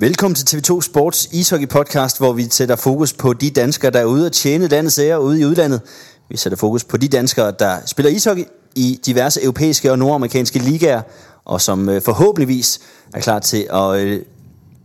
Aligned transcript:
Velkommen 0.00 0.34
til 0.34 0.56
TV2 0.56 0.80
Sports 0.80 1.28
ishockey 1.32 1.68
podcast, 1.68 2.18
hvor 2.18 2.32
vi 2.32 2.46
sætter 2.50 2.76
fokus 2.76 3.12
på 3.12 3.32
de 3.32 3.50
danskere, 3.50 3.90
der 3.90 3.98
er 3.98 4.04
ude 4.04 4.26
og 4.26 4.32
tjene 4.32 4.68
landets 4.68 4.98
ære 4.98 5.22
ude 5.22 5.40
i 5.40 5.44
udlandet. 5.44 5.80
Vi 6.28 6.36
sætter 6.36 6.56
fokus 6.56 6.84
på 6.84 6.96
de 6.96 7.08
danskere, 7.08 7.52
der 7.58 7.76
spiller 7.86 8.10
ishockey 8.10 8.44
i 8.74 9.00
diverse 9.06 9.42
europæiske 9.42 9.92
og 9.92 9.98
nordamerikanske 9.98 10.58
ligaer, 10.58 11.02
og 11.44 11.60
som 11.60 11.88
øh, 11.88 12.02
forhåbentligvis 12.02 12.80
er 13.14 13.20
klar 13.20 13.38
til 13.38 13.66
at 13.72 13.96
øh, 13.96 14.22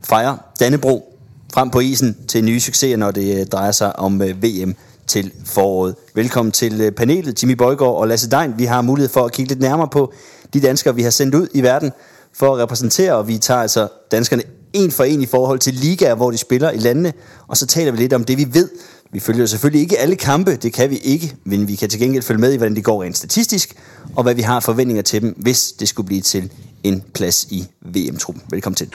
fejre 0.04 0.38
Dannebro 0.60 1.18
frem 1.54 1.70
på 1.70 1.80
isen 1.80 2.18
til 2.28 2.44
nye 2.44 2.60
succeser, 2.60 2.98
når 2.98 3.12
det 3.12 3.40
øh, 3.40 3.46
drejer 3.46 3.72
sig 3.72 4.00
om 4.00 4.20
VM 4.22 4.76
til 5.08 5.32
foråret. 5.46 5.96
Velkommen 6.16 6.52
til 6.52 6.92
panelet, 6.92 7.44
Jimmy 7.44 7.54
Bøjgaard 7.54 7.96
og 7.96 8.08
Lasse 8.08 8.30
Dein. 8.30 8.54
Vi 8.58 8.66
har 8.66 8.82
mulighed 8.82 9.10
for 9.10 9.26
at 9.26 9.32
kigge 9.32 9.50
lidt 9.50 9.62
nærmere 9.62 9.88
på 9.88 10.14
de 10.54 10.62
danskere, 10.62 10.96
vi 10.96 11.04
har 11.04 11.10
sendt 11.10 11.36
ud 11.36 11.48
i 11.54 11.62
verden 11.62 11.92
for 12.34 12.56
at 12.56 12.62
repræsentere, 12.62 13.14
og 13.14 13.28
vi 13.28 13.38
tager 13.38 13.62
altså 13.62 13.88
danskerne 14.12 14.44
en 14.76 14.92
for 14.92 15.04
en 15.04 15.22
i 15.22 15.26
forhold 15.26 15.60
til 15.60 15.74
ligaer, 15.74 16.16
hvor 16.16 16.32
de 16.32 16.38
spiller 16.38 16.72
i 16.72 16.78
landene, 16.78 17.14
og 17.48 17.58
så 17.58 17.66
taler 17.66 17.92
vi 17.92 17.98
lidt 17.98 18.14
om 18.14 18.24
det, 18.24 18.38
vi 18.38 18.48
ved. 18.52 18.70
Vi 19.12 19.20
følger 19.20 19.46
selvfølgelig 19.46 19.82
ikke 19.82 19.98
alle 19.98 20.16
kampe, 20.16 20.56
det 20.56 20.74
kan 20.74 20.90
vi 20.90 20.98
ikke, 20.98 21.36
men 21.44 21.68
vi 21.68 21.76
kan 21.76 21.90
til 21.90 22.00
gengæld 22.00 22.24
følge 22.24 22.42
med 22.42 22.54
i, 22.54 22.58
hvordan 22.58 22.76
det 22.76 22.84
går 22.84 23.04
rent 23.04 23.18
statistisk, 23.18 23.76
og 24.16 24.24
hvad 24.24 24.34
vi 24.34 24.42
har 24.42 24.60
forventninger 24.60 25.04
til 25.04 25.22
dem, 25.22 25.36
hvis 25.38 25.72
det 25.72 25.90
skulle 25.90 26.08
blive 26.08 26.22
til 26.22 26.52
en 26.84 27.04
plads 27.14 27.48
i 27.50 27.68
VM-truppen. 27.82 28.44
Velkommen 28.50 28.76
til. 28.76 28.90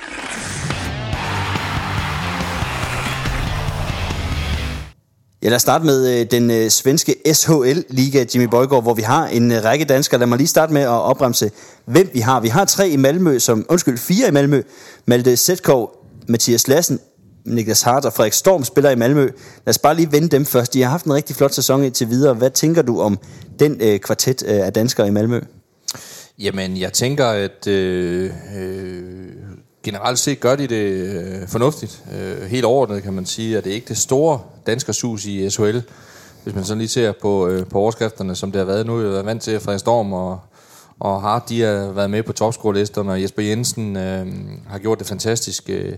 Ja, 5.43 5.49
lad 5.49 5.57
os 5.57 5.63
starte 5.63 5.85
med 5.85 6.21
øh, 6.21 6.27
den 6.31 6.51
øh, 6.51 6.71
svenske 6.71 7.15
SHL-liga, 7.33 8.25
Jimmy 8.35 8.49
Bøjgaard, 8.49 8.83
hvor 8.83 8.95
vi 8.95 9.03
har 9.03 9.27
en 9.27 9.53
øh, 9.53 9.65
række 9.65 9.85
danskere. 9.85 10.21
Lad 10.21 10.27
mig 10.27 10.39
lige 10.39 10.49
starte 10.49 10.73
med 10.73 10.83
at 10.83 10.89
opremse, 10.89 11.51
hvem 11.85 12.11
vi 12.13 12.21
har. 12.21 12.41
Vi 12.41 12.49
har 12.49 12.65
tre 12.65 12.89
i 12.89 12.97
Malmø, 12.97 13.39
som, 13.39 13.67
undskyld, 13.69 13.99
fire 13.99 14.29
i 14.29 14.31
Malmø. 14.31 14.63
Malte 15.07 15.37
Sætkov, 15.37 16.07
Mathias 16.29 16.69
Lassen, 16.69 17.01
Niklas 17.45 17.83
Hart 17.83 18.05
og 18.05 18.13
Frederik 18.13 18.33
Storm 18.33 18.65
spiller 18.65 18.91
i 18.91 18.95
Malmø. 18.95 19.23
Lad 19.67 19.69
os 19.69 19.79
bare 19.79 19.95
lige 19.95 20.13
vende 20.13 20.29
dem 20.29 20.47
først. 20.47 20.75
De 20.75 20.83
har 20.83 20.91
haft 20.91 21.05
en 21.05 21.15
rigtig 21.15 21.37
flot 21.37 21.55
sæson 21.55 21.85
indtil 21.85 22.11
videre. 22.11 22.35
Hvad 22.35 22.51
tænker 22.51 22.83
du 22.83 23.01
om 23.01 23.19
den 23.59 23.77
øh, 23.81 23.99
kvartet 23.99 24.43
øh, 24.47 24.67
af 24.67 24.73
danskere 24.73 25.09
i 25.09 25.11
Malmø? 25.11 25.41
Jamen, 26.39 26.77
jeg 26.77 26.93
tænker, 26.93 27.27
at 27.27 27.67
øh, 27.67 28.31
øh, 28.57 29.30
generelt 29.83 30.19
set 30.19 30.41
gør 30.41 30.57
de 30.57 30.67
det 30.67 30.77
øh, 30.77 31.49
fornuftigt. 31.49 32.05
Øh, 32.13 32.43
helt 32.43 32.65
overordnet 32.65 33.03
kan 33.03 33.13
man 33.13 33.27
sige, 33.27 33.59
at 33.59 33.65
det 33.65 33.71
er 33.71 33.75
ikke 33.75 33.89
det 33.89 33.99
store 33.99 34.41
danskersus 34.67 35.25
i 35.25 35.51
SHL. 35.51 35.79
Hvis 36.45 36.55
man 36.55 36.65
sådan 36.65 36.79
lige 36.79 36.89
ser 36.89 37.13
på, 37.21 37.49
øh, 37.49 37.67
på 37.67 37.79
overskrifterne, 37.79 38.37
som 38.37 38.53
det 38.53 38.59
har 38.59 38.67
været 38.67 38.87
nu. 38.87 39.03
Jeg 39.03 39.19
er 39.19 39.23
vant 39.23 39.43
til, 39.43 39.61
fra 39.61 39.65
Frederik 39.65 39.81
Storm 39.81 40.13
og, 40.13 40.41
og 41.01 41.21
Hart, 41.21 41.49
de 41.49 41.61
har 41.61 41.91
været 41.93 42.11
med 42.11 42.23
på 42.23 42.33
topscore-listerne, 42.33 43.13
og 43.13 43.23
Jesper 43.23 43.43
Jensen 43.43 43.97
øh, 43.97 44.27
har 44.69 44.79
gjort 44.79 44.99
det 44.99 45.07
fantastisk. 45.07 45.71
Øh, 45.71 45.95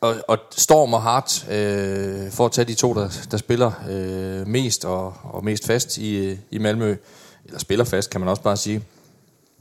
og, 0.00 0.14
og 0.28 0.38
Storm 0.50 0.94
og 0.94 1.02
Hart, 1.02 1.46
øh, 1.50 2.30
for 2.30 2.46
at 2.46 2.52
tage 2.52 2.64
de 2.64 2.74
to, 2.74 2.94
der, 2.94 3.08
der 3.30 3.36
spiller 3.36 3.72
øh, 3.90 4.48
mest 4.48 4.84
og, 4.84 5.14
og 5.22 5.44
mest 5.44 5.66
fast 5.66 5.98
i, 5.98 6.26
øh, 6.26 6.36
i 6.50 6.58
Malmø, 6.58 6.96
eller 7.44 7.58
spiller 7.58 7.84
fast, 7.84 8.10
kan 8.10 8.20
man 8.20 8.28
også 8.28 8.42
bare 8.42 8.56
sige, 8.56 8.82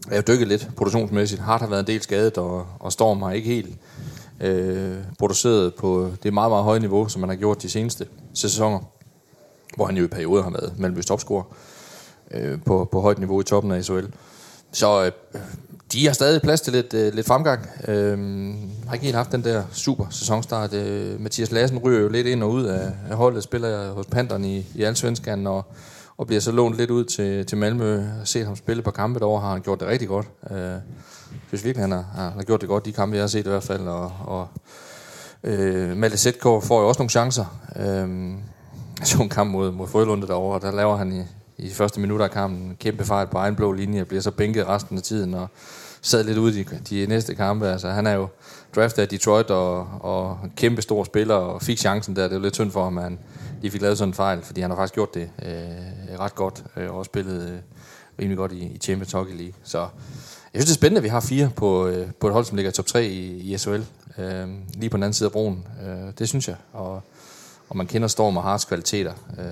jeg 0.07 0.17
har 0.17 0.21
dykket 0.21 0.47
lidt 0.47 0.69
produktionsmæssigt. 0.75 1.41
Hart 1.41 1.61
har 1.61 1.67
været 1.67 1.80
en 1.80 1.88
del 1.88 2.02
skadet, 2.02 2.38
og, 2.38 2.66
og 2.80 2.91
Storm 2.91 3.21
har 3.21 3.31
ikke 3.31 3.47
helt 3.47 3.75
øh, 4.39 4.95
produceret 5.19 5.75
på 5.75 6.11
det 6.23 6.33
meget, 6.33 6.52
meget 6.52 6.63
høje 6.63 6.80
niveau, 6.80 7.08
som 7.08 7.19
man 7.19 7.30
har 7.30 7.35
gjort 7.35 7.61
de 7.61 7.69
seneste 7.69 8.08
sæsoner, 8.33 8.80
hvor 9.75 9.85
han 9.85 9.97
jo 9.97 10.03
i 10.03 10.08
perioder 10.08 10.43
har 10.43 10.52
været 10.52 10.73
Malmøs 10.77 11.05
topscorer 11.05 11.43
øh, 12.31 12.59
på, 12.66 12.89
på 12.91 13.02
højt 13.02 13.19
niveau 13.19 13.41
i 13.41 13.43
toppen 13.43 13.71
af 13.71 13.83
SHL. 13.83 14.05
Så 14.71 15.05
øh, 15.05 15.41
de 15.93 16.05
har 16.05 16.13
stadig 16.13 16.41
plads 16.41 16.61
til 16.61 16.73
lidt, 16.73 16.93
øh, 16.93 17.13
lidt 17.13 17.27
fremgang. 17.27 17.69
Øh, 17.88 18.17
har 18.88 18.93
ikke 18.93 19.05
helt 19.05 19.15
haft 19.15 19.31
den 19.31 19.43
der 19.43 19.63
super 19.71 20.05
sæsonstart. 20.09 20.73
Øh, 20.73 21.21
Mathias 21.21 21.52
Lassen 21.52 21.77
ryger 21.77 21.99
jo 21.99 22.09
lidt 22.09 22.27
ind 22.27 22.43
og 22.43 22.52
ud 22.52 22.64
af, 22.64 22.92
af 23.09 23.15
holdet, 23.15 23.43
spiller 23.43 23.92
hos 23.92 24.05
Panteren 24.05 24.45
i, 24.45 24.65
i 24.76 24.83
Allsvenskan, 24.83 25.47
og 25.47 25.65
og 26.21 26.27
bliver 26.27 26.39
så 26.39 26.52
lånt 26.52 26.77
lidt 26.77 26.92
ud 26.92 27.05
til, 27.05 27.45
til 27.45 27.58
Malmø. 27.58 27.98
Jeg 27.98 28.08
har 28.08 28.26
set 28.26 28.45
ham 28.45 28.55
spille 28.55 28.83
på 28.83 28.92
kampe 28.92 29.20
derovre, 29.20 29.42
har 29.42 29.52
han 29.52 29.61
gjort 29.61 29.80
det 29.80 29.87
rigtig 29.87 30.08
godt. 30.08 30.27
Øh, 30.52 30.76
synes 31.48 31.64
virkelig, 31.64 31.83
han 31.83 31.92
har, 31.92 32.05
han 32.15 32.32
har 32.32 32.43
gjort 32.43 32.61
det 32.61 32.70
godt, 32.70 32.86
de 32.86 32.92
kampe, 32.92 33.15
jeg 33.15 33.23
har 33.23 33.27
set 33.27 33.45
i 33.45 33.49
hvert 33.49 33.64
fald. 33.64 33.87
Og, 33.87 34.11
og 34.26 34.48
øh, 35.43 35.98
Malte 35.98 36.17
Sætkår 36.17 36.59
får 36.59 36.82
jo 36.82 36.87
også 36.87 36.99
nogle 36.99 37.09
chancer. 37.09 37.45
Øh, 37.76 38.33
så 39.04 39.21
en 39.21 39.30
kamp 39.30 39.52
mod, 39.52 39.71
mod 39.71 39.87
Frølunde 39.87 40.27
derovre, 40.27 40.55
og 40.55 40.61
der 40.61 40.71
laver 40.71 40.95
han 40.95 41.11
i, 41.11 41.21
i 41.61 41.70
de 41.70 41.73
første 41.73 41.99
minutter 41.99 42.26
af 42.26 42.32
kampen 42.32 42.76
kæmpe 42.80 43.05
fejl 43.05 43.27
på 43.27 43.38
egen 43.38 43.55
blå 43.55 43.72
linje, 43.72 44.05
bliver 44.05 44.22
så 44.22 44.32
bænket 44.32 44.67
resten 44.67 44.98
af 44.98 45.04
tiden, 45.04 45.33
og 45.33 45.48
sad 46.02 46.23
lidt 46.23 46.38
ude 46.38 46.60
i 46.60 46.64
de, 46.64 46.80
de 46.89 47.05
næste 47.08 47.36
kampe. 47.36 47.67
Altså, 47.67 47.89
han 47.89 48.08
er 48.08 48.14
jo 48.14 48.27
draftet 48.76 49.02
af 49.02 49.08
Detroit, 49.08 49.49
og, 49.49 49.88
og 50.00 50.39
kæmpe 50.55 50.82
stor 50.82 51.04
spiller, 51.04 51.36
og 51.36 51.61
fik 51.61 51.77
chancen 51.77 52.16
der. 52.16 52.23
Det 52.27 52.36
var 52.36 52.42
lidt 52.42 52.54
tyndt 52.54 52.73
for 52.73 52.83
ham, 52.83 52.98
at 52.98 53.04
han, 53.04 53.20
lige 53.61 53.71
fik 53.71 53.82
lavet 53.82 53.98
sådan 53.98 54.10
en 54.10 54.14
fejl, 54.14 54.42
fordi 54.42 54.61
han 54.61 54.70
har 54.70 54.77
faktisk 54.77 54.94
gjort 54.94 55.14
det 55.14 55.30
øh, 55.45 56.20
ret 56.20 56.36
godt, 56.36 56.64
øh, 56.77 56.92
og 56.92 56.98
også 56.98 57.10
spillet 57.10 57.50
øh, 57.50 57.58
rimelig 58.20 58.38
godt 58.38 58.52
i, 58.52 58.64
i 58.64 58.77
Champions 58.77 59.11
Hockey 59.11 59.38
League. 59.38 59.54
Så 59.64 59.80
jeg 60.54 60.61
synes, 60.61 60.66
det 60.66 60.71
er 60.71 60.80
spændende, 60.80 61.00
at 61.00 61.04
vi 61.04 61.10
har 61.10 61.20
fire 61.20 61.52
på, 61.55 61.88
øh, 61.88 62.08
på 62.20 62.27
et 62.27 62.33
hold, 62.33 62.45
som 62.45 62.55
ligger 62.55 62.71
i 62.71 62.73
top 62.73 62.86
3 62.86 63.05
i, 63.05 63.54
i 63.54 63.58
SHL, 63.58 63.82
øh, 64.17 64.48
lige 64.73 64.89
på 64.89 64.98
den 64.98 65.04
anden 65.04 65.14
side 65.14 65.27
af 65.27 65.32
broen. 65.32 65.67
Øh, 65.88 66.14
det 66.20 66.30
synes 66.30 66.48
jeg, 66.48 66.55
og, 66.73 67.02
og 67.71 67.77
man 67.77 67.87
kender 67.87 68.08
Storm 68.08 68.37
og 68.37 68.43
Harts 68.43 68.65
kvaliteter. 68.65 69.14
Øh, 69.39 69.45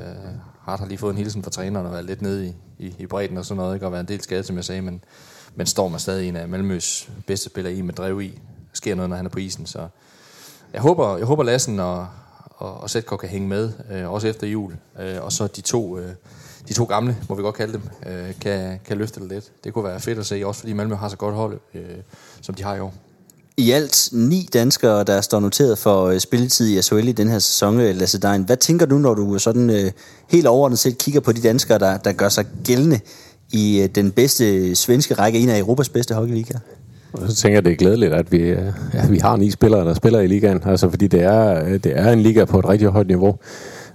Hart 0.61 0.79
har 0.79 0.87
lige 0.87 0.97
fået 0.97 1.11
en 1.11 1.17
hilsen 1.17 1.43
fra 1.43 1.51
træneren 1.51 1.85
og 1.85 1.91
været 1.91 2.05
lidt 2.05 2.21
nede 2.21 2.47
i, 2.47 2.53
i, 2.79 2.95
i 2.99 3.05
bredden 3.05 3.37
og 3.37 3.45
sådan 3.45 3.57
noget, 3.57 3.75
ikke? 3.75 3.85
og 3.85 3.91
været 3.91 4.01
en 4.01 4.07
del 4.07 4.21
skadet, 4.21 4.45
som 4.45 4.55
jeg 4.55 4.65
sagde, 4.65 4.81
men, 4.81 5.03
men 5.55 5.67
Storm 5.67 5.93
er 5.93 5.97
stadig 5.97 6.27
en 6.27 6.35
af 6.35 6.47
Malmøs 6.47 7.09
bedste 7.27 7.49
spillere 7.49 7.73
i 7.73 7.81
med 7.81 7.93
drev 7.93 8.21
i. 8.21 8.27
Der 8.27 8.73
sker 8.73 8.95
noget, 8.95 9.09
når 9.09 9.17
han 9.17 9.25
er 9.25 9.29
på 9.29 9.39
isen, 9.39 9.65
så 9.65 9.87
jeg 10.73 10.81
håber, 10.81 11.17
jeg 11.17 11.25
håber 11.25 11.43
Lassen 11.43 11.79
og, 11.79 12.07
og, 12.49 12.81
og 12.81 12.89
Zetko 12.89 13.17
kan 13.17 13.29
hænge 13.29 13.47
med, 13.47 13.71
øh, 13.91 14.11
også 14.11 14.27
efter 14.27 14.47
jul. 14.47 14.77
Øh, 14.99 15.23
og 15.23 15.31
så 15.31 15.47
de 15.47 15.61
to, 15.61 15.97
øh, 15.97 16.11
de 16.67 16.73
to 16.73 16.83
gamle, 16.83 17.17
må 17.29 17.35
vi 17.35 17.41
godt 17.41 17.55
kalde 17.55 17.73
dem, 17.73 17.81
øh, 18.05 18.39
kan, 18.41 18.79
kan 18.85 18.97
løfte 18.97 19.19
det 19.19 19.29
lidt. 19.29 19.51
Det 19.63 19.73
kunne 19.73 19.83
være 19.83 19.99
fedt 19.99 20.19
at 20.19 20.25
se, 20.25 20.45
også 20.45 20.59
fordi 20.59 20.73
Malmø 20.73 20.95
har 20.95 21.09
så 21.09 21.17
godt 21.17 21.35
hold, 21.35 21.59
øh, 21.73 21.97
som 22.41 22.55
de 22.55 22.63
har 22.63 22.75
i 22.75 22.79
år. 22.79 22.93
I 23.59 23.71
alt 23.71 24.09
ni 24.11 24.49
danskere, 24.53 25.03
der 25.03 25.21
står 25.21 25.39
noteret 25.39 25.77
for 25.77 26.05
øh, 26.05 26.19
spilletid 26.19 26.67
i 26.67 26.81
SHL 26.81 27.07
i 27.07 27.11
den 27.11 27.27
her 27.29 27.39
sæson, 27.39 27.79
øh, 27.79 27.95
Lasse 27.95 28.19
Dein. 28.19 28.43
Hvad 28.43 28.57
tænker 28.57 28.85
du, 28.85 28.97
når 28.97 29.13
du 29.13 29.39
sådan 29.39 29.69
øh, 29.69 29.91
helt 30.29 30.47
overordnet 30.47 30.79
set 30.79 30.97
kigger 30.97 31.21
på 31.21 31.31
de 31.31 31.41
danskere, 31.41 31.79
der, 31.79 31.97
der 31.97 32.11
gør 32.11 32.29
sig 32.29 32.45
gældende 32.63 32.99
i 33.51 33.87
den 33.95 34.11
bedste 34.11 34.75
svenske 34.75 35.13
række, 35.13 35.39
en 35.39 35.49
af 35.49 35.59
Europas 35.59 35.89
bedste 35.89 36.15
hockeyligaer? 36.15 36.59
Og 37.13 37.29
så 37.29 37.35
tænker 37.35 37.55
jeg, 37.57 37.65
det 37.65 37.71
er 37.71 37.75
glædeligt, 37.75 38.13
at 38.13 38.31
vi, 38.31 38.47
ja, 38.93 39.07
vi 39.09 39.17
har 39.17 39.37
ni 39.37 39.51
spillere, 39.51 39.85
der 39.85 39.93
spiller 39.93 40.19
i 40.19 40.27
ligaen. 40.27 40.61
Altså, 40.65 40.89
fordi 40.89 41.07
det 41.07 41.21
er, 41.21 41.77
det 41.77 41.91
er 41.95 42.11
en 42.11 42.21
liga 42.21 42.45
på 42.45 42.59
et 42.59 42.69
rigtig 42.69 42.87
højt 42.87 43.07
niveau. 43.07 43.37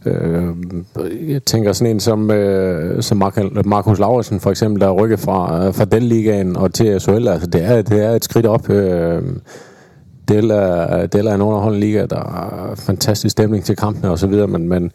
Øh, 0.06 1.30
jeg 1.30 1.44
tænker 1.44 1.72
sådan 1.72 1.94
en 1.94 2.00
som, 2.00 2.30
øh, 2.30 3.02
som 3.02 3.22
Markus 3.64 3.98
Lauritsen 3.98 4.40
for 4.40 4.50
eksempel, 4.50 4.80
der 4.80 4.86
er 4.86 4.92
rykket 4.92 5.20
fra, 5.20 5.66
øh, 5.66 5.74
fra 5.74 5.84
den 5.84 6.02
ligaen 6.02 6.56
og 6.56 6.74
til 6.74 7.00
SHL. 7.00 7.28
Altså, 7.28 7.46
det 7.46 7.64
er, 7.64 7.82
det 7.82 8.04
er 8.04 8.10
et 8.10 8.24
skridt 8.24 8.46
op. 8.46 8.70
Øh, 8.70 9.22
det 10.28 10.50
er, 10.50 11.06
det 11.06 11.26
er 11.26 11.34
en 11.34 11.42
underholdende 11.42 11.86
liga, 11.86 12.06
der 12.06 12.16
er 12.16 12.74
fantastisk 12.74 13.32
stemning 13.32 13.64
til 13.64 13.76
kampene 13.76 14.10
og 14.10 14.18
så 14.18 14.26
videre, 14.26 14.46
men, 14.46 14.68
men 14.68 14.90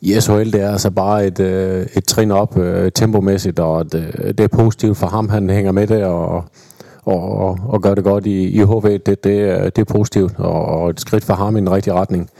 i 0.00 0.12
SHL, 0.20 0.52
det 0.52 0.54
er 0.54 0.70
altså 0.70 0.90
bare 0.90 1.26
et, 1.26 1.40
øh, 1.40 1.86
et 1.96 2.04
trin 2.04 2.30
op 2.30 2.58
øh, 2.58 2.92
tempomæssigt, 2.94 3.58
og 3.58 3.92
det, 3.92 4.34
det 4.38 4.40
er 4.40 4.48
positivt 4.48 4.96
for 4.96 5.06
ham, 5.06 5.28
han 5.28 5.50
hænger 5.50 5.72
med 5.72 5.86
det, 5.86 6.04
og 6.04 6.44
og, 7.06 7.38
og, 7.38 7.58
og 7.68 7.82
gør 7.82 7.94
det 7.94 8.04
godt 8.04 8.26
i, 8.26 8.48
i 8.48 8.58
HV, 8.58 8.84
det, 8.84 9.06
det, 9.06 9.24
det 9.76 9.78
er 9.78 9.84
positivt, 9.84 10.34
og, 10.38 10.64
og 10.64 10.90
et 10.90 11.00
skridt 11.00 11.24
for 11.24 11.34
ham 11.34 11.56
i 11.56 11.60
den 11.60 11.70
rigtige 11.70 11.94
retning. 11.94 12.30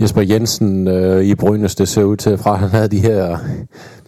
Jesper 0.00 0.22
Jensen 0.22 0.88
øh, 0.88 1.24
i 1.24 1.34
Brynæs, 1.34 1.74
det 1.74 1.88
ser 1.88 2.04
ud 2.04 2.16
til, 2.16 2.38
fra 2.38 2.54
han 2.54 2.68
havde 2.68 2.88
de 2.88 3.00
her, 3.00 3.38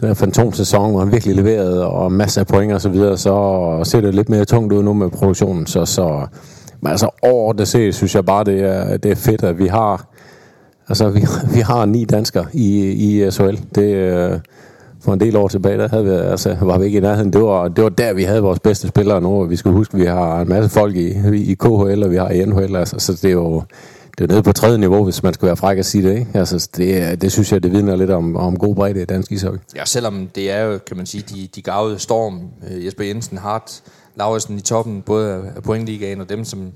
den 0.00 0.08
her 0.08 0.14
fantomsæson, 0.14 0.91
hvor 0.91 1.00
han 1.00 1.12
virkelig 1.12 1.36
leverede, 1.36 1.86
og 1.86 2.12
masser 2.12 2.41
af 2.41 2.47
point 2.47 2.72
og 2.72 2.81
så 2.81 2.88
videre, 2.88 3.19
så 3.19 3.81
ser 3.84 4.00
det 4.00 4.14
lidt 4.14 4.28
mere 4.28 4.44
tungt 4.44 4.72
ud 4.72 4.82
nu 4.82 4.93
med 4.93 5.11
produktionen. 5.11 5.66
Så, 5.66 5.84
så 5.84 6.26
men 6.81 6.90
altså 6.90 7.08
over 7.22 7.52
det 7.52 7.69
set, 7.69 7.94
synes 7.94 8.14
jeg 8.14 8.25
bare, 8.25 8.44
det 8.44 8.61
er, 8.61 8.96
det 8.96 9.11
er 9.11 9.14
fedt, 9.14 9.43
at 9.43 9.58
vi 9.58 9.66
har, 9.66 10.06
altså 10.88 11.08
vi, 11.08 11.26
vi 11.55 11.61
har 11.61 11.87
ni 11.87 12.05
danskere 12.05 12.46
i, 12.52 12.90
i 12.90 13.31
SHL. 13.31 13.56
Det, 13.75 13.94
øh, 13.94 14.38
for 15.00 15.12
en 15.12 15.20
del 15.20 15.37
år 15.37 15.49
tilbage, 15.49 15.78
der 15.78 15.88
havde 15.88 16.05
vi, 16.05 16.11
altså, 16.11 16.56
var 16.61 16.78
vi 16.78 16.84
ikke 16.84 16.99
i 16.99 17.00
nærheden. 17.00 17.32
Det 17.32 17.43
var, 17.43 17.69
det 17.69 17.84
var 17.84 17.90
der, 17.90 18.12
vi 18.12 18.22
havde 18.22 18.43
vores 18.43 18.61
bedste 18.61 18.88
spillere 18.88 19.20
nu. 19.20 19.44
Vi 19.44 19.56
skal 19.56 19.70
huske, 19.72 19.94
at 19.94 20.00
vi 20.00 20.06
har 20.06 20.40
en 20.40 20.49
masse 20.49 20.70
folk 20.70 20.96
i, 20.96 21.08
i 21.34 21.55
KHL, 21.55 22.02
og 22.05 22.11
vi 22.11 22.16
har 22.16 22.31
i 22.31 22.44
NHL. 22.44 22.76
Altså, 22.76 22.96
så 22.99 23.12
det 23.12 23.25
er 23.25 23.32
jo 23.32 23.62
det 24.18 24.24
er 24.24 24.28
nede 24.28 24.42
på 24.42 24.52
tredje 24.52 24.78
niveau, 24.78 25.04
hvis 25.04 25.22
man 25.22 25.34
skal 25.34 25.46
være 25.46 25.56
fræk 25.56 25.78
at 25.78 25.86
sige 25.86 26.08
det. 26.08 26.18
Ikke? 26.18 26.30
Altså, 26.34 26.68
det, 26.76 27.20
det 27.20 27.32
synes 27.32 27.52
jeg, 27.52 27.62
det 27.62 27.72
vidner 27.72 27.96
lidt 27.96 28.10
om, 28.10 28.36
om 28.36 28.58
god 28.58 28.74
bredde 28.74 29.02
i 29.02 29.04
dansk 29.04 29.32
ishockey. 29.32 29.58
Ja, 29.76 29.84
selvom 29.84 30.28
det 30.34 30.50
er 30.50 30.60
jo, 30.62 30.78
kan 30.86 30.96
man 30.96 31.06
sige, 31.06 31.24
de, 31.34 31.48
de 31.54 31.62
gavede 31.62 31.98
Storm, 31.98 32.40
øh, 32.70 32.84
Jesper 32.84 33.04
Jensen, 33.04 33.38
Hart, 33.38 33.82
Lauritsen 34.14 34.56
i 34.56 34.60
toppen, 34.60 35.02
både 35.02 35.52
af 35.56 35.62
pointligaen 35.62 36.20
og 36.20 36.28
dem, 36.28 36.44
som 36.44 36.72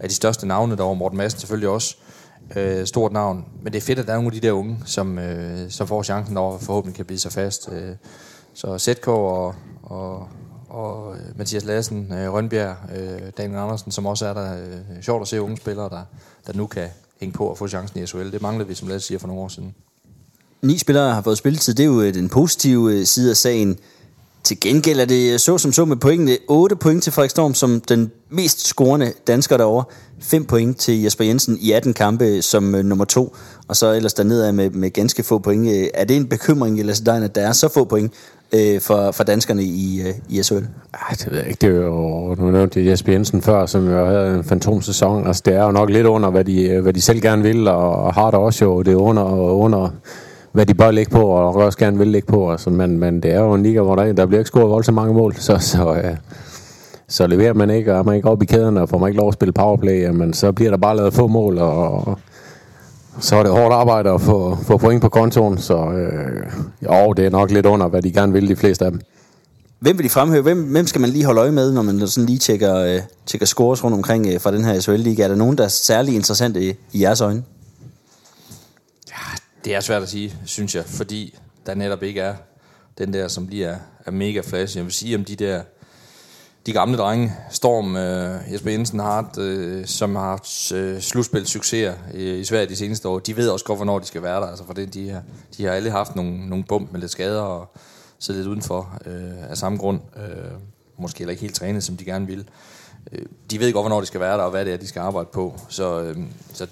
er 0.00 0.08
de 0.08 0.14
største 0.14 0.46
navne 0.46 0.76
derovre, 0.76 0.96
Morten 0.96 1.18
Madsen 1.18 1.40
selvfølgelig 1.40 1.68
også 1.68 1.96
øh, 2.56 2.86
stort 2.86 3.12
navn. 3.12 3.44
Men 3.62 3.72
det 3.72 3.78
er 3.78 3.82
fedt, 3.82 3.98
at 3.98 4.06
der 4.06 4.12
er 4.12 4.16
nogle 4.16 4.28
af 4.34 4.40
de 4.40 4.46
der 4.46 4.52
unge, 4.52 4.78
som, 4.84 5.18
øh, 5.18 5.70
som 5.70 5.86
får 5.86 6.02
chancen 6.02 6.36
over, 6.36 6.58
forhåbentlig 6.58 6.96
kan 6.96 7.04
bide 7.04 7.18
sig 7.18 7.32
fast. 7.32 7.68
Øh, 7.72 7.90
så 8.54 8.78
ZK 8.78 9.08
og, 9.08 9.54
og, 9.82 10.28
og 10.68 11.14
øh, 11.14 11.38
Mathias 11.38 11.64
Lassen, 11.64 12.12
øh, 12.12 12.32
Rønbjerg, 12.32 12.76
øh, 12.96 13.20
Daniel 13.38 13.58
Andersen, 13.58 13.92
som 13.92 14.06
også 14.06 14.26
er 14.26 14.34
der. 14.34 14.56
Øh, 14.56 15.02
sjovt 15.02 15.22
at 15.22 15.28
se 15.28 15.42
unge 15.42 15.56
spillere, 15.56 15.88
der, 15.88 16.02
der 16.46 16.52
nu 16.52 16.66
kan 16.66 16.88
hænge 17.20 17.32
på 17.32 17.46
og 17.46 17.58
få 17.58 17.68
chancen 17.68 18.02
i 18.02 18.06
SHL. 18.06 18.32
Det 18.32 18.42
manglede 18.42 18.68
vi, 18.68 18.74
som 18.74 18.88
Lasse 18.88 19.08
siger, 19.08 19.18
for 19.18 19.26
nogle 19.26 19.42
år 19.42 19.48
siden. 19.48 19.74
Ni 20.62 20.78
spillere 20.78 21.14
har 21.14 21.22
fået 21.22 21.38
spilletid. 21.38 21.74
Det 21.74 21.82
er 21.82 21.86
jo 21.86 22.00
øh, 22.00 22.14
den 22.14 22.28
positive 22.28 22.92
øh, 22.92 23.06
side 23.06 23.30
af 23.30 23.36
sagen. 23.36 23.78
Til 24.44 24.60
gengæld 24.60 25.00
er 25.00 25.04
det 25.04 25.40
så 25.40 25.58
som 25.58 25.72
så 25.72 25.84
med 25.84 25.96
pointene. 25.96 26.38
8 26.48 26.76
point 26.76 27.02
til 27.02 27.12
Frederik 27.12 27.30
Storm 27.30 27.54
som 27.54 27.80
den 27.80 28.10
mest 28.30 28.66
scorende 28.66 29.12
dansker 29.26 29.56
derovre. 29.56 29.84
5 30.20 30.44
point 30.44 30.78
til 30.78 31.02
Jesper 31.02 31.24
Jensen 31.24 31.58
i 31.60 31.72
18 31.72 31.94
kampe 31.94 32.42
som 32.42 32.62
nummer 32.62 33.04
to. 33.04 33.36
Og 33.68 33.76
så 33.76 33.92
ellers 33.92 34.14
dernede 34.14 34.52
med, 34.52 34.70
med 34.70 34.90
ganske 34.90 35.22
få 35.22 35.38
point. 35.38 35.90
Er 35.94 36.04
det 36.04 36.16
en 36.16 36.28
bekymring, 36.28 36.80
eller 36.80 37.22
at 37.24 37.34
der 37.34 37.48
er 37.48 37.52
så 37.52 37.68
få 37.68 37.84
point 37.84 38.12
øh, 38.54 38.80
for, 38.80 39.10
for 39.10 39.24
danskerne 39.24 39.62
i, 39.62 40.02
øh, 40.06 40.14
i 40.28 40.42
SHL? 40.42 40.54
Ej, 40.54 41.10
det 41.10 41.30
ved 41.30 41.38
jeg 41.38 41.48
ikke. 41.48 41.66
Det 41.66 41.76
er 41.76 41.84
jo, 41.84 42.34
nu 42.38 42.50
nævnte 42.50 42.80
jeg 42.80 42.90
Jesper 42.90 43.12
Jensen 43.12 43.42
før, 43.42 43.66
som 43.66 43.90
jo 43.90 44.06
havde 44.06 44.34
en 44.34 44.44
fantomsæson. 44.44 45.26
Altså, 45.26 45.42
det 45.46 45.54
er 45.54 45.64
jo 45.64 45.70
nok 45.70 45.90
lidt 45.90 46.06
under, 46.06 46.30
hvad 46.30 46.44
de, 46.44 46.68
øh, 46.68 46.82
hvad 46.82 46.92
de 46.92 47.00
selv 47.00 47.20
gerne 47.20 47.42
vil, 47.42 47.68
og 47.68 48.14
har 48.14 48.30
der 48.30 48.38
også 48.38 48.64
jo 48.64 48.82
det 48.82 48.92
er 48.92 48.96
under, 48.96 49.24
under 49.52 49.90
hvad 50.52 50.66
de 50.66 50.74
bør 50.74 50.90
lægge 50.90 51.10
på, 51.10 51.22
og 51.22 51.54
også 51.54 51.78
gerne 51.78 51.98
vil 51.98 52.08
lægge 52.08 52.26
på. 52.26 52.50
Altså, 52.50 52.70
men, 52.70 52.98
men 52.98 53.22
det 53.22 53.32
er 53.32 53.40
jo 53.40 53.54
en 53.54 53.62
liga, 53.62 53.80
hvor 53.80 53.96
der, 53.96 54.12
der 54.12 54.26
bliver 54.26 54.40
ikke 54.40 54.48
scoret 54.48 54.70
voldsomt 54.70 54.94
mange 54.94 55.14
mål, 55.14 55.34
så, 55.34 55.58
så, 55.58 55.94
øh, 55.94 56.16
så 57.08 57.26
leverer 57.26 57.54
man 57.54 57.70
ikke, 57.70 57.92
og 57.92 57.98
er 57.98 58.02
man 58.02 58.16
ikke 58.16 58.28
oppe 58.28 58.44
i 58.44 58.46
kæden, 58.46 58.76
og 58.76 58.88
får 58.88 58.98
man 58.98 59.08
ikke 59.08 59.18
lov 59.18 59.28
at 59.28 59.34
spille 59.34 59.52
powerplay, 59.52 60.08
men 60.08 60.32
så 60.32 60.52
bliver 60.52 60.70
der 60.70 60.78
bare 60.78 60.96
lavet 60.96 61.14
få 61.14 61.26
mål, 61.26 61.58
og, 61.58 62.06
og 62.08 62.18
så 63.20 63.36
er 63.36 63.42
det 63.42 63.52
hårdt 63.52 63.74
arbejde 63.74 64.10
at 64.10 64.20
få, 64.20 64.58
få 64.62 64.76
point 64.76 65.02
på 65.02 65.08
kontoen, 65.08 65.58
så 65.58 65.76
øh, 65.76 66.46
jo, 66.82 67.12
det 67.12 67.26
er 67.26 67.30
nok 67.30 67.50
lidt 67.50 67.66
under, 67.66 67.88
hvad 67.88 68.02
de 68.02 68.12
gerne 68.12 68.32
vil, 68.32 68.48
de 68.48 68.56
fleste 68.56 68.84
af 68.84 68.90
dem. 68.90 69.00
Hvem 69.78 69.98
vil 69.98 70.04
de 70.04 70.10
fremhæve? 70.10 70.42
Hvem, 70.42 70.62
hvem 70.62 70.86
skal 70.86 71.00
man 71.00 71.10
lige 71.10 71.24
holde 71.24 71.40
øje 71.40 71.52
med, 71.52 71.72
når 71.72 71.82
man 71.82 72.08
sådan 72.08 72.26
lige 72.26 72.38
tjekker, 72.38 72.76
øh, 72.76 73.00
tjekker 73.26 73.46
scores 73.46 73.84
rundt 73.84 73.94
omkring 73.94 74.26
øh, 74.26 74.40
fra 74.40 74.52
den 74.52 74.64
her 74.64 74.80
SHL-liga? 74.80 75.22
Er 75.22 75.28
der 75.28 75.34
nogen, 75.34 75.58
der 75.58 75.64
er 75.64 75.68
særlig 75.68 76.14
interessant 76.14 76.56
i, 76.56 76.68
i 76.92 77.02
jeres 77.02 77.20
øjne? 77.20 77.42
Det 79.64 79.74
er 79.74 79.80
svært 79.80 80.02
at 80.02 80.08
sige, 80.08 80.34
synes 80.44 80.74
jeg, 80.74 80.84
fordi 80.84 81.38
der 81.66 81.74
netop 81.74 82.02
ikke 82.02 82.20
er 82.20 82.34
den 82.98 83.12
der, 83.12 83.28
som 83.28 83.48
lige 83.48 83.64
er, 83.64 83.76
er 84.06 84.10
mega 84.10 84.40
flash. 84.40 84.76
Jeg 84.76 84.84
vil 84.84 84.92
sige 84.92 85.16
om 85.16 85.24
de 85.24 85.36
der 85.36 85.62
de 86.66 86.72
gamle 86.72 86.98
drenge, 86.98 87.32
Storm, 87.50 87.96
øh, 87.96 88.52
Jesper 88.52 88.70
Jensen 88.70 89.00
Hart, 89.00 89.38
øh, 89.38 89.86
som 89.86 90.16
har 90.16 90.22
haft 90.22 90.72
øh, 90.72 91.00
slutspil 91.00 91.46
succeser 91.46 91.94
i, 92.14 92.38
i 92.38 92.44
Sverige 92.44 92.66
de 92.66 92.76
seneste 92.76 93.08
år, 93.08 93.18
de 93.18 93.36
ved 93.36 93.48
også 93.48 93.64
godt, 93.64 93.78
hvornår 93.78 93.98
de 93.98 94.06
skal 94.06 94.22
være 94.22 94.40
der. 94.40 94.46
Altså, 94.46 94.64
for 94.66 94.72
det, 94.72 94.94
de, 94.94 95.10
har, 95.10 95.22
de 95.56 95.64
har 95.64 95.72
alle 95.72 95.90
haft 95.90 96.16
nogle, 96.16 96.48
nogle 96.48 96.64
bump 96.64 96.92
med 96.92 97.00
lidt 97.00 97.10
skader 97.10 97.40
og 97.40 97.76
siddet 98.18 98.40
lidt 98.40 98.50
udenfor 98.50 98.98
øh, 99.06 99.50
af 99.50 99.56
samme 99.56 99.78
grund. 99.78 100.00
Øh, 100.16 100.50
måske 100.98 101.18
heller 101.18 101.30
ikke 101.30 101.40
helt 101.40 101.54
trænet, 101.54 101.84
som 101.84 101.96
de 101.96 102.04
gerne 102.04 102.26
vil. 102.26 102.48
Øh, 103.12 103.26
de 103.50 103.60
ved 103.60 103.72
godt, 103.72 103.82
hvornår 103.82 104.00
de 104.00 104.06
skal 104.06 104.20
være 104.20 104.36
der, 104.36 104.44
og 104.44 104.50
hvad 104.50 104.64
det 104.64 104.72
er, 104.72 104.76
de 104.76 104.86
skal 104.86 105.00
arbejde 105.00 105.28
på. 105.32 105.60
Så, 105.68 106.00
øh, 106.00 106.16
så 106.52 106.66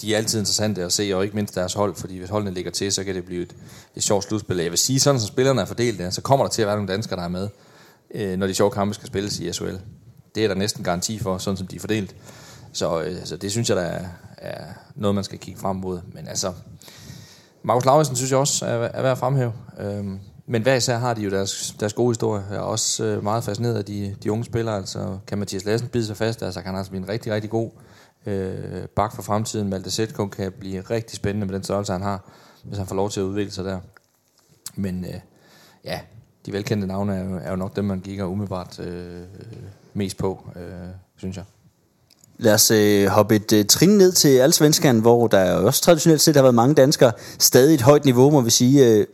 de 0.00 0.14
er 0.14 0.18
altid 0.18 0.38
interessante 0.38 0.84
at 0.84 0.92
se, 0.92 1.10
og 1.14 1.24
ikke 1.24 1.36
mindst 1.36 1.54
deres 1.54 1.74
hold, 1.74 1.94
fordi 1.94 2.18
hvis 2.18 2.30
holdene 2.30 2.54
ligger 2.54 2.70
til, 2.70 2.92
så 2.92 3.04
kan 3.04 3.14
det 3.14 3.24
blive 3.24 3.42
et, 3.42 3.54
et 3.96 4.02
sjovt 4.02 4.24
slutspil. 4.24 4.56
Jeg 4.56 4.70
vil 4.70 4.78
sige, 4.78 5.00
sådan 5.00 5.20
som 5.20 5.28
spillerne 5.28 5.60
er 5.60 5.64
fordelt 5.64 5.98
der, 5.98 6.10
så 6.10 6.20
kommer 6.20 6.44
der 6.46 6.50
til 6.50 6.62
at 6.62 6.68
være 6.68 6.76
nogle 6.76 6.92
danskere, 6.92 7.18
der 7.18 7.24
er 7.24 7.28
med, 7.28 7.48
øh, 8.14 8.38
når 8.38 8.46
de 8.46 8.54
sjove 8.54 8.70
kampe 8.70 8.94
skal 8.94 9.06
spilles 9.06 9.38
i 9.38 9.52
SHL. 9.52 9.76
Det 10.34 10.44
er 10.44 10.48
der 10.48 10.54
næsten 10.54 10.84
garanti 10.84 11.18
for, 11.18 11.38
sådan 11.38 11.56
som 11.56 11.66
de 11.66 11.76
er 11.76 11.80
fordelt. 11.80 12.16
Så, 12.72 13.00
øh, 13.00 13.06
altså, 13.06 13.36
det 13.36 13.50
synes 13.50 13.68
jeg, 13.68 13.76
der 13.76 13.82
er, 13.82 14.04
er 14.36 14.64
noget, 14.94 15.14
man 15.14 15.24
skal 15.24 15.38
kigge 15.38 15.60
frem 15.60 15.76
mod. 15.76 16.00
Men 16.12 16.28
altså, 16.28 16.52
Markus 17.62 17.84
Lauritsen 17.84 18.16
synes 18.16 18.30
jeg 18.30 18.38
også 18.38 18.66
er, 18.66 18.70
er 18.70 19.02
værd 19.02 19.12
at 19.12 19.18
fremhæve. 19.18 19.52
Øhm, 19.80 20.20
men 20.46 20.62
hver 20.62 20.74
især 20.74 20.98
har 20.98 21.14
de 21.14 21.22
jo 21.22 21.30
deres, 21.30 21.76
deres 21.80 21.92
gode 21.92 22.10
historie. 22.10 22.44
Jeg 22.50 22.56
er 22.56 22.60
også 22.60 23.04
øh, 23.04 23.24
meget 23.24 23.44
fascineret 23.44 23.74
af 23.74 23.84
de, 23.84 24.16
de 24.22 24.32
unge 24.32 24.44
spillere. 24.44 24.76
Altså, 24.76 25.18
kan 25.26 25.38
Mathias 25.38 25.64
Lassen 25.64 25.88
bide 25.88 26.06
sig 26.06 26.16
fast, 26.16 26.42
altså, 26.42 26.60
kan 26.60 26.66
han 26.66 26.76
altså 26.78 26.90
blive 26.90 27.02
en 27.02 27.08
rigtig, 27.08 27.32
rigtig 27.32 27.50
god 27.50 27.70
øh, 28.26 28.88
bak 28.96 29.14
for 29.14 29.22
fremtiden. 29.22 29.68
Malte 29.68 29.90
Sætko 29.90 30.26
kan 30.26 30.52
blive 30.52 30.80
rigtig 30.80 31.16
spændende 31.16 31.46
med 31.46 31.54
den 31.54 31.64
størrelse, 31.64 31.92
han 31.92 32.02
har, 32.02 32.30
hvis 32.64 32.78
han 32.78 32.86
får 32.86 32.96
lov 32.96 33.10
til 33.10 33.20
at 33.20 33.24
udvikle 33.24 33.52
sig 33.52 33.64
der. 33.64 33.80
Men 34.74 35.04
øh, 35.04 35.20
ja, 35.84 36.00
de 36.46 36.52
velkendte 36.52 36.86
navne 36.86 37.14
er 37.14 37.24
jo, 37.24 37.36
er 37.44 37.50
jo 37.50 37.56
nok 37.56 37.76
dem, 37.76 37.84
man 37.84 38.00
kigger 38.00 38.24
umiddelbart 38.24 38.80
øh, 38.80 39.22
mest 39.94 40.16
på, 40.16 40.50
øh, 40.56 40.62
synes 41.16 41.36
jeg. 41.36 41.44
Lad 42.38 42.54
os 42.54 42.70
øh, 42.70 43.06
hoppe 43.06 43.36
et 43.36 43.52
øh, 43.52 43.64
trin 43.64 43.88
ned 43.88 44.12
til 44.12 44.28
Allsvenskan, 44.28 45.00
hvor 45.00 45.26
der 45.26 45.54
også 45.54 45.82
traditionelt 45.82 46.20
set 46.20 46.36
har 46.36 46.42
været 46.42 46.54
mange 46.54 46.74
danskere. 46.74 47.12
Stadig 47.38 47.74
et 47.74 47.82
højt 47.82 48.04
niveau, 48.04 48.30
må 48.30 48.40
vi 48.40 48.50
sige. 48.50 48.86
Øh, 48.86 49.06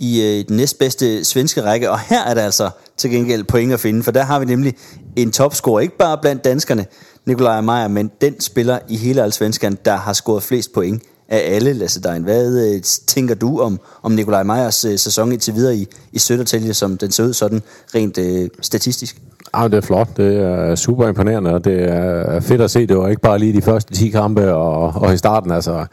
i 0.00 0.22
øh, 0.22 0.48
den 0.48 0.56
næstbedste 0.56 1.24
svenske 1.24 1.62
række, 1.62 1.90
og 1.90 2.00
her 2.00 2.22
er 2.24 2.34
der 2.34 2.42
altså 2.42 2.70
til 2.96 3.10
gengæld 3.10 3.44
point 3.44 3.72
at 3.72 3.80
finde, 3.80 4.02
for 4.02 4.10
der 4.10 4.22
har 4.22 4.38
vi 4.38 4.44
nemlig 4.44 4.74
en 5.16 5.32
topscorer, 5.32 5.80
ikke 5.80 5.96
bare 5.96 6.18
blandt 6.18 6.44
danskerne, 6.44 6.86
Nikolaj 7.26 7.60
Meyer, 7.60 7.88
men 7.88 8.10
den 8.20 8.40
spiller 8.40 8.78
i 8.88 8.96
hele 8.96 9.22
Allsvenskan, 9.22 9.78
der 9.84 9.96
har 9.96 10.12
scoret 10.12 10.42
flest 10.42 10.72
point 10.72 11.02
af 11.30 11.54
alle, 11.54 11.72
Lasse 11.72 12.00
Dein. 12.02 12.22
Hvad 12.22 12.74
øh, 12.74 12.82
tænker 13.06 13.34
du 13.34 13.60
om, 13.60 13.80
om 14.02 14.12
Nikolaj 14.12 14.42
Meyers 14.42 14.84
øh, 14.84 14.98
sæson 14.98 15.32
indtil 15.32 15.54
videre 15.54 15.76
i, 15.76 15.86
i 16.12 16.18
Søndertælje, 16.18 16.74
som 16.74 16.98
den 16.98 17.10
ser 17.10 17.24
ud 17.24 17.32
sådan 17.32 17.62
rent 17.94 18.18
øh, 18.18 18.48
statistisk? 18.60 19.16
Ja, 19.56 19.64
det 19.64 19.74
er 19.74 19.80
flot. 19.80 20.16
Det 20.16 20.36
er 20.36 20.74
super 20.74 21.08
imponerende, 21.08 21.54
og 21.54 21.64
det 21.64 21.84
er 21.84 22.40
fedt 22.40 22.60
at 22.60 22.70
se. 22.70 22.86
Det 22.86 22.98
var 22.98 23.08
ikke 23.08 23.22
bare 23.22 23.38
lige 23.38 23.52
de 23.52 23.62
første 23.62 23.94
10 23.94 24.08
kampe 24.08 24.54
og, 24.54 25.02
og 25.02 25.14
i 25.14 25.16
starten. 25.16 25.50
Altså, 25.50 25.86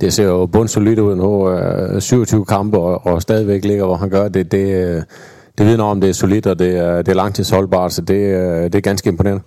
det 0.00 0.12
ser 0.12 0.24
jo 0.24 0.46
bundsolidt 0.46 0.98
ud 0.98 1.16
nu. 1.16 1.50
Øh, 1.50 2.00
27 2.00 2.44
kampe 2.44 2.78
og, 2.78 3.06
og 3.06 3.22
stadigvæk 3.22 3.64
ligger, 3.64 3.84
hvor 3.84 3.96
han 3.96 4.10
gør 4.10 4.28
det. 4.28 4.52
Det, 4.52 4.74
øh, 4.74 5.02
det 5.58 5.66
vidner 5.66 5.84
om, 5.84 6.00
det 6.00 6.10
er 6.10 6.14
solidt, 6.14 6.46
og 6.46 6.58
det 6.58 6.76
er, 6.76 6.96
det 6.96 7.08
er 7.08 7.14
langtidsholdbart, 7.14 7.92
så 7.92 8.00
det, 8.00 8.14
øh, 8.14 8.62
det 8.62 8.74
er 8.74 8.80
ganske 8.80 9.08
imponerende. 9.08 9.42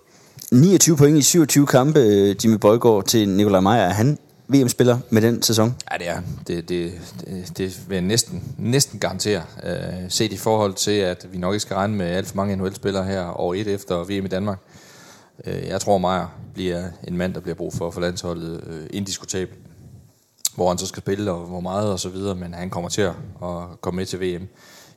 29 0.52 0.98
point 0.98 1.18
i 1.18 1.22
27 1.22 1.66
kampe, 1.66 2.00
øh, 2.00 2.36
Jimmy 2.44 2.58
Bøjgaard 2.58 3.04
til 3.04 3.30
Nikolaj 3.30 3.60
Meyer. 3.60 3.74
Er 3.74 3.94
han 3.94 4.18
VM-spiller 4.48 5.00
med 5.10 5.22
den 5.22 5.42
sæson? 5.42 5.76
Ja, 5.92 5.98
det 5.98 6.08
er. 6.10 6.22
Det, 6.48 6.70
det, 6.70 6.94
det, 7.26 7.58
det 7.58 7.90
vil 7.90 7.96
jeg 7.96 8.04
næsten, 8.04 8.56
næsten 8.58 9.00
garantere. 9.00 9.44
Uh, 9.64 10.10
set 10.10 10.34
i 10.34 10.38
forhold 10.38 10.74
til, 10.74 10.92
at 10.92 11.28
vi 11.32 11.38
nok 11.38 11.54
ikke 11.54 11.62
skal 11.62 11.76
regne 11.76 11.96
med 11.96 12.06
alt 12.06 12.28
for 12.28 12.36
mange 12.36 12.56
NHL-spillere 12.56 13.06
her 13.06 13.40
år 13.40 13.54
et 13.54 13.68
efter 13.68 14.04
VM 14.04 14.26
i 14.26 14.30
Danmark. 14.30 14.60
Uh, 15.48 15.68
jeg 15.68 15.82
tror, 15.82 15.98
Meyer 15.98 16.40
bliver 16.54 16.90
en 17.08 17.18
mand, 17.18 17.34
der 17.34 17.40
bliver 17.40 17.56
brug 17.56 17.74
for 17.74 17.92
for 17.92 18.02
landsholdet 18.02 18.62
uh, 18.68 18.86
indiskutabelt 18.90 19.60
hvor 20.58 20.70
han 20.70 20.78
så 20.78 20.86
skal 20.86 21.02
spille, 21.02 21.32
og 21.32 21.46
hvor 21.46 21.60
meget 21.60 21.92
og 21.92 22.00
så 22.00 22.10
videre, 22.10 22.36
men 22.36 22.54
han 22.54 22.70
kommer 22.70 22.90
til 22.90 23.02
at 23.02 23.14
komme 23.82 23.96
med 23.96 24.06
til 24.06 24.20
VM 24.22 24.48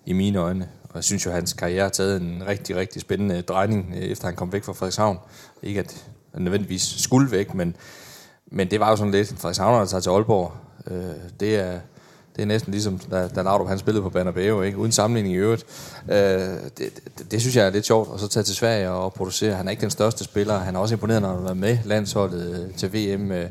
i 0.06 0.12
mine 0.12 0.38
øjne. 0.38 0.68
Og 0.82 0.90
jeg 0.94 1.04
synes 1.04 1.26
jo, 1.26 1.30
at 1.30 1.34
hans 1.34 1.52
karriere 1.52 1.82
har 1.82 1.88
taget 1.88 2.20
en 2.20 2.42
rigtig, 2.46 2.76
rigtig 2.76 3.00
spændende 3.00 3.42
drejning, 3.42 3.94
efter 3.96 4.26
han 4.26 4.36
kom 4.36 4.52
væk 4.52 4.64
fra 4.64 4.72
Frederikshavn. 4.72 5.18
Ikke 5.62 5.80
at 5.80 6.06
han 6.32 6.42
nødvendigvis 6.42 6.82
skulle 6.82 7.30
væk, 7.30 7.54
men, 7.54 7.76
men 8.50 8.70
det 8.70 8.80
var 8.80 8.90
jo 8.90 8.96
sådan 8.96 9.12
lidt, 9.12 9.28
Frederikshavn 9.28 9.78
har 9.78 9.84
tager 9.84 10.00
til 10.00 10.10
Aalborg. 10.10 10.52
Øh, 10.86 11.14
det 11.40 11.56
er, 11.56 11.80
det 12.36 12.42
er 12.42 12.46
næsten 12.46 12.72
ligesom, 12.72 12.98
da, 12.98 13.28
da 13.28 13.42
Laudrup 13.42 13.68
han 13.68 13.78
spillede 13.78 14.02
på 14.02 14.10
Banabeo, 14.10 14.62
ikke? 14.62 14.78
uden 14.78 14.92
sammenligning 14.92 15.34
i 15.34 15.38
øvrigt. 15.38 15.64
Øh, 16.10 16.16
det, 16.16 16.78
det, 16.78 17.30
det, 17.30 17.40
synes 17.40 17.56
jeg 17.56 17.66
er 17.66 17.70
lidt 17.70 17.86
sjovt, 17.86 18.08
og 18.08 18.20
så 18.20 18.28
tage 18.28 18.44
til 18.44 18.54
Sverige 18.54 18.90
og 18.90 19.12
producere. 19.12 19.54
Han 19.54 19.66
er 19.66 19.70
ikke 19.70 19.80
den 19.80 19.90
største 19.90 20.24
spiller, 20.24 20.58
han 20.58 20.76
er 20.76 20.80
også 20.80 20.94
imponeret, 20.94 21.22
når 21.22 21.36
han 21.36 21.46
har 21.46 21.54
med 21.54 21.78
landsholdet 21.84 22.64
øh, 22.68 22.74
til 22.74 22.92
VM. 22.92 23.32
Øh, 23.32 23.50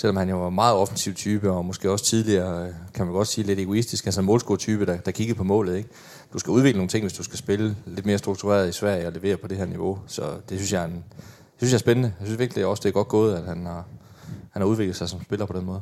selvom 0.00 0.16
han 0.16 0.28
jo 0.28 0.42
var 0.42 0.50
meget 0.50 0.76
offensiv 0.76 1.14
type, 1.14 1.50
og 1.50 1.64
måske 1.64 1.90
også 1.90 2.04
tidligere, 2.04 2.66
øh, 2.66 2.74
kan 2.94 3.06
man 3.06 3.14
godt 3.14 3.28
sige, 3.28 3.46
lidt 3.46 3.58
egoistisk, 3.58 4.06
altså 4.06 4.20
en 4.20 4.26
målscore-type, 4.26 4.86
der, 4.86 4.96
der 4.96 5.10
kiggede 5.10 5.36
på 5.36 5.44
målet. 5.44 5.76
Ikke? 5.76 5.88
Du 6.32 6.38
skal 6.38 6.50
udvikle 6.50 6.78
nogle 6.78 6.88
ting, 6.88 7.04
hvis 7.04 7.12
du 7.12 7.22
skal 7.22 7.38
spille 7.38 7.76
lidt 7.86 8.06
mere 8.06 8.18
struktureret 8.18 8.68
i 8.68 8.72
Sverige 8.72 9.06
og 9.06 9.12
levere 9.12 9.36
på 9.36 9.48
det 9.48 9.58
her 9.58 9.66
niveau. 9.66 9.98
Så 10.06 10.22
det 10.48 10.58
synes 10.58 10.72
jeg 10.72 10.82
er, 10.82 10.86
en, 10.86 10.92
det 10.92 11.58
synes 11.58 11.72
jeg 11.72 11.76
er 11.76 11.80
spændende. 11.80 12.12
Jeg 12.20 12.26
synes 12.26 12.38
virkelig 12.38 12.66
også, 12.66 12.80
det 12.80 12.88
er 12.88 12.92
godt 12.92 13.08
gået, 13.08 13.36
at 13.36 13.44
han 13.44 13.66
har, 13.66 13.84
han 14.60 14.66
har 14.66 14.72
udviklet 14.72 14.96
sig 14.96 15.08
som 15.08 15.22
spiller 15.22 15.46
på 15.46 15.52
den 15.52 15.66
måde. 15.66 15.80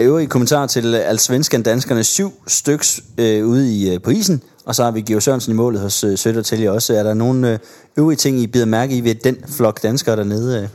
Øvrige 0.00 0.26
kommentar 0.26 0.66
til 0.66 0.84
øh, 0.84 0.94
altså 0.94 1.08
Alsvenskan 1.08 1.62
danskerne. 1.62 2.04
Syv 2.04 2.32
styks 2.46 3.00
øh, 3.18 3.46
ude 3.46 3.74
i, 3.74 3.94
øh, 3.94 4.02
på 4.02 4.10
isen, 4.10 4.42
og 4.64 4.74
så 4.74 4.84
har 4.84 4.90
vi 4.90 5.00
Georg 5.00 5.22
Sørensen 5.22 5.52
i 5.52 5.56
målet 5.56 5.80
hos 5.80 6.04
øh, 6.04 6.18
Søndertælje 6.18 6.70
også. 6.70 6.94
Er 6.94 7.02
der 7.02 7.14
nogle 7.14 7.52
øh, 7.52 7.58
øvrige 7.96 8.16
ting, 8.16 8.38
I 8.38 8.46
bider 8.46 8.64
mærke 8.64 8.96
i 8.96 9.04
ved 9.04 9.14
den 9.14 9.36
flok 9.48 9.82
danskere 9.82 10.16
dernede, 10.16 10.62
øh, 10.62 10.68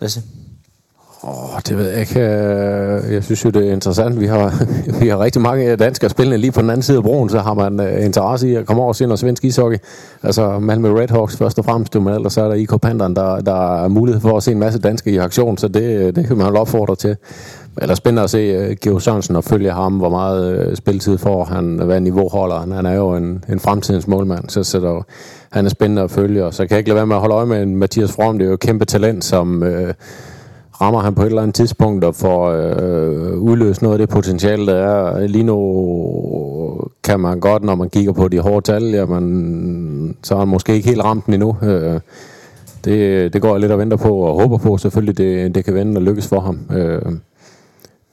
Lasse? 0.00 0.22
Åh, 1.24 1.60
det 1.68 1.78
ved 1.78 1.90
jeg 1.90 2.00
ikke. 2.00 2.20
Øh, 2.20 3.12
jeg 3.12 3.24
synes 3.24 3.44
jo, 3.44 3.50
det 3.50 3.68
er 3.68 3.72
interessant. 3.72 4.20
Vi 4.20 4.26
har, 4.26 4.64
vi 5.00 5.08
har 5.08 5.20
rigtig 5.20 5.42
mange 5.42 5.72
øh, 5.72 5.78
danskere 5.78 6.10
spillende 6.10 6.38
lige 6.38 6.52
på 6.52 6.62
den 6.62 6.70
anden 6.70 6.82
side 6.82 6.96
af 6.96 7.02
broen, 7.02 7.28
så 7.28 7.38
har 7.38 7.54
man 7.54 7.80
uh, 7.80 8.04
interesse 8.04 8.48
i 8.48 8.54
at 8.54 8.66
komme 8.66 8.82
over 8.82 8.88
og 8.88 8.96
se 8.96 9.04
noget 9.04 9.18
svensk 9.18 9.44
ishockey. 9.44 9.78
Altså 10.22 10.58
Malmö 10.58 11.00
Redhawks 11.00 11.36
først 11.36 11.58
og 11.58 11.64
fremmest, 11.64 11.94
men 11.94 12.08
ellers 12.08 12.32
så 12.32 12.42
er 12.42 12.48
der 12.48 12.54
IK 12.54 12.80
Panderen, 12.82 13.16
der, 13.16 13.40
der 13.40 13.84
er 13.84 13.88
mulighed 13.88 14.20
for 14.20 14.36
at 14.36 14.42
se 14.42 14.52
en 14.52 14.58
masse 14.58 14.78
danske 14.78 15.10
i 15.10 15.16
aktion, 15.16 15.58
så 15.58 15.68
det, 15.68 16.16
det 16.16 16.26
kan 16.26 16.36
man 16.36 16.46
jo 16.46 16.56
opfordre 16.56 16.96
til. 16.96 17.16
Eller 17.82 17.94
spændende 17.94 18.22
at 18.22 18.30
se 18.30 18.70
uh, 18.70 18.76
Geo 18.80 18.98
Sørensen 18.98 19.36
og 19.36 19.44
følge 19.44 19.70
ham, 19.70 19.92
hvor 19.96 20.10
meget 20.10 20.68
uh, 20.68 20.74
spilletid 20.74 21.18
får 21.18 21.44
han, 21.44 21.80
hvad 21.84 22.00
niveau 22.00 22.28
holder 22.28 22.58
han. 22.58 22.72
Han 22.72 22.86
er 22.86 22.94
jo 22.94 23.14
en, 23.14 23.44
en 23.48 23.60
fremtidens 23.60 24.08
målmand, 24.08 24.48
så, 24.48 24.64
så 24.64 24.80
der, 24.80 25.02
han 25.52 25.64
er 25.64 25.70
spændende 25.70 26.02
at 26.02 26.10
følge, 26.10 26.44
og 26.44 26.54
så 26.54 26.62
kan 26.66 26.70
jeg 26.70 26.78
ikke 26.78 26.88
lade 26.88 26.96
være 26.96 27.06
med 27.06 27.16
at 27.16 27.20
holde 27.20 27.34
øje 27.34 27.46
med 27.46 27.66
Mathias 27.66 28.12
From, 28.12 28.38
det 28.38 28.44
er 28.44 28.48
jo 28.48 28.54
et 28.54 28.60
kæmpe 28.60 28.84
talent, 28.84 29.24
som... 29.24 29.62
Uh, 29.62 29.90
rammer 30.80 31.00
han 31.00 31.14
på 31.14 31.22
et 31.22 31.26
eller 31.26 31.42
andet 31.42 31.54
tidspunkt 31.54 32.04
og 32.04 32.14
får 32.14 32.48
øh, 32.48 33.38
udløst 33.38 33.82
noget 33.82 33.94
af 33.94 33.98
det 33.98 34.08
potentiale, 34.08 34.66
der 34.66 34.74
er. 34.74 35.26
Lige 35.26 35.44
nu 35.44 35.58
kan 37.04 37.20
man 37.20 37.40
godt, 37.40 37.62
når 37.64 37.74
man 37.74 37.90
kigger 37.90 38.12
på 38.12 38.28
de 38.28 38.40
hårde 38.40 38.72
tal, 38.72 38.84
jamen, 38.84 40.16
så 40.22 40.34
har 40.34 40.38
han 40.38 40.48
måske 40.48 40.74
ikke 40.74 40.88
helt 40.88 41.04
ramt 41.04 41.26
den 41.26 41.34
endnu. 41.34 41.56
Øh, 41.62 42.00
det, 42.84 43.32
det 43.32 43.42
går 43.42 43.50
jeg 43.50 43.60
lidt 43.60 43.72
og 43.72 43.78
venter 43.78 43.96
på 43.96 44.16
og 44.16 44.40
håber 44.40 44.58
på 44.58 44.78
selvfølgelig, 44.78 45.18
det, 45.18 45.54
det 45.54 45.64
kan 45.64 45.74
vende 45.74 45.98
og 45.98 46.02
lykkes 46.02 46.28
for 46.28 46.40
ham. 46.40 46.60
Øh, 46.72 47.02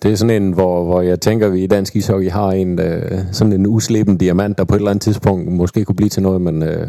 det 0.03 0.11
er 0.11 0.15
sådan 0.15 0.43
en, 0.43 0.51
hvor, 0.51 0.83
hvor 0.83 1.01
jeg 1.01 1.21
tænker, 1.21 1.47
at 1.47 1.53
vi 1.53 1.63
i 1.63 1.67
dansk 1.67 1.95
ishockey 1.95 2.29
har 2.29 2.51
en, 2.51 2.79
øh, 2.79 3.19
sådan 3.31 3.53
en 3.53 3.67
usleben 3.67 4.17
diamant, 4.17 4.57
der 4.57 4.63
på 4.63 4.75
et 4.75 4.79
eller 4.79 4.91
andet 4.91 5.01
tidspunkt 5.01 5.51
måske 5.51 5.85
kunne 5.85 5.95
blive 5.95 6.09
til 6.09 6.23
noget, 6.23 6.41
men 6.41 6.63
øh, 6.63 6.87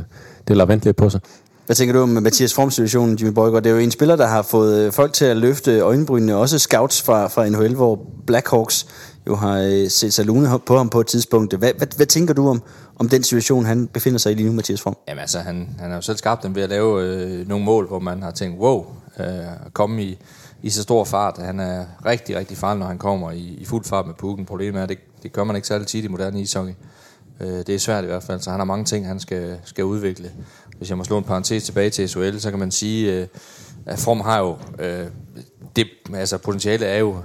det 0.49 0.57
lader 0.57 0.67
vente 0.67 0.85
lidt 0.85 0.97
på 0.97 1.09
sig. 1.09 1.21
Hvad 1.67 1.77
tænker 1.77 1.93
du 1.93 2.01
om 2.01 2.09
Mathias 2.09 2.55
Forms 2.55 2.75
situation, 2.75 3.17
Jimmy 3.17 3.33
Bøjgaard? 3.33 3.63
Det 3.63 3.71
er 3.71 3.75
jo 3.75 3.81
en 3.81 3.91
spiller, 3.91 4.17
der 4.17 4.27
har 4.27 4.43
fået 4.43 4.87
øh, 4.87 4.93
folk 4.93 5.13
til 5.13 5.25
at 5.25 5.37
løfte 5.37 5.81
øjenbrynene, 5.81 6.37
også 6.37 6.59
scouts 6.59 7.03
fra, 7.03 7.29
fra 7.29 7.49
NHL, 7.49 7.75
hvor 7.75 8.01
Blackhawks 8.27 8.87
jo 9.27 9.37
har 9.37 9.59
øh, 9.59 9.91
set 9.91 10.15
sig 10.15 10.25
lune 10.25 10.59
på 10.67 10.77
ham 10.77 10.89
på 10.89 11.01
et 11.01 11.07
tidspunkt. 11.07 11.55
Hvad, 11.55 11.73
hvad, 11.79 11.87
hvad 11.97 12.07
tænker 12.07 12.35
du 12.35 12.49
om, 12.49 12.63
om 12.97 13.09
den 13.09 13.23
situation, 13.23 13.65
han 13.65 13.87
befinder 13.87 14.19
sig 14.19 14.33
i 14.33 14.35
lige 14.35 14.47
nu, 14.47 14.53
Mathias 14.53 14.81
Form? 14.81 14.97
Jamen 15.09 15.21
altså, 15.21 15.39
han, 15.39 15.69
han 15.79 15.89
har 15.89 15.97
jo 15.97 16.03
selv 16.03 16.17
skabt 16.17 16.43
den 16.43 16.55
ved 16.55 16.63
at 16.63 16.69
lave 16.69 17.03
øh, 17.03 17.49
nogle 17.49 17.65
mål, 17.65 17.87
hvor 17.87 17.99
man 17.99 18.23
har 18.23 18.31
tænkt, 18.31 18.59
wow, 18.61 18.87
øh, 19.21 19.27
komme 19.73 20.03
i, 20.03 20.19
i 20.63 20.71
så 20.71 20.83
stor 20.83 21.05
fart. 21.05 21.39
Han 21.39 21.61
er 21.61 21.85
rigtig, 22.07 22.37
rigtig 22.37 22.57
farlig, 22.57 22.79
når 22.79 22.87
han 22.87 22.99
kommer 22.99 23.31
i, 23.31 23.57
i 23.61 23.65
fuld 23.65 23.85
fart 23.85 24.07
med 24.07 24.15
pukken. 24.15 24.47
Problemet 24.47 24.79
er, 24.79 24.83
at 24.83 24.89
det, 24.89 24.99
det 25.23 25.33
gør 25.33 25.45
man 25.45 25.57
ikke 25.57 25.69
særlig 25.69 25.87
tit 25.87 26.05
i 26.05 26.09
moderne 26.09 26.41
ishockey. 26.41 26.73
Øh, 27.41 27.49
det 27.49 27.69
er 27.69 27.79
svært 27.79 28.05
i 28.05 28.07
hvert 28.07 28.23
fald, 28.23 28.41
så 28.41 28.51
han 28.51 28.61
har 28.61 28.65
mange 28.65 28.85
ting, 28.85 29.07
han 29.07 29.21
skal, 29.21 29.59
skal 29.65 29.85
udvikle. 29.85 30.31
Hvis 30.79 30.89
jeg 30.89 30.99
må 30.99 31.05
slå 31.05 31.19
en 31.19 31.25
parentes 31.25 31.65
tilbage 31.65 31.91
til 31.91 32.09
SHL, 32.09 32.39
så 32.39 32.51
kan 32.51 32.59
man 32.59 32.71
sige, 32.71 33.13
øh, 33.13 33.27
at 33.87 33.99
Form 33.99 34.21
har 34.21 34.39
jo... 34.39 34.57
Øh, 34.79 35.07
det, 35.77 35.87
altså 36.15 36.39
potentiale 36.39 36.87
er 36.87 36.99
jo 36.99 37.17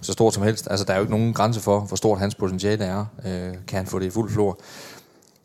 så 0.00 0.12
stort 0.12 0.34
som 0.34 0.42
helst. 0.42 0.68
Altså, 0.70 0.84
der 0.84 0.92
er 0.92 0.96
jo 0.96 1.02
ikke 1.02 1.12
nogen 1.12 1.32
grænse 1.34 1.60
for, 1.60 1.80
hvor 1.80 1.96
stort 1.96 2.18
hans 2.18 2.34
potentiale 2.34 2.84
er. 2.84 3.04
Øh, 3.26 3.54
kan 3.68 3.76
han 3.76 3.86
få 3.86 3.98
det 3.98 4.06
i 4.06 4.10
fuld 4.10 4.30
flor? 4.30 4.58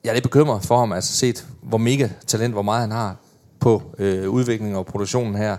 Jeg 0.04 0.10
er 0.10 0.14
lidt 0.14 0.24
bekymret 0.24 0.64
for 0.64 0.78
ham, 0.80 0.92
altså 0.92 1.14
set, 1.14 1.46
hvor 1.62 1.78
mega 1.78 2.10
talent, 2.28 2.54
hvor 2.54 2.62
meget 2.62 2.82
han 2.82 2.92
har 2.92 3.16
på 3.60 3.82
øh, 4.00 4.30
udviklingen 4.30 4.76
og 4.76 4.86
produktionen 4.86 5.36
her, 5.36 5.58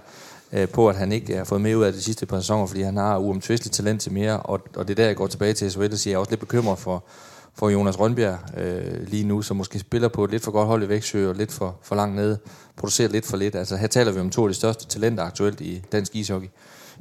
øh, 0.53 0.69
på 0.69 0.89
at 0.89 0.97
han 0.97 1.13
ikke 1.13 1.37
har 1.37 1.45
fået 1.45 1.61
mere 1.61 1.79
ud 1.79 1.85
af 1.85 1.93
de 1.93 2.03
sidste 2.03 2.27
par 2.27 2.41
sæsoner, 2.41 2.67
fordi 2.67 2.83
han 2.83 2.97
har 2.97 3.19
uomtvisteligt 3.19 3.75
talent 3.75 4.01
til 4.01 4.13
mere, 4.13 4.41
og, 4.41 4.61
og 4.77 4.89
det 4.89 4.95
er 4.99 5.03
der, 5.03 5.07
jeg 5.07 5.17
går 5.17 5.27
tilbage 5.27 5.53
til 5.53 5.71
SHL 5.71 5.93
og 5.93 5.99
siger, 5.99 6.13
jeg 6.13 6.17
er 6.17 6.19
også 6.19 6.31
lidt 6.31 6.41
bekymret 6.41 6.79
for, 6.79 7.05
for 7.59 7.69
Jonas 7.69 7.99
Rønbjerg 8.01 8.39
øh, 8.57 9.09
lige 9.09 9.25
nu, 9.25 9.43
som 9.43 9.57
måske 9.57 9.79
spiller 9.79 10.09
på 10.09 10.25
et 10.25 10.31
lidt 10.31 10.43
for 10.43 10.53
godt 10.53 10.67
hold 10.67 10.83
i 10.83 10.89
Vægtsø 10.89 11.29
og 11.29 11.35
lidt 11.35 11.53
for, 11.53 11.79
for 11.83 11.97
langt 11.97 12.17
nede, 12.17 12.39
producerer 12.77 13.09
lidt 13.09 13.27
for 13.27 13.37
lidt. 13.37 13.55
Altså 13.55 13.77
her 13.77 13.87
taler 13.87 14.13
vi 14.13 14.21
om 14.21 14.31
to 14.31 14.43
af 14.43 14.49
de 14.49 14.55
største 14.55 14.87
talenter 14.87 15.25
aktuelt 15.25 15.61
i 15.61 15.83
dansk 15.93 16.17
ishockey 16.17 16.49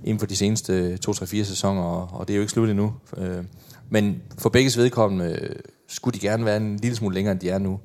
inden 0.04 0.20
for 0.20 0.28
de 0.28 0.36
seneste 0.36 1.00
2-3-4 1.10 1.26
sæsoner, 1.26 1.82
og, 1.82 2.20
og 2.20 2.28
det 2.28 2.34
er 2.34 2.38
jo 2.38 2.42
ikke 2.42 2.52
slut 2.52 2.70
endnu. 2.70 2.94
Øh, 3.18 3.44
men 3.90 4.22
for 4.38 4.50
begge 4.50 4.72
vedkommende 4.78 5.40
øh, 5.42 5.56
skulle 5.88 6.14
de 6.14 6.20
gerne 6.20 6.46
være 6.46 6.58
en 6.58 6.78
lille 6.78 6.96
smule 6.96 7.16
længere, 7.16 7.32
end 7.32 7.40
de 7.40 7.50
er 7.50 7.58
nu. 7.58 7.80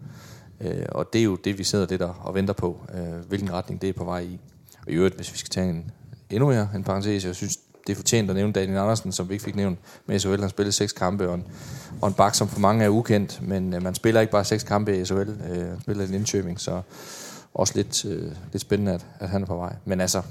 Øh, 0.61 0.87
og 0.89 1.13
det 1.13 1.19
er 1.19 1.25
jo 1.25 1.37
det, 1.37 1.59
vi 1.59 1.65
sidder 1.65 1.87
lidt 1.91 2.03
og 2.03 2.35
venter 2.35 2.55
på, 2.55 2.81
øh, 2.95 3.29
hvilken 3.29 3.53
retning 3.53 3.83
det 3.83 3.89
er 3.89 3.93
på 3.93 4.05
vej 4.05 4.21
i. 4.21 4.41
Og 4.87 4.93
i 4.93 4.95
øvrigt, 4.95 5.17
hvis 5.17 5.33
vi 5.33 5.39
skal 5.39 5.51
tage 5.51 5.71
en, 5.71 5.91
endnu 6.31 6.49
mere 6.49 6.69
en 6.75 6.85
parentes, 6.85 7.25
jeg 7.25 7.37
synes, 7.37 7.59
det 7.87 7.93
er 7.93 7.97
fortjent 7.97 8.31
at 8.31 8.37
nævne 8.37 8.53
Daniel 8.53 8.79
Andersen, 8.79 9.13
som 9.13 9.29
vi 9.29 9.35
ikke 9.35 9.45
fik 9.45 9.57
nævnt 9.57 9.79
med 10.07 10.19
SHL. 10.19 10.41
Han 10.41 10.51
spillede 10.51 10.73
seks 10.73 10.93
kampe, 10.93 11.29
og 11.29 11.35
en, 11.35 11.45
og 12.01 12.09
en 12.09 12.15
bak, 12.15 12.35
som 12.35 12.49
for 12.49 12.61
mange 12.61 12.85
er 12.85 12.89
ukendt, 12.89 13.41
men 13.43 13.75
øh, 13.75 13.83
man 13.83 13.95
spiller 13.95 14.21
ikke 14.21 14.31
bare 14.31 14.45
seks 14.45 14.63
kampe 14.63 15.01
i 15.01 15.05
SHL, 15.05 15.15
øh, 15.19 15.69
man 15.69 15.81
spiller 15.81 16.05
i 16.05 16.07
Lindköping, 16.07 16.61
så 16.61 16.81
også 17.55 17.73
lidt, 17.77 18.05
øh, 18.05 18.33
lidt 18.53 18.61
spændende, 18.61 18.93
at, 18.93 19.07
at 19.21 19.29
han 19.29 19.43
er 19.43 19.47
på 19.47 19.57
vej. 19.57 19.73
Men 19.85 20.01
altså, 20.01 20.23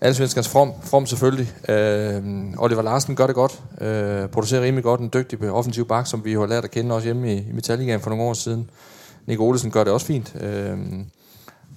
alle 0.00 0.14
svenskers 0.14 0.48
from, 0.48 0.72
from 0.82 1.06
selvfølgelig. 1.06 1.52
Øh, 1.68 2.22
Oliver 2.58 2.82
Larsen 2.82 3.16
gør 3.16 3.26
det 3.26 3.34
godt, 3.34 3.62
øh, 3.80 4.28
producerer 4.28 4.62
rimelig 4.62 4.84
godt, 4.84 5.00
en 5.00 5.10
dygtig 5.14 5.42
øh, 5.42 5.54
offensiv 5.54 5.88
bak, 5.88 6.06
som 6.06 6.24
vi 6.24 6.32
har 6.32 6.46
lært 6.46 6.64
at 6.64 6.70
kende 6.70 6.94
også 6.94 7.04
hjemme 7.04 7.34
i, 7.34 7.36
i 7.38 7.52
Metalligaen 7.52 8.00
for 8.00 8.10
nogle 8.10 8.24
år 8.24 8.32
siden. 8.32 8.70
Nico 9.26 9.44
Olesen 9.44 9.70
gør 9.70 9.84
det 9.84 9.92
også 9.92 10.06
fint. 10.06 10.36
Øh, 10.40 10.78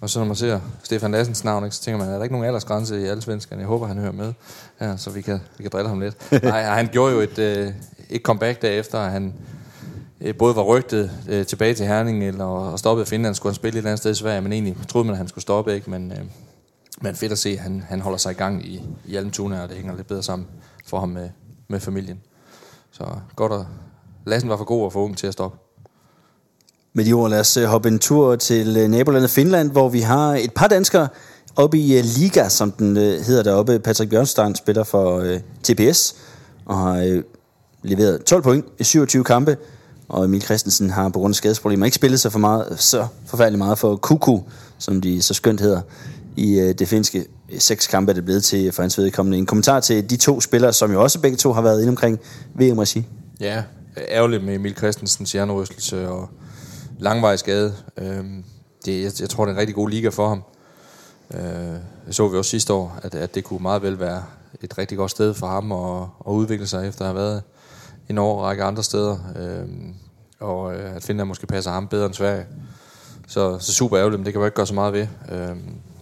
og 0.02 0.10
så 0.10 0.20
når 0.20 0.26
man 0.26 0.36
ser 0.36 0.60
Stefan 0.84 1.12
Lassens 1.12 1.44
navn, 1.44 1.72
så 1.72 1.82
tænker 1.82 2.00
man, 2.00 2.10
er 2.10 2.16
der 2.16 2.24
ikke 2.24 2.34
nogen 2.34 2.48
aldersgrænse 2.48 3.02
i 3.02 3.06
alle 3.06 3.22
svenskerne? 3.22 3.62
Jeg 3.62 3.68
håber, 3.68 3.88
han 3.88 3.98
hører 3.98 4.12
med, 4.12 4.34
ja, 4.82 4.98
så 4.98 5.10
vi 5.10 5.22
kan, 5.22 5.40
vi 5.58 5.64
kan 5.64 5.72
drille 5.72 5.90
ham 5.90 6.00
lidt. 6.00 6.32
Nej, 6.44 6.64
han 6.64 6.88
gjorde 6.88 7.14
jo 7.14 7.20
et, 7.20 7.40
øh, 7.40 7.72
et 8.10 8.22
comeback 8.22 8.62
derefter, 8.62 9.00
at 9.00 9.12
han 9.12 9.34
øh, 10.22 10.36
både 10.36 10.56
var 10.56 10.64
rygtet 10.64 11.12
øh, 11.30 11.46
tilbage 11.46 11.74
til 11.74 11.86
Herning, 11.86 12.24
eller 12.24 12.46
og 12.46 12.80
stoppede 12.80 13.06
Finland, 13.06 13.36
skulle 13.36 13.52
han 13.52 13.56
spille 13.56 13.74
et 13.74 13.78
eller 13.78 13.90
andet 13.90 14.00
sted 14.00 14.12
i 14.12 14.16
Sverige, 14.16 14.42
men 14.42 14.54
egentlig 14.54 14.76
troede 14.88 15.06
man, 15.06 15.14
at 15.14 15.18
han 15.18 15.28
skulle 15.28 15.42
stoppe, 15.42 15.76
ikke? 15.76 15.90
Men, 15.90 16.12
øh, 16.12 16.20
men 17.02 17.16
fedt 17.16 17.32
at 17.32 17.38
se, 17.38 17.50
at 17.50 17.60
han, 17.60 17.84
han 17.88 18.02
holder 18.02 18.18
sig 18.18 18.32
i 18.32 18.36
gang 18.36 18.66
i, 18.66 18.84
i 19.06 19.16
Almtuna, 19.16 19.64
og 19.64 19.70
det 19.70 19.78
hænger 19.78 19.96
lidt 19.96 20.08
bedre 20.08 20.24
sammen 20.24 20.48
for 20.86 21.00
ham 21.00 21.10
med, 21.10 21.30
med 21.68 21.80
familien. 21.80 22.22
Så 22.92 23.06
godt 23.36 23.52
at... 23.52 23.62
Lassen 24.28 24.50
var 24.50 24.58
for 24.58 24.64
god 24.66 24.84
og 24.84 24.94
for 24.94 25.04
ung 25.04 25.18
til 25.18 25.28
at 25.28 25.34
stoppe. 25.34 25.58
Med 26.98 27.06
de 27.06 27.14
ord, 27.14 27.30
lad 27.30 27.40
os 27.40 27.58
øh, 27.58 27.66
hoppe 27.66 27.90
en 27.90 28.00
tur 28.00 28.36
til 28.36 28.78
øh, 28.78 28.88
nabolandet 28.88 29.30
Finland, 29.30 29.72
hvor 29.72 29.90
vi 29.90 30.00
har 30.00 30.36
et 30.36 30.54
par 30.54 30.68
danskere 30.68 31.08
oppe 31.56 31.78
i 31.78 31.98
øh, 31.98 32.04
Liga, 32.04 32.50
som 32.50 32.72
den 32.72 32.96
hedder 32.98 33.44
deroppe. 33.44 33.80
Patrick 33.80 34.10
Bjørnstein 34.10 34.56
spiller 34.56 34.84
for 34.84 35.20
uh, 35.20 35.40
TPS 35.64 36.16
og 36.66 36.78
har 36.78 37.04
uh, 37.04 37.22
leveret 37.84 38.24
12 38.24 38.44
point 38.44 38.66
i 38.80 38.84
27 38.84 39.24
kampe. 39.24 39.58
Og 40.10 40.26
Emil 40.26 40.42
Christensen 40.42 40.90
har 40.90 41.10
på 41.10 41.20
grund 41.20 41.32
af 41.32 41.36
skadesproblemer 41.36 41.86
ikke 41.86 41.96
spillet 41.96 42.20
så, 42.20 42.30
for 42.30 42.40
meget, 42.40 42.80
så 42.80 43.08
forfærdeligt 43.28 43.58
meget 43.58 43.78
for 43.78 43.96
Kuku, 43.96 44.40
som 44.78 45.02
de 45.02 45.22
så 45.22 45.34
skønt 45.34 45.62
hedder, 45.62 45.82
i 46.36 46.62
uh, 46.62 46.70
det 46.70 46.88
finske 46.88 47.26
seks 47.58 47.88
kampe 47.88 48.10
er 48.10 48.14
det 48.14 48.26
blevet 48.26 48.44
til 48.44 48.72
for 48.72 48.84
hans 48.84 48.98
vedkommende. 48.98 49.38
En 49.38 49.46
kommentar 49.46 49.80
til 49.80 50.10
de 50.10 50.18
to 50.18 50.42
spillere, 50.42 50.74
som 50.74 50.92
jo 50.92 51.04
også 51.04 51.20
begge 51.20 51.38
to 51.38 51.54
har 51.54 51.62
været 51.62 51.82
inde 51.82 51.90
omkring 51.90 52.20
VM-regi. 52.54 53.06
Ja, 53.40 53.64
ærgerligt 54.10 54.44
med 54.44 54.56
Emil 54.56 54.76
Christensens 54.76 55.32
hjernerystelse 55.32 56.10
og 56.10 56.30
langvarig 57.00 57.40
skade. 57.40 57.76
Øh, 57.98 58.26
det, 58.86 59.04
jeg, 59.04 59.12
jeg 59.20 59.30
tror, 59.30 59.46
det 59.46 59.52
er 59.52 59.56
en 59.56 59.60
rigtig 59.60 59.76
god 59.76 59.90
liga 59.90 60.10
for 60.10 60.28
ham. 60.28 60.44
Øh, 61.34 61.80
så 62.12 62.28
vi 62.28 62.38
også 62.38 62.50
sidste 62.50 62.74
år, 62.74 63.00
at, 63.04 63.16
at 63.16 63.36
det 63.36 63.44
kunne 63.44 63.62
meget 63.62 63.82
vel 63.82 64.00
være 64.00 64.24
et 64.62 64.78
rigtig 64.78 64.98
godt 64.98 65.12
sted 65.12 65.34
for 65.34 65.48
ham 65.48 65.72
at, 65.72 66.08
at 66.28 66.32
udvikle 66.32 66.68
sig 66.68 66.88
efter 66.88 67.02
at 67.02 67.08
have 67.08 67.16
været 67.16 67.44
en 68.10 68.18
årrække 68.18 68.64
andre 68.64 68.84
steder. 68.84 69.18
Øh, 69.40 69.68
og 70.40 70.76
øh, 70.76 70.96
at 70.96 71.04
Finland 71.04 71.28
måske 71.28 71.48
passer 71.48 71.72
ham 71.72 71.88
bedre 71.88 72.06
end 72.06 72.14
Sverige. 72.14 72.46
Så, 73.28 73.60
så 73.60 73.74
super 73.74 73.98
ærgerligt, 73.98 74.20
men 74.20 74.26
det 74.26 74.34
kan 74.34 74.40
man 74.40 74.48
ikke 74.48 74.56
gøre 74.56 74.68
så 74.68 74.74
meget 74.74 74.94
ved. 74.94 75.08
Øh, 75.32 75.56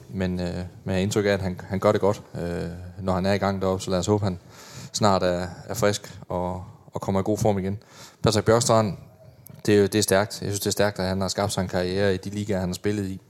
men, 0.10 0.40
øh, 0.40 0.58
men 0.84 0.96
jeg 0.96 1.04
indtryk 1.04 1.26
af, 1.26 1.30
at 1.30 1.42
han, 1.42 1.60
han 1.64 1.80
gør 1.80 1.92
det 1.92 2.02
godt, 2.02 2.22
øh, 2.36 2.70
når 3.02 3.14
han 3.14 3.26
er 3.26 3.34
i 3.34 3.38
gang 3.38 3.62
deroppe. 3.62 3.84
Så 3.84 3.92
lad 3.92 4.00
os 4.00 4.08
håbe, 4.08 4.26
at 4.26 4.32
han 4.32 4.40
snart 4.94 5.24
er, 5.24 5.48
er 5.68 5.74
frisk 5.74 6.20
og, 6.30 6.64
og 6.94 7.02
kommer 7.02 7.22
i 7.22 7.24
god 7.24 7.38
form 7.38 7.60
igen. 7.60 7.78
Patrick 8.24 8.46
Bjørkstrand 8.46 8.98
det, 9.66 9.94
det 9.94 10.00
er 10.00 10.04
stærkt. 10.04 10.42
Jeg 10.42 10.50
synes, 10.50 10.60
det 10.60 10.68
er 10.68 10.72
stærkt, 10.72 11.00
at 11.00 11.06
han 11.06 11.22
har 11.22 11.28
skabt 11.28 11.54
sig 11.54 11.62
en 11.62 11.68
karriere 11.68 12.14
i 12.14 12.18
de 12.18 12.30
ligaer, 12.30 12.60
han 12.60 12.70
har 12.70 12.74
spillet 12.74 13.06
i. 13.06 13.22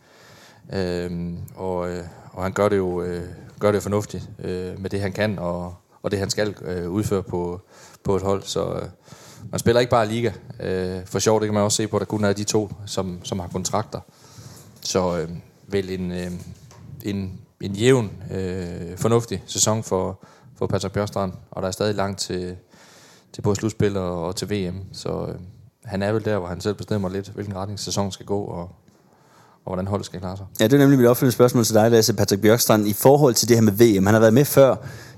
Øhm, 0.74 1.38
og, 1.56 1.90
øh, 1.90 2.04
og 2.32 2.44
han 2.44 2.54
gør 2.54 2.70
det 2.70 2.78
jo 2.78 3.02
øh, 3.02 3.28
gør 3.63 3.72
det 3.72 3.84
fornuftigt 3.84 4.30
øh, 4.40 4.82
med 4.82 4.90
det, 4.90 5.02
han 5.02 5.12
kan, 5.12 5.40
og, 5.40 5.75
og 6.02 6.12
det, 6.12 6.20
han 6.20 6.30
skal 6.30 6.56
øh, 6.62 6.90
udføre 6.90 7.24
på, 7.24 7.62
på 8.04 8.16
et 8.16 8.22
hold. 8.22 8.44
Så 8.44 8.74
øh, 8.74 8.88
man 9.52 9.60
spiller 9.60 9.80
ikke 9.80 9.90
bare 9.90 10.08
liga. 10.08 10.32
Øh, 10.60 11.06
for 11.06 11.20
sjovt, 11.20 11.42
det 11.42 11.48
kan 11.48 11.54
man 11.54 11.63
også 11.63 11.75
se 11.75 11.88
på, 11.88 11.98
at 11.98 12.00
der 12.00 12.06
kun 12.06 12.24
er 12.24 12.34
de 12.34 12.44
to, 12.44 12.72
som, 12.86 13.20
som 13.24 13.40
har 13.40 13.48
kontrakter. 13.48 14.00
Så 14.82 15.20
øh, 15.20 15.30
vel 15.68 15.90
en, 15.90 16.12
øh, 16.12 16.32
en, 17.04 17.40
en 17.62 17.72
jævn, 17.75 18.12
øh, 18.32 18.98
fornuftig 18.98 19.44
sæson 19.46 19.84
for, 19.84 20.24
for 20.56 20.68
Patrick 20.68 20.94
Bjørstrand, 20.94 21.34
og 21.52 21.62
der 21.62 21.68
er 21.68 21.72
stadig 21.72 21.96
langt 21.96 22.20
til, 22.20 22.58
til 23.34 23.42
både 23.42 23.56
slutspil 23.56 23.98
og, 23.98 24.28
og 24.28 24.36
til 24.36 24.50
VM. 24.50 24.84
Så 24.94 25.25
øh, 25.30 25.36
han 25.86 26.02
er 26.02 26.12
vel 26.12 26.25
der, 26.25 26.38
hvor 26.38 26.48
han 26.48 26.62
selv 26.62 26.74
bestemmer 26.74 27.10
lidt, 27.10 27.32
hvilken 27.36 27.56
retning 27.56 27.80
sæsonen 27.80 28.12
skal 28.12 28.25
gå, 28.25 28.40
og, 28.40 28.70
og 29.66 29.74
hvordan 29.74 29.88
holdet 29.88 30.06
skal 30.06 30.20
klare 30.20 30.38
sig. 30.38 30.46
Ja, 30.60 30.63
det 30.63 30.74
er 30.74 30.78
nemlig 30.78 31.00
mit 31.00 31.08
opfølgende 31.08 31.34
spørgsmål 31.34 31.63
til 31.63 31.75
dig, 31.75 31.92
Lasse 31.92 32.13
Patrick 32.13 32.42
Bjørkstrand, 32.42 32.88
i 32.88 32.94
forhold 32.94 33.34
til 33.34 33.50
det 33.50 33.58
her 33.58 33.62
med 33.62 33.74
VM. 33.74 34.06
Han 34.06 34.13
har 34.13 34.20
været 34.20 34.34
med 34.34 34.46
før. 34.46 34.75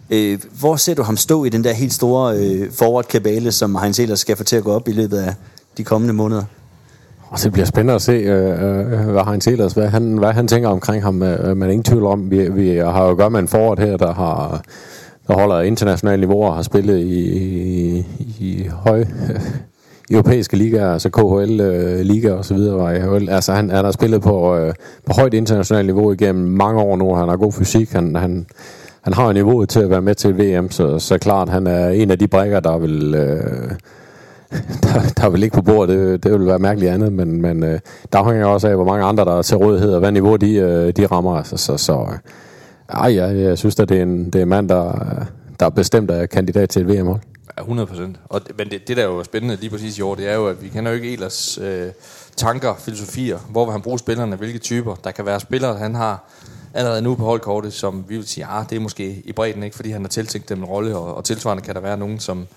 Øh, 0.09 0.39
hvor 0.59 0.75
ser 0.75 0.95
du 0.95 1.03
ham 1.03 1.17
stå 1.17 1.45
i 1.45 1.49
den 1.49 1.63
der 1.63 1.73
helt 1.73 1.93
store 1.93 2.37
øh, 2.37 2.71
forward-kabale, 2.71 3.51
som 3.51 3.75
Heinz 3.75 3.99
Ehlers 3.99 4.19
skal 4.19 4.37
få 4.37 4.43
til 4.43 4.55
at 4.55 4.63
gå 4.63 4.71
op 4.71 4.87
i 4.87 4.91
løbet 4.91 5.17
af 5.17 5.33
de 5.77 5.83
kommende 5.83 6.13
måneder? 6.13 6.43
Og 7.29 7.39
det 7.39 7.51
bliver 7.51 7.65
spændende 7.65 7.93
at 7.93 8.01
se, 8.01 8.11
øh, 8.11 8.99
øh 8.99 9.09
hvad 9.09 9.23
Heinz 9.23 9.47
Ehlers, 9.47 9.73
hvad 9.73 9.87
han, 9.87 10.17
hvad 10.17 10.33
han 10.33 10.47
tænker 10.47 10.69
omkring 10.69 11.03
ham. 11.03 11.23
Øh, 11.23 11.57
men 11.57 11.69
ingen 11.69 11.83
tvivl 11.83 12.05
om, 12.05 12.31
vi, 12.31 12.49
vi 12.49 12.75
har 12.77 13.03
jo 13.03 13.09
at 13.09 13.17
gøre 13.17 13.29
med 13.29 13.39
en 13.39 13.47
forward 13.47 13.79
her, 13.79 13.97
der 13.97 14.13
har 14.13 14.61
der 15.27 15.33
holder 15.33 15.61
internationale 15.61 16.21
niveauer 16.21 16.49
og 16.49 16.55
har 16.55 16.61
spillet 16.61 16.99
i, 16.99 17.19
i, 17.99 18.05
i 18.39 18.67
høj 18.67 19.05
europæiske 20.11 20.57
ligaer, 20.57 20.93
altså 20.93 21.09
KHL 21.09 21.61
øh, 21.61 21.99
liga 21.99 22.31
og 22.31 22.45
så 22.45 22.53
videre. 22.53 23.29
Altså 23.29 23.53
han, 23.53 23.69
han 23.69 23.85
har 23.85 23.91
spillet 23.91 24.21
på, 24.21 24.55
øh, 24.55 24.73
på 25.05 25.13
højt 25.13 25.33
internationalt 25.33 25.85
niveau 25.85 26.11
igennem 26.11 26.45
mange 26.45 26.81
år 26.81 26.95
nu. 26.95 27.15
Han 27.15 27.29
har 27.29 27.37
god 27.37 27.51
fysik. 27.51 27.91
Han, 27.91 28.15
han, 28.15 28.45
han 29.01 29.13
har 29.13 29.33
niveauet 29.33 29.69
til 29.69 29.79
at 29.79 29.89
være 29.89 30.01
med 30.01 30.15
til 30.15 30.37
VM, 30.37 30.71
så, 30.71 30.99
så 30.99 31.17
klart 31.17 31.49
han 31.49 31.67
er 31.67 31.89
en 31.89 32.11
af 32.11 32.19
de 32.19 32.27
brækker, 32.27 32.59
der 32.59 32.77
vil... 32.77 33.15
Øh, 33.15 33.71
der, 34.83 35.13
der 35.17 35.29
vil 35.29 35.39
ligge 35.39 35.55
på 35.55 35.61
bordet, 35.61 35.97
det, 35.97 36.23
det 36.23 36.31
vil 36.31 36.47
være 36.47 36.59
mærkeligt 36.59 36.91
andet, 36.91 37.13
men, 37.13 37.41
men 37.41 37.63
øh, 37.63 37.79
der 38.13 38.19
afhænger 38.19 38.45
også 38.45 38.67
af, 38.67 38.75
hvor 38.75 38.85
mange 38.85 39.05
andre 39.05 39.25
der 39.25 39.37
er 39.37 39.41
til 39.41 39.57
rådighed, 39.57 39.93
og 39.93 39.99
hvad 39.99 40.11
niveau 40.11 40.35
de, 40.35 40.55
øh, 40.55 40.93
de 40.97 41.05
rammer. 41.05 41.37
Altså, 41.37 41.57
så, 41.57 41.77
så 41.77 41.93
øh, 41.93 42.17
Ej, 42.89 43.09
ja, 43.13 43.25
jeg 43.25 43.57
synes, 43.57 43.79
at 43.79 43.89
det 43.89 43.97
er 43.97 44.03
en, 44.03 44.25
det 44.25 44.35
er 44.35 44.43
en 44.43 44.49
mand, 44.49 44.69
der, 44.69 44.91
der 45.59 45.65
er 45.65 45.69
bestemt 45.69 46.11
er 46.11 46.25
kandidat 46.25 46.69
til 46.69 46.81
et 46.81 46.87
VM-hold. 46.87 47.21
100 47.61 47.87
procent. 47.87 48.19
Men 48.57 48.69
det, 48.69 48.87
det, 48.87 48.97
der 48.97 49.03
er 49.03 49.07
jo 49.07 49.23
spændende 49.23 49.55
lige 49.55 49.69
præcis 49.69 49.97
i 49.97 50.01
år, 50.01 50.15
det 50.15 50.27
er 50.27 50.33
jo, 50.33 50.47
at 50.47 50.63
vi 50.63 50.69
kender 50.69 50.91
jo 50.91 50.95
ikke 50.95 51.13
Elers 51.13 51.57
øh, 51.57 51.91
tanker, 52.35 52.75
filosofier. 52.75 53.39
Hvor 53.39 53.65
vil 53.65 53.71
han 53.71 53.81
bruge 53.81 53.99
spillerne? 53.99 54.35
Hvilke 54.35 54.59
typer? 54.59 54.95
Der 54.95 55.11
kan 55.11 55.25
være 55.25 55.39
spillere, 55.39 55.77
han 55.77 55.95
har 55.95 56.23
allerede 56.73 57.01
nu 57.01 57.15
på 57.15 57.23
holdkortet, 57.23 57.73
som 57.73 58.05
vi 58.07 58.15
vil 58.15 58.27
sige, 58.27 58.45
ah, 58.45 58.69
det 58.69 58.75
er 58.75 58.79
måske 58.79 59.21
i 59.25 59.31
bredden, 59.31 59.63
ikke, 59.63 59.75
fordi 59.75 59.91
han 59.91 60.01
har 60.01 60.09
tiltænkt 60.09 60.49
dem 60.49 60.59
en 60.59 60.65
rolle, 60.65 60.97
og, 60.97 61.15
og 61.15 61.25
tilsvarende 61.25 61.63
kan 61.63 61.75
der 61.75 61.81
være 61.81 61.97
nogen, 61.97 62.19
som, 62.19 62.47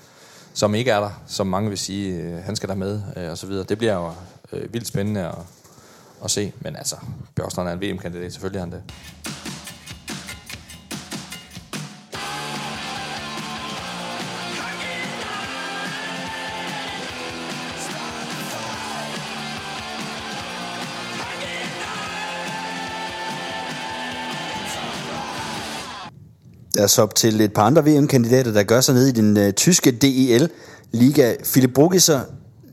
som 0.55 0.75
ikke 0.75 0.90
er 0.90 1.00
der, 1.00 1.11
som 1.26 1.47
mange 1.47 1.69
vil 1.69 1.78
sige, 1.78 2.14
øh, 2.14 2.45
han 2.45 2.57
skal 2.57 2.69
der 2.69 2.75
med, 2.75 3.02
øh, 3.17 3.31
og 3.31 3.38
så 3.38 3.47
videre. 3.47 3.64
Det 3.64 3.78
bliver 3.78 3.95
jo 3.95 4.11
øh, 4.52 4.75
vildt 4.75 4.87
spændende 4.87 5.21
at, 5.21 5.35
at 6.25 6.31
se, 6.31 6.52
men 6.61 6.76
altså, 6.76 6.97
Bjørstrand 7.35 7.69
er 7.69 7.73
en 7.73 7.81
VM-kandidat, 7.83 8.33
selvfølgelig 8.33 8.59
er 8.59 8.64
han 8.64 8.73
det. 8.73 8.83
Lad 26.79 26.85
os 26.85 26.97
hoppe 26.97 27.15
til 27.15 27.41
et 27.41 27.53
par 27.53 27.63
andre 27.63 27.85
VM-kandidater, 27.85 28.53
der 28.53 28.63
gør 28.63 28.81
sig 28.81 28.95
ned 28.95 29.07
i 29.07 29.11
den 29.11 29.37
uh, 29.37 29.51
tyske 29.51 29.91
DEL-liga. 29.91 31.35
Philip 31.45 31.75
Brugiser, 31.75 32.21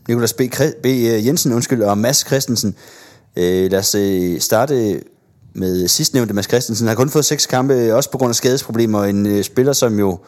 Nikolas 0.08 0.34
B. 0.34 0.42
Kri- 0.42 0.82
B. 0.84 0.86
Jensen 1.26 1.54
undskyld, 1.54 1.82
og 1.82 1.98
Mads 1.98 2.26
Christensen. 2.28 2.76
Uh, 3.38 3.44
lad 3.44 3.76
os 3.76 3.96
uh, 3.96 4.40
starte 4.40 5.02
med 5.56 5.88
sidstnævnte 5.88 6.34
Mads 6.34 6.46
Christensen. 6.48 6.88
Han 6.88 6.98
har 6.98 7.04
kun 7.04 7.10
fået 7.10 7.26
seks 7.26 7.46
kampe, 7.46 7.96
også 7.96 8.12
på 8.12 8.18
grund 8.18 8.30
af 8.30 8.36
skadesproblemer. 8.36 9.04
En 9.04 9.26
uh, 9.26 9.42
spiller, 9.42 9.74
som 9.74 10.00
jo 10.00 10.20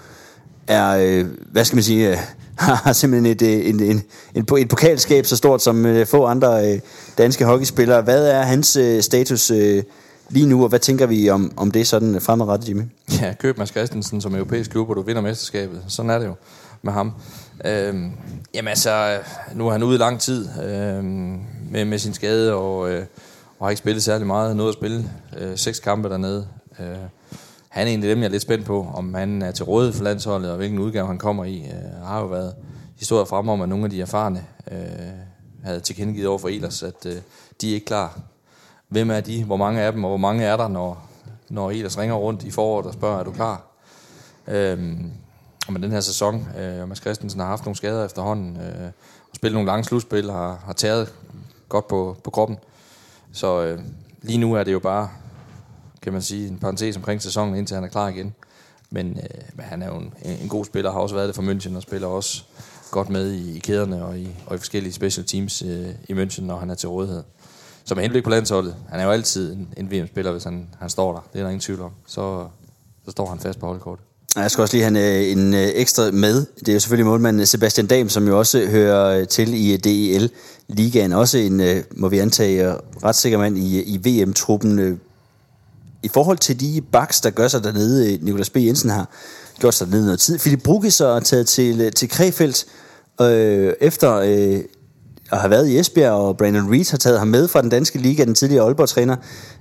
er, 0.68 1.20
uh, 1.22 1.28
hvad 1.52 1.66
skal 1.66 1.76
man 1.76 1.84
sige, 1.84 2.12
uh, 2.12 2.18
har 2.86 2.94
simpelthen 2.94 3.32
et, 3.32 3.42
uh, 3.42 3.70
en, 3.70 3.80
en, 3.84 4.04
en, 4.36 4.46
et 4.58 4.70
pokalskab 4.70 5.26
så 5.26 5.36
stort 5.36 5.62
som 5.62 5.86
uh, 5.86 6.06
få 6.06 6.26
andre 6.26 6.74
uh, 6.74 6.80
danske 7.18 7.46
hockeyspillere. 7.46 8.02
Hvad 8.02 8.28
er 8.28 8.42
hans 8.42 8.78
uh, 8.78 9.00
status 9.00 9.52
uh, 9.52 9.58
lige 10.30 10.46
nu, 10.46 10.64
og 10.64 10.70
hvad 10.70 10.80
tænker 10.80 11.06
vi 11.06 11.30
om, 11.30 11.52
om 11.58 11.72
det 11.72 11.88
sådan 11.88 12.22
fremadrettet, 12.22 12.70
Jimmy? 12.70 12.84
Ja, 13.22 13.34
køb 13.34 13.58
Mads 13.58 13.70
Christensen 13.70 14.22
som 14.22 14.36
europæisk 14.36 14.72
klub, 14.72 14.90
og 14.90 14.96
du 14.96 15.02
vinder 15.02 15.22
mesterskabet. 15.22 15.84
Sådan 15.88 16.10
er 16.10 16.20
det 16.20 16.26
jo 16.26 16.34
med 16.82 16.94
ham. 16.94 17.14
Øhm, 17.66 18.12
jamen 18.54 18.68
altså, 18.68 19.20
nu 19.56 19.68
er 19.68 19.72
han 19.72 19.84
ude 19.84 19.96
i 19.96 19.98
lang 19.98 20.20
tid 20.20 20.48
øhm, 20.64 21.40
med, 21.72 21.86
med 21.86 22.00
sin 22.00 22.14
skade, 22.14 22.54
og, 22.54 22.92
øh, 22.92 23.06
og 23.60 23.66
har 23.66 23.70
ikke 23.70 23.80
spillet 23.80 24.04
særlig 24.04 24.28
meget. 24.28 24.56
Noget 24.56 24.70
at 24.70 24.74
spille 24.74 25.12
øh, 25.38 25.58
seks 25.58 25.80
kampe 25.80 26.10
dernede. 26.10 26.48
Øh, 26.80 26.86
han 27.70 27.88
er 27.88 27.92
en 27.92 28.04
af 28.04 28.10
dem, 28.10 28.20
jeg 28.20 28.26
er 28.26 28.32
lidt 28.32 28.42
spændt 28.42 28.66
på, 28.66 28.88
om 28.94 29.14
han 29.14 29.42
er 29.42 29.52
til 29.52 29.66
rådighed 29.66 29.94
for 29.94 30.04
landsholdet, 30.04 30.52
og 30.52 30.58
hvilken 30.58 30.80
udgave 30.80 31.08
han 31.08 31.18
kommer 31.18 31.44
i. 31.44 31.58
Øh, 31.58 32.06
har 32.06 32.20
jo 32.20 32.26
været 32.26 32.54
historier 33.00 33.26
frem 33.26 33.50
om, 33.50 33.62
at 33.62 33.70
nogle 33.70 33.86
af 33.86 33.92
de 33.92 34.02
erfarne 34.02 34.46
øh, 34.72 34.78
havde 35.64 35.80
tilkendegivet 35.80 36.28
over 36.28 36.38
for 36.38 36.48
Elers, 36.48 36.84
at 36.84 37.06
øh, 37.06 37.16
de 37.62 37.70
er 37.70 37.74
ikke 37.74 37.86
klar 37.86 38.20
hvem 38.89 39.12
er 39.12 39.20
de, 39.20 39.44
hvor 39.44 39.58
mange 39.58 39.82
af 39.82 39.91
dem, 39.91 40.03
og 40.03 40.10
hvor 40.10 40.17
mange 40.17 40.44
er 40.44 40.58
der, 40.58 40.67
når, 40.67 41.10
når 41.50 41.72
Elas 41.72 41.98
ringer 41.98 42.15
rundt 42.15 42.44
i 42.44 42.51
foråret 42.51 42.86
og 42.86 42.94
spørger, 42.94 43.20
er 43.20 43.24
du 43.24 43.32
klar? 43.32 43.62
Øhm, 44.48 45.12
og 45.67 45.74
med 45.74 45.82
den 45.82 45.91
her 45.91 46.00
sæson, 46.00 46.48
øh, 46.58 46.88
Mads 46.88 47.00
Christensen 47.00 47.39
har 47.39 47.48
haft 47.48 47.65
nogle 47.65 47.75
skader 47.75 48.06
efterhånden, 48.06 48.58
øh, 48.58 48.86
og 49.29 49.36
spillet 49.36 49.53
nogle 49.53 49.67
lange 49.67 49.84
slutspil, 49.84 50.32
har, 50.32 50.62
har 50.65 50.74
taget 50.74 51.13
godt 51.70 51.88
på, 51.88 52.17
på 52.24 52.29
kroppen. 52.29 52.58
Så 53.32 53.63
øh, 53.63 53.79
lige 54.22 54.38
nu 54.38 54.53
er 54.53 54.63
det 54.63 54.74
jo 54.74 54.79
bare, 54.79 55.10
kan 56.01 56.13
man 56.13 56.22
sige, 56.22 56.48
en 56.48 56.60
parentes 56.60 56.98
omkring 56.98 57.22
sæsonen, 57.22 57.56
indtil 57.56 57.75
han 57.75 57.84
er 57.84 57.88
klar 57.88 58.08
igen. 58.08 58.36
Men, 58.89 59.08
øh, 59.17 59.41
men 59.53 59.65
han 59.65 59.82
er 59.82 59.88
jo 59.88 59.96
en, 59.96 60.13
en 60.41 60.50
god 60.50 60.65
spiller, 60.65 60.91
har 60.91 61.00
også 61.00 61.15
været 61.15 61.27
det 61.27 61.36
for 61.36 61.44
München, 61.44 61.75
og 61.75 61.82
spiller 61.82 62.08
også 62.08 62.44
godt 62.91 63.10
med 63.10 63.32
i, 63.32 63.56
i 63.56 63.60
kæderne 63.60 64.06
og 64.06 64.20
i, 64.20 64.29
og 64.46 64.56
i 64.56 64.58
forskellige 64.58 64.94
special 64.94 65.25
teams 65.25 65.62
øh, 65.62 65.89
i 66.10 66.13
München, 66.13 66.41
når 66.41 66.58
han 66.58 66.70
er 66.70 66.75
til 66.75 66.89
rådighed. 66.89 67.24
Så 67.88 67.96
med 67.96 68.03
henblik 68.03 68.24
på 68.24 68.29
landsholdet, 68.29 68.75
han 68.89 69.00
er 69.00 69.03
jo 69.03 69.12
altid 69.12 69.53
en, 69.53 69.67
en 69.77 69.91
VM-spiller, 69.91 70.32
hvis 70.32 70.44
han, 70.44 70.67
han 70.79 70.89
står 70.89 71.13
der. 71.13 71.20
Det 71.34 71.39
er 71.39 71.44
der 71.44 71.50
ingen 71.50 71.62
tvivl 71.62 71.82
om. 71.82 71.91
Så, 72.08 72.47
så 73.06 73.12
står 73.12 73.30
han 73.30 73.39
fast 73.39 73.60
på 73.60 73.65
holdkortet. 73.65 74.06
Jeg 74.36 74.52
skal 74.52 74.62
også 74.62 74.76
lige 74.76 74.84
have 74.84 75.32
en, 75.32 75.43
øh, 75.43 75.45
en 75.45 75.54
øh, 75.54 75.69
ekstra 75.73 76.12
med. 76.12 76.45
Det 76.60 76.69
er 76.69 76.73
jo 76.73 76.80
selvfølgelig 76.80 77.06
målmanden 77.06 77.45
Sebastian 77.45 77.88
Dam, 77.88 78.10
som 78.10 78.28
jo 78.28 78.39
også 78.39 78.65
hører 78.65 79.19
øh, 79.19 79.28
til 79.28 79.54
i 79.54 79.78
DEL-ligaen. 79.78 81.13
Også 81.13 81.38
en, 81.38 81.84
må 81.91 82.10
vi 82.10 82.19
antage, 82.19 82.76
ret 83.04 83.15
sikker 83.15 83.38
mand 83.38 83.58
i, 83.58 83.82
i 83.82 83.97
VM-truppen. 83.97 85.00
I 86.04 86.08
forhold 86.08 86.38
til 86.38 86.60
de 86.60 86.82
backs, 86.91 87.21
der 87.21 87.30
gør 87.30 87.47
sig 87.47 87.63
dernede, 87.63 88.19
Nikolas 88.21 88.50
B. 88.50 88.58
Jensen 88.58 88.89
har 88.89 89.10
gjort 89.60 89.73
sig 89.73 89.88
dernede 89.88 90.06
noget 90.06 90.19
tid. 90.19 90.39
Philip 90.39 90.63
Brugge 90.63 90.91
så 90.91 91.06
er 91.06 91.19
taget 91.19 91.47
til, 91.47 91.93
til 91.93 92.10
Krefeldt 92.10 92.65
øh, 93.21 93.73
efter 93.82 94.15
øh, 94.15 94.60
og 95.32 95.38
har 95.38 95.48
været 95.48 95.68
i 95.68 95.80
Esbjerg, 95.80 96.12
og 96.12 96.38
Brandon 96.38 96.72
Reed 96.72 96.92
har 96.92 96.98
taget 96.98 97.20
ham 97.20 97.28
med 97.28 97.48
fra 97.48 97.62
den 97.62 97.70
danske 97.70 97.98
liga, 97.98 98.26
den 98.26 98.36
tidligere 98.36 98.66
Aalborg-træner. 98.66 99.16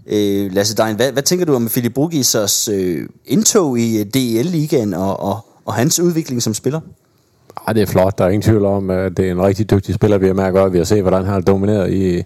Øh, 0.07 0.53
Lasse 0.53 0.77
Dein, 0.77 0.97
hvad, 0.97 1.13
hvad 1.13 1.23
tænker 1.23 1.47
du 1.47 1.55
om 1.55 1.69
Philip 1.69 1.95
Brugisers 1.95 2.69
øh, 2.69 3.09
indtog 3.25 3.79
i 3.79 4.01
øh, 4.01 4.07
DEL-ligaen 4.15 4.95
og, 4.95 5.21
og, 5.21 5.47
og 5.65 5.75
hans 5.75 6.01
udvikling 6.01 6.43
som 6.43 6.55
spiller? 6.55 6.81
Ej, 7.67 7.73
det 7.73 7.83
er 7.83 7.87
flot. 7.87 8.19
Der 8.19 8.25
er 8.25 8.29
ingen 8.29 8.43
tvivl 8.43 8.65
om, 8.65 8.91
at 8.91 9.17
det 9.17 9.27
er 9.27 9.31
en 9.31 9.43
rigtig 9.43 9.71
dygtig 9.71 9.95
spiller, 9.95 10.19
vi 10.19 10.27
har 10.27 10.35
mærket 10.35 10.55
godt. 10.55 10.73
Vi 10.73 10.79
har 10.79 10.85
set, 10.85 11.03
hvordan 11.03 11.25
han 11.25 11.33
har 11.33 11.41
domineret 11.41 11.93
i, 11.93 12.23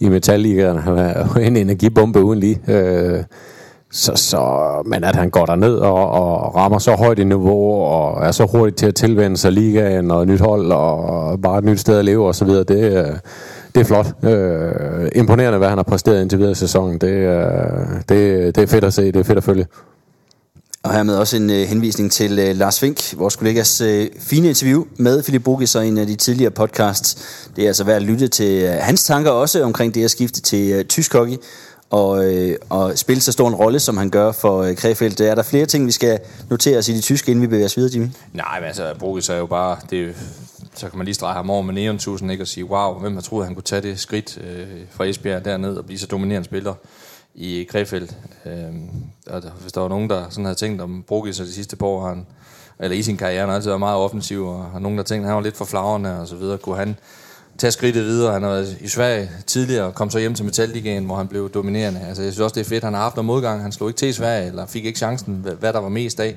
i 0.00 0.08
Metalligaen. 0.08 0.78
Han 0.78 0.98
er 0.98 1.34
en 1.36 1.56
energibombe 1.56 2.22
uden 2.22 2.40
lige. 2.40 2.60
Øh, 2.68 3.24
så, 3.94 4.12
så, 4.16 4.82
men 4.86 5.04
at 5.04 5.16
han 5.16 5.30
går 5.30 5.46
derned 5.46 5.74
og, 5.74 6.10
og 6.10 6.54
rammer 6.54 6.78
så 6.78 6.94
højt 6.94 7.18
i 7.18 7.24
niveau, 7.24 7.72
og 7.82 8.26
er 8.26 8.30
så 8.32 8.46
hurtigt 8.52 8.78
til 8.78 8.86
at 8.86 8.94
tilvende 8.94 9.36
sig 9.36 9.52
ligaen 9.52 10.10
og 10.10 10.26
nyt 10.26 10.40
hold, 10.40 10.72
og 10.72 11.40
bare 11.40 11.58
et 11.58 11.64
nyt 11.64 11.80
sted 11.80 11.98
at 11.98 12.04
leve 12.04 12.28
osv., 12.28 12.48
det, 12.48 12.70
øh, 12.70 13.06
det 13.74 13.80
er 13.80 13.84
flot. 13.84 14.06
Øh, 14.22 15.08
imponerende, 15.14 15.58
hvad 15.58 15.68
han 15.68 15.78
har 15.78 15.82
præsteret 15.82 16.22
indtil 16.22 16.38
videre 16.38 16.52
i 16.52 16.54
sæsonen. 16.54 16.98
Det, 16.98 17.08
øh, 17.08 17.40
det, 18.08 18.56
det 18.56 18.62
er 18.62 18.66
fedt 18.66 18.84
at 18.84 18.94
se, 18.94 19.06
det 19.06 19.16
er 19.16 19.24
fedt 19.24 19.38
at 19.38 19.44
følge. 19.44 19.66
Og 20.82 20.94
hermed 20.94 21.16
også 21.16 21.36
en 21.36 21.50
øh, 21.50 21.66
henvisning 21.66 22.12
til 22.12 22.38
øh, 22.38 22.56
Lars 22.56 22.80
Fink, 22.80 23.14
vores 23.18 23.36
kollegas 23.36 23.80
øh, 23.80 24.06
fine 24.18 24.48
interview 24.48 24.84
med 24.96 25.22
Philip 25.22 25.44
Bugis 25.44 25.74
og 25.74 25.86
en 25.86 25.98
af 25.98 26.06
de 26.06 26.14
tidligere 26.14 26.50
podcasts. 26.50 27.16
Det 27.56 27.64
er 27.64 27.68
altså 27.68 27.84
værd 27.84 27.96
at 27.96 28.02
lytte 28.02 28.28
til 28.28 28.62
øh, 28.62 28.70
hans 28.80 29.04
tanker 29.04 29.30
også 29.30 29.62
omkring 29.62 29.94
det 29.94 30.04
at 30.04 30.10
skifte 30.10 30.40
til 30.40 30.72
øh, 30.72 30.84
tysk 30.84 31.12
hockey 31.12 31.36
og, 31.90 32.34
øh, 32.34 32.56
og 32.68 32.98
spille 32.98 33.20
så 33.20 33.32
stor 33.32 33.48
en 33.48 33.54
rolle, 33.54 33.80
som 33.80 33.96
han 33.96 34.10
gør 34.10 34.32
for 34.32 34.62
øh, 34.62 34.76
Krefeld. 34.76 35.20
Er 35.20 35.34
der 35.34 35.42
flere 35.42 35.66
ting, 35.66 35.86
vi 35.86 35.92
skal 35.92 36.18
notere 36.50 36.78
os 36.78 36.88
i 36.88 36.96
de 36.96 37.00
tyske, 37.00 37.30
inden 37.30 37.42
vi 37.42 37.46
bevæger 37.46 37.64
os 37.64 37.76
videre, 37.76 37.90
Jimmy? 37.94 38.08
Nej, 38.32 38.60
men 38.60 38.66
altså, 38.66 38.94
Brugis 38.98 39.28
er 39.28 39.36
jo 39.36 39.46
bare... 39.46 39.76
Det, 39.90 40.16
så 40.74 40.88
kan 40.88 40.98
man 40.98 41.04
lige 41.04 41.14
strege 41.14 41.34
ham 41.34 41.50
over 41.50 41.62
med 41.62 41.74
Neon 41.74 41.98
tusen 41.98 42.30
ikke? 42.30 42.44
Og 42.44 42.48
sige, 42.48 42.64
wow, 42.64 42.98
hvem 42.98 43.14
har 43.14 43.20
troet, 43.20 43.46
han 43.46 43.54
kunne 43.54 43.62
tage 43.62 43.82
det 43.82 44.00
skridt 44.00 44.38
øh, 44.38 44.66
fra 44.90 45.04
Esbjerg 45.04 45.44
derned 45.44 45.76
og 45.76 45.86
blive 45.86 45.98
så 45.98 46.06
dominerende 46.06 46.44
spiller 46.44 46.74
i 47.34 47.66
Krefeld. 47.70 48.08
Øh, 48.46 48.52
og 49.26 49.42
hvis 49.60 49.72
der 49.72 49.80
var 49.80 49.88
nogen, 49.88 50.10
der 50.10 50.24
sådan 50.30 50.44
havde 50.44 50.58
tænkt 50.58 50.82
om 50.82 51.04
Brugis 51.08 51.36
de 51.36 51.52
sidste 51.52 51.76
par 51.76 51.86
år, 51.86 52.08
han, 52.08 52.26
eller 52.80 52.96
i 52.96 53.02
sin 53.02 53.16
karriere, 53.16 53.40
han 53.40 53.48
har 53.48 53.56
altid 53.56 53.70
været 53.70 53.80
meget 53.80 53.96
offensiv, 53.96 54.46
og, 54.46 54.66
og 54.74 54.82
nogen, 54.82 54.98
der 54.98 55.04
tænkte, 55.04 55.24
at 55.24 55.28
han 55.28 55.36
var 55.36 55.42
lidt 55.42 55.56
for 55.56 55.64
flagrende 55.64 56.20
og 56.20 56.28
så 56.28 56.36
videre. 56.36 56.58
Kunne 56.58 56.76
han 56.76 56.96
tage 57.58 57.70
skridtet 57.70 58.04
videre. 58.04 58.32
Han 58.32 58.42
har 58.42 58.50
været 58.50 58.76
i 58.80 58.88
Sverige 58.88 59.30
tidligere 59.46 59.84
og 59.84 59.94
kom 59.94 60.10
så 60.10 60.18
hjem 60.18 60.34
til 60.34 60.44
Metalligaen, 60.44 61.04
hvor 61.04 61.16
han 61.16 61.28
blev 61.28 61.50
dominerende. 61.50 62.00
Altså, 62.00 62.22
jeg 62.22 62.32
synes 62.32 62.42
også, 62.42 62.54
det 62.54 62.60
er 62.60 62.68
fedt. 62.68 62.84
Han 62.84 62.94
har 62.94 63.00
haft 63.00 63.16
noget 63.16 63.26
modgang. 63.26 63.62
Han 63.62 63.72
slog 63.72 63.90
ikke 63.90 63.98
til 63.98 64.08
i 64.08 64.12
Sverige, 64.12 64.46
eller 64.46 64.66
fik 64.66 64.84
ikke 64.84 64.98
chancen, 64.98 65.46
hvad 65.60 65.72
der 65.72 65.78
var 65.78 65.88
mest 65.88 66.20
af. 66.20 66.36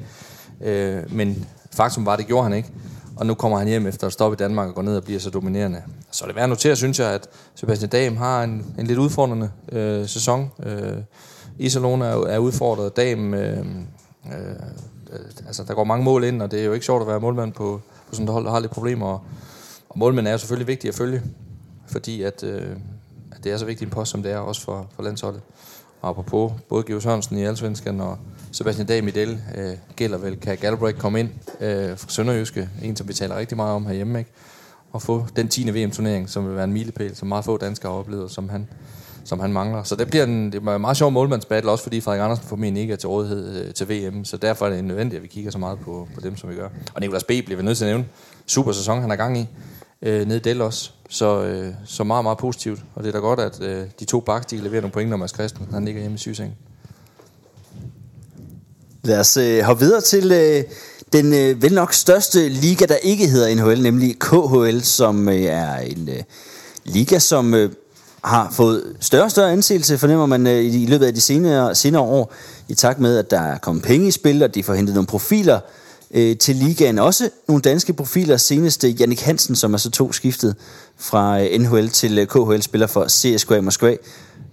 Øh, 0.61 1.15
men 1.15 1.45
faktum 1.71 2.05
var, 2.05 2.15
det 2.15 2.27
gjorde 2.27 2.43
han 2.43 2.53
ikke. 2.53 2.69
Og 3.15 3.25
nu 3.25 3.33
kommer 3.33 3.57
han 3.57 3.67
hjem 3.67 3.87
efter 3.87 4.07
at 4.07 4.13
stoppe 4.13 4.35
i 4.35 4.37
Danmark 4.37 4.67
og 4.67 4.75
går 4.75 4.81
ned 4.81 4.97
og 4.97 5.03
bliver 5.03 5.19
så 5.19 5.29
dominerende. 5.29 5.81
Så 6.11 6.23
er 6.23 6.27
det 6.27 6.35
værd 6.35 6.43
at 6.43 6.49
notere, 6.49 6.75
synes 6.75 6.99
jeg, 6.99 7.11
at 7.11 7.27
Sebastian 7.55 7.89
Dam 7.89 8.17
har 8.17 8.43
en, 8.43 8.65
en 8.79 8.87
lidt 8.87 8.99
udfordrende 8.99 9.49
øh, 9.71 10.07
sæson. 10.07 10.51
Øh, 10.63 10.97
Iserlohn 11.59 12.01
er, 12.01 12.25
er 12.25 12.37
udfordret. 12.37 12.97
Dam, 12.97 13.33
øh, 13.33 13.57
øh, 13.57 14.35
altså, 15.47 15.63
der 15.63 15.73
går 15.73 15.83
mange 15.83 16.03
mål 16.03 16.23
ind, 16.23 16.41
og 16.41 16.51
det 16.51 16.59
er 16.59 16.65
jo 16.65 16.73
ikke 16.73 16.85
sjovt 16.85 17.01
at 17.01 17.07
være 17.07 17.19
målmand 17.19 17.53
på, 17.53 17.81
på 18.09 18.15
sådan 18.15 18.27
et 18.27 18.33
hold, 18.33 18.45
der 18.45 18.51
har 18.51 18.59
lidt 18.59 18.71
problemer. 18.71 19.07
Og, 19.07 19.21
og 19.89 19.99
målmænd 19.99 20.27
er 20.27 20.31
jo 20.31 20.37
selvfølgelig 20.37 20.67
vigtigt 20.67 20.91
at 20.91 20.97
følge, 20.97 21.21
fordi 21.87 22.21
at, 22.21 22.43
øh, 22.43 22.75
at 23.31 23.43
det 23.43 23.51
er 23.51 23.57
så 23.57 23.65
vigtig 23.65 23.85
en 23.85 23.91
post, 23.91 24.11
som 24.11 24.23
det 24.23 24.31
er 24.31 24.37
også 24.37 24.61
for, 24.61 24.89
for 24.95 25.03
landsholdet. 25.03 25.41
Og 26.01 26.09
apropos 26.09 26.51
både 26.69 26.83
Geo 26.83 26.99
Sørensen 26.99 27.37
i 27.37 27.43
Allsvenskan 27.43 28.01
og 28.01 28.17
Sebastian 28.51 28.87
Dag 28.87 29.03
Midel 29.03 29.41
øh, 29.57 29.73
gælder 29.95 30.17
vel, 30.17 30.39
kan 30.39 30.57
Galbraith 30.57 30.99
komme 30.99 31.19
ind 31.19 31.29
øh, 31.59 31.97
fra 31.97 32.09
Sønderjyske, 32.09 32.69
en 32.83 32.95
som 32.95 33.07
vi 33.07 33.13
taler 33.13 33.37
rigtig 33.37 33.57
meget 33.57 33.75
om 33.75 33.85
herhjemme, 33.85 34.19
ikke? 34.19 34.31
og 34.91 35.01
få 35.01 35.25
den 35.35 35.47
10. 35.47 35.71
VM-turnering, 35.71 36.29
som 36.29 36.47
vil 36.47 36.55
være 36.55 36.63
en 36.63 36.73
milepæl, 36.73 37.15
som 37.15 37.27
meget 37.27 37.45
få 37.45 37.57
danskere 37.57 37.91
har 37.91 37.99
oplevet, 37.99 38.31
som 38.31 38.49
han, 38.49 38.67
som 39.27 39.39
han 39.39 39.53
mangler. 39.53 39.83
Så 39.83 39.95
det 39.95 40.09
bliver 40.09 40.23
en, 40.23 40.51
det 40.51 40.61
bliver 40.61 40.75
en 40.75 40.81
meget 40.81 40.97
sjov 40.97 41.11
målmandsbattle, 41.11 41.71
også 41.71 41.83
fordi 41.83 42.01
Frederik 42.01 42.21
Andersen 42.21 42.45
formentlig 42.47 42.81
ikke 42.81 42.93
er 42.93 42.97
til 42.97 43.09
rådighed 43.09 43.65
øh, 43.65 43.73
til 43.73 43.89
VM, 43.89 44.25
så 44.25 44.37
derfor 44.37 44.65
er 44.65 44.69
det 44.69 44.83
nødvendigt, 44.83 45.17
at 45.17 45.23
vi 45.23 45.27
kigger 45.27 45.51
så 45.51 45.57
meget 45.57 45.79
på, 45.79 46.07
på 46.15 46.21
dem, 46.21 46.37
som 46.37 46.49
vi 46.49 46.55
gør. 46.55 46.69
Og 46.93 47.01
Nicolas 47.01 47.23
B. 47.23 47.27
bliver 47.27 47.55
vi 47.55 47.63
nødt 47.63 47.77
til 47.77 47.85
at 47.85 47.89
nævne. 47.89 48.05
Super 48.45 48.71
sæson, 48.71 49.01
han 49.01 49.11
er 49.11 49.15
gang 49.15 49.37
i 49.37 49.47
øh, 50.01 50.27
nede 50.27 50.39
i 50.39 50.41
Dell 50.41 50.61
også. 50.61 50.91
Så, 51.09 51.43
øh, 51.43 51.73
så 51.85 52.03
meget, 52.03 52.25
meget 52.25 52.37
positivt. 52.37 52.79
Og 52.95 53.03
det 53.03 53.09
er 53.09 53.13
da 53.13 53.19
godt, 53.19 53.39
at 53.39 53.61
øh, 53.61 53.85
de 53.99 54.05
to 54.05 54.19
baks, 54.19 54.45
de 54.45 54.57
leverer 54.57 54.81
nogle 54.81 54.91
point, 54.91 55.09
når 55.09 55.17
Mads 55.17 55.33
Christen 55.33 55.67
han 55.71 55.85
ligger 55.85 56.01
hjemme 56.01 56.15
i 56.15 56.17
sygesengen. 56.17 56.55
Lad 59.03 59.19
os 59.19 59.37
øh, 59.37 59.61
hoppe 59.61 59.85
videre 59.85 60.01
til 60.01 60.31
øh, 60.31 60.63
den 61.13 61.33
øh, 61.33 61.61
vel 61.61 61.73
nok 61.73 61.93
største 61.93 62.49
liga, 62.49 62.85
der 62.85 62.95
ikke 62.95 63.27
hedder 63.27 63.55
NHL, 63.55 63.81
nemlig 63.81 64.19
KHL, 64.19 64.81
som 64.81 65.29
øh, 65.29 65.41
er 65.41 65.77
en 65.77 66.09
øh, 66.09 66.23
liga, 66.85 67.19
som 67.19 67.53
øh, 67.53 67.71
har 68.27 68.49
fået 68.51 68.83
større 68.99 69.23
og 69.23 69.31
større 69.31 69.51
anseelse, 69.51 69.97
fornemmer 69.97 70.25
man 70.25 70.47
øh, 70.47 70.65
i, 70.65 70.85
løbet 70.85 71.05
af 71.05 71.13
de 71.13 71.21
senere, 71.21 71.75
senere 71.75 72.01
år, 72.01 72.33
i 72.67 72.73
takt 72.73 72.99
med, 72.99 73.17
at 73.17 73.31
der 73.31 73.39
er 73.41 73.57
kommet 73.57 73.83
penge 73.83 74.07
i 74.07 74.11
spil, 74.11 74.43
og 74.43 74.55
de 74.55 74.63
får 74.63 74.73
hentet 74.73 74.95
nogle 74.95 75.07
profiler 75.07 75.59
øh, 76.11 76.37
til 76.37 76.55
ligaen. 76.55 76.99
Også 76.99 77.29
nogle 77.47 77.61
danske 77.61 77.93
profiler, 77.93 78.37
senest 78.37 78.83
øh, 78.83 79.01
Jannik 79.01 79.21
Hansen, 79.21 79.55
som 79.55 79.73
er 79.73 79.77
så 79.77 79.91
to 79.91 80.11
skiftet 80.11 80.55
fra 80.97 81.41
øh, 81.41 81.59
NHL 81.59 81.89
til 81.89 82.19
øh, 82.19 82.27
KHL, 82.27 82.61
spiller 82.61 82.87
for 82.87 83.07
CSKA 83.07 83.61
Moskva. 83.61 83.95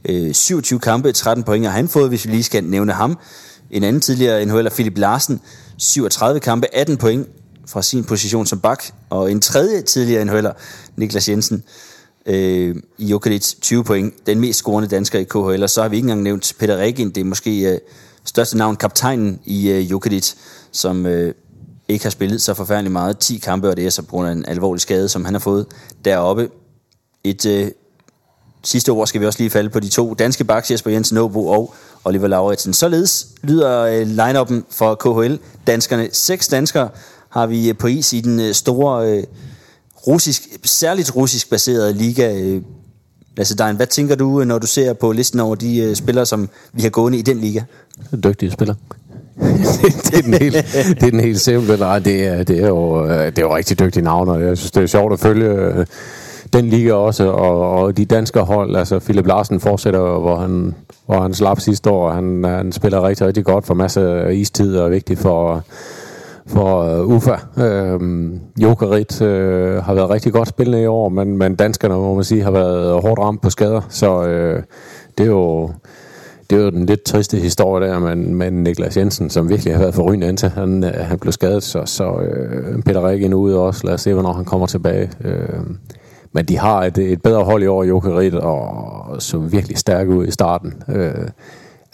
Øh, 0.04 0.34
27 0.34 0.80
kampe, 0.80 1.12
13 1.12 1.44
point 1.44 1.66
har 1.66 1.72
han 1.72 1.88
fået, 1.88 2.08
hvis 2.08 2.26
vi 2.26 2.30
lige 2.30 2.42
skal 2.42 2.64
nævne 2.64 2.92
ham. 2.92 3.18
En 3.70 3.84
anden 3.84 4.02
tidligere 4.02 4.42
NHL'er, 4.42 4.74
Philip 4.74 4.98
Larsen, 4.98 5.40
37 5.78 6.40
kampe, 6.40 6.74
18 6.74 6.96
point 6.96 7.28
fra 7.66 7.82
sin 7.82 8.04
position 8.04 8.46
som 8.46 8.60
bak. 8.60 8.84
Og 9.10 9.32
en 9.32 9.40
tredje 9.40 9.82
tidligere 9.82 10.22
NHL'er, 10.22 10.52
Niklas 10.96 11.28
Jensen, 11.28 11.64
øh, 12.26 12.76
i 12.98 13.38
20 13.60 13.84
point. 13.84 14.26
Den 14.26 14.40
mest 14.40 14.58
scorende 14.58 14.88
dansker 14.88 15.18
i 15.18 15.24
KHL. 15.24 15.62
Og 15.62 15.70
så 15.70 15.82
har 15.82 15.88
vi 15.88 15.96
ikke 15.96 16.04
engang 16.04 16.22
nævnt 16.22 16.52
Peter 16.58 16.76
Regin, 16.76 17.10
det 17.10 17.20
er 17.20 17.24
måske 17.24 17.72
øh, 17.72 17.78
største 18.24 18.56
navn, 18.56 18.76
kaptajnen 18.76 19.40
i 19.44 19.70
øh, 19.70 19.90
Jokerit, 19.90 20.36
som 20.72 21.06
øh, 21.06 21.34
ikke 21.88 22.04
har 22.04 22.10
spillet 22.10 22.42
så 22.42 22.54
forfærdeligt 22.54 22.92
meget. 22.92 23.18
10 23.18 23.36
kampe, 23.36 23.68
og 23.68 23.76
det 23.76 23.86
er 23.86 23.90
så 23.90 24.02
på 24.02 24.10
grund 24.10 24.28
af 24.28 24.32
en 24.32 24.44
alvorlig 24.48 24.80
skade, 24.80 25.08
som 25.08 25.24
han 25.24 25.34
har 25.34 25.38
fået 25.38 25.66
deroppe. 26.04 26.48
Et 27.24 27.46
øh, 27.46 27.70
sidste 28.64 28.90
ord 28.90 29.06
skal 29.06 29.20
vi 29.20 29.26
også 29.26 29.38
lige 29.38 29.50
falde 29.50 29.70
på 29.70 29.80
de 29.80 29.88
to 29.88 30.14
danske 30.14 30.44
backs, 30.44 30.70
Jesper 30.70 30.90
Jensen 30.90 31.14
Nåbo 31.14 31.46
og 31.46 31.74
Oliver 32.04 32.28
Lauritsen. 32.28 32.72
Således 32.72 33.26
lyder 33.42 33.80
øh, 33.80 34.06
line-upen 34.06 34.64
for 34.70 34.94
KHL. 34.94 35.36
Danskerne, 35.66 36.08
seks 36.12 36.48
danskere 36.48 36.88
har 37.28 37.46
vi 37.46 37.68
øh, 37.68 37.76
på 37.76 37.86
is 37.86 38.12
i 38.12 38.20
den 38.20 38.40
øh, 38.40 38.54
store 38.54 39.10
øh, 39.10 39.24
russisk, 40.06 40.42
særligt 40.64 41.16
russisk 41.16 41.50
baseret 41.50 41.96
liga. 41.96 42.40
Øh, 42.40 42.62
Lasse 43.36 43.56
Dein, 43.56 43.76
hvad 43.76 43.86
tænker 43.86 44.14
du, 44.14 44.40
øh, 44.40 44.46
når 44.46 44.58
du 44.58 44.66
ser 44.66 44.92
på 44.92 45.12
listen 45.12 45.40
over 45.40 45.54
de 45.54 45.78
øh, 45.78 45.94
spillere, 45.94 46.26
som 46.26 46.48
vi 46.72 46.82
har 46.82 46.90
gående 46.90 47.18
i 47.18 47.22
den 47.22 47.38
liga? 47.38 47.60
Dygtige 48.24 48.50
spillere. 48.50 48.76
det, 50.04 50.18
er 50.18 50.22
den 50.22 50.34
helt, 50.34 50.54
det 51.00 51.02
er 51.02 51.10
den 51.10 51.20
helt 51.20 51.40
simple. 51.40 51.76
Nej, 51.76 51.98
det 51.98 52.26
er, 52.26 52.42
det 52.42 52.62
er, 52.62 52.68
jo, 52.68 53.06
øh, 53.06 53.26
det 53.26 53.38
er 53.38 53.42
jo 53.42 53.56
rigtig 53.56 53.78
dygtige 53.78 54.04
navne, 54.04 54.32
jeg 54.32 54.58
synes, 54.58 54.70
det 54.70 54.82
er 54.82 54.86
sjovt 54.86 55.12
at 55.12 55.20
følge 55.20 55.86
den 56.52 56.70
liga 56.70 56.92
også, 56.92 57.24
og, 57.24 57.70
og 57.70 57.96
de 57.96 58.04
danske 58.04 58.40
hold, 58.40 58.76
altså 58.76 58.98
Philip 58.98 59.26
Larsen 59.26 59.60
fortsætter, 59.60 60.00
hvor 60.00 60.36
han, 60.36 60.74
hvor 61.06 61.20
han 61.20 61.34
slap 61.34 61.60
sidste 61.60 61.90
år, 61.90 62.10
han, 62.10 62.44
han 62.44 62.72
spiller 62.72 63.08
rigtig, 63.08 63.26
rigtig 63.26 63.44
godt 63.44 63.66
for 63.66 63.74
masser 63.74 64.14
af 64.14 64.34
istid, 64.34 64.76
og 64.76 64.86
er 64.86 64.90
vigtig 64.90 65.18
for, 65.18 65.64
for 66.46 67.00
uh, 67.02 67.14
UFA. 67.14 67.36
Øh, 67.58 68.00
Jokerit 68.62 69.22
øh, 69.22 69.82
har 69.82 69.94
været 69.94 70.10
rigtig 70.10 70.32
godt 70.32 70.48
spillende 70.48 70.82
i 70.82 70.86
år, 70.86 71.08
men, 71.08 71.38
men 71.38 71.54
danskerne, 71.54 71.94
må 71.94 72.14
man 72.14 72.24
sige, 72.24 72.42
har 72.42 72.50
været 72.50 73.02
hårdt 73.02 73.20
ramt 73.20 73.42
på 73.42 73.50
skader, 73.50 73.80
så 73.88 74.24
øh, 74.24 74.62
det 75.18 75.24
er 75.24 75.30
jo 75.30 75.70
det 76.50 76.58
er 76.58 76.64
jo 76.64 76.70
den 76.70 76.86
lidt 76.86 77.02
triste 77.02 77.36
historie 77.36 77.88
der, 77.88 77.98
men, 77.98 78.34
men 78.34 78.52
Niklas 78.52 78.96
Jensen, 78.96 79.30
som 79.30 79.48
virkelig 79.48 79.74
har 79.74 79.80
været 79.80 79.94
forrygende 79.94 80.28
indtil, 80.28 80.48
han, 80.48 80.84
øh, 80.84 80.92
han 80.94 81.18
blev 81.18 81.32
skadet, 81.32 81.62
så, 81.62 81.82
så 81.84 82.18
øh, 82.18 82.82
Peter 82.82 83.00
Regen 83.00 83.34
ude 83.34 83.58
også. 83.58 83.86
Lad 83.86 83.94
os 83.94 84.00
se, 84.00 84.12
hvornår 84.12 84.32
han 84.32 84.44
kommer 84.44 84.66
tilbage. 84.66 85.10
Øh, 85.24 85.60
men 86.32 86.44
de 86.44 86.58
har 86.58 86.84
et, 86.84 86.98
et 86.98 87.22
bedre 87.22 87.44
hold 87.44 87.62
i 87.62 87.66
år 87.66 87.84
Jokerit, 87.84 88.34
og 88.34 89.22
så 89.22 89.38
virkelig 89.38 89.78
stærke 89.78 90.10
ud 90.10 90.26
i 90.26 90.30
starten. 90.30 90.74
Øh, 90.88 91.28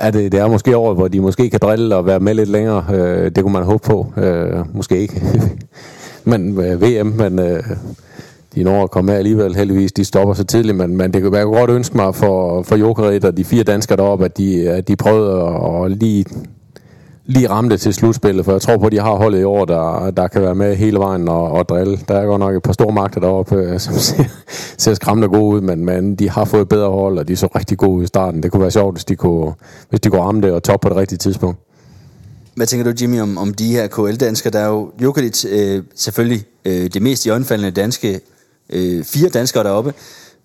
er 0.00 0.10
det, 0.10 0.32
det 0.32 0.40
er 0.40 0.48
måske 0.48 0.76
året, 0.76 0.96
hvor 0.96 1.08
de 1.08 1.20
måske 1.20 1.50
kan 1.50 1.60
drille 1.62 1.96
og 1.96 2.06
være 2.06 2.20
med 2.20 2.34
lidt 2.34 2.48
længere. 2.48 2.84
Øh, 2.94 3.30
det 3.30 3.42
kunne 3.42 3.52
man 3.52 3.62
håbe 3.62 3.82
på. 3.86 4.12
Øh, 4.16 4.76
måske 4.76 4.98
ikke. 4.98 5.22
men 6.30 6.60
øh, 6.60 6.82
VM, 6.82 7.06
men 7.06 7.38
øh, 7.38 7.62
de 8.54 8.64
når 8.64 8.82
at 8.82 8.90
komme 8.90 9.06
med 9.12 9.18
alligevel 9.18 9.54
heldigvis. 9.54 9.92
De 9.92 10.04
stopper 10.04 10.34
så 10.34 10.44
tidligt, 10.44 10.76
men, 10.76 10.96
men 10.96 11.12
det 11.12 11.22
kunne 11.22 11.32
være 11.32 11.44
godt 11.44 11.70
ønske 11.70 11.96
mig 11.96 12.14
for, 12.14 12.62
for 12.62 12.76
Jokerit 12.76 13.24
og 13.24 13.36
de 13.36 13.44
fire 13.44 13.62
danskere 13.62 13.96
deroppe, 13.96 14.24
at 14.24 14.38
de, 14.38 14.68
at 14.68 14.88
de 14.88 14.96
prøvede 14.96 15.42
at, 15.42 15.84
at 15.84 15.90
lige 15.98 16.24
lige 17.30 17.50
ramme 17.50 17.70
det 17.70 17.80
til 17.80 17.94
slutspillet, 17.94 18.44
for 18.44 18.52
jeg 18.52 18.60
tror 18.62 18.76
på, 18.76 18.86
at 18.86 18.92
de 18.92 19.00
har 19.00 19.16
holdet 19.16 19.40
i 19.40 19.44
år, 19.44 19.64
der, 19.64 20.10
der 20.10 20.28
kan 20.28 20.42
være 20.42 20.54
med 20.54 20.76
hele 20.76 20.98
vejen 20.98 21.28
og, 21.28 21.52
og 21.52 21.68
drille. 21.68 21.98
Der 22.08 22.14
er 22.14 22.26
godt 22.26 22.40
nok 22.40 22.56
et 22.56 22.62
par 22.62 22.72
store 22.72 22.92
magter 22.92 23.20
deroppe, 23.20 23.56
øh, 23.56 23.80
som 23.80 23.94
ser, 24.08 24.24
ser 24.78 24.94
skræmmende 24.94 25.28
gode 25.28 25.56
ud, 25.56 25.60
men, 25.60 25.84
men 25.84 26.14
de 26.16 26.30
har 26.30 26.44
fået 26.44 26.68
bedre 26.68 26.90
hold, 26.90 27.18
og 27.18 27.28
de 27.28 27.36
så 27.36 27.46
rigtig 27.46 27.78
gode 27.78 27.90
ud 27.90 28.02
i 28.02 28.06
starten. 28.06 28.42
Det 28.42 28.52
kunne 28.52 28.62
være 28.62 28.70
sjovt, 28.70 28.94
hvis 28.94 29.04
de 29.04 29.16
kunne, 29.16 29.52
hvis 29.88 30.00
de 30.00 30.10
kunne 30.10 30.22
ramme 30.22 30.40
det 30.40 30.52
og 30.52 30.62
toppe 30.62 30.84
på 30.84 30.88
det 30.88 30.96
rigtige 30.96 31.18
tidspunkt. 31.18 31.58
Hvad 32.54 32.66
tænker 32.66 32.92
du, 32.92 32.96
Jimmy, 33.00 33.20
om, 33.20 33.38
om 33.38 33.54
de 33.54 33.72
her 33.72 33.86
KL-danskere? 33.86 34.52
Der 34.52 34.58
er 34.58 34.68
jo 34.68 34.90
Jokic 35.02 35.44
øh, 35.50 35.82
selvfølgelig 35.94 36.44
øh, 36.64 36.90
det 36.94 37.02
mest 37.02 37.26
i 37.26 37.30
øjenfaldende 37.30 37.70
danske, 37.70 38.20
øh, 38.70 39.04
fire 39.04 39.28
danskere 39.28 39.64
deroppe 39.64 39.94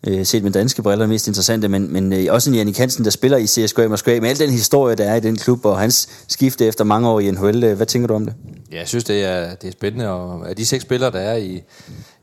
øh, 0.08 0.26
set 0.26 0.44
med 0.44 0.52
danske 0.52 0.82
briller 0.82 1.08
mest 1.08 1.28
interessante, 1.28 1.68
men, 1.68 1.94
men 1.94 2.14
øh, 2.14 2.26
også 2.30 2.50
en 2.50 2.56
Jannik 2.56 2.78
Hansen, 2.78 3.06
der 3.06 3.12
spiller 3.12 3.38
i 3.38 3.48
CSKA 3.48 3.88
Moskva, 3.88 4.20
med 4.20 4.30
al 4.30 4.40
den 4.40 4.50
historie, 4.50 4.96
der 4.96 5.04
er 5.04 5.16
i 5.16 5.20
den 5.20 5.38
klub, 5.38 5.66
og 5.66 5.80
hans 5.80 6.10
skifte 6.28 6.66
efter 6.66 6.84
mange 6.84 7.10
år 7.10 7.20
i 7.20 7.32
NHL. 7.32 7.64
Øh, 7.64 7.76
hvad 7.76 7.86
tænker 7.86 8.08
du 8.08 8.14
om 8.14 8.26
det? 8.26 8.34
Ja, 8.72 8.78
jeg 8.78 8.88
synes, 8.88 9.04
det 9.04 9.24
er, 9.24 9.56
det 9.56 9.68
er 9.68 9.72
spændende, 9.72 10.10
og 10.10 10.50
af 10.50 10.56
de 10.56 10.66
seks 10.66 10.82
spillere, 10.82 11.12
der 11.12 11.20
er 11.20 11.36
i, 11.36 11.64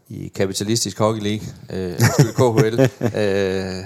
i 0.08 0.32
kapitalistisk 0.34 0.98
hockey 0.98 1.22
league, 1.22 1.46
øh, 1.70 1.98
KHL, 2.36 2.80
øh, 3.20 3.84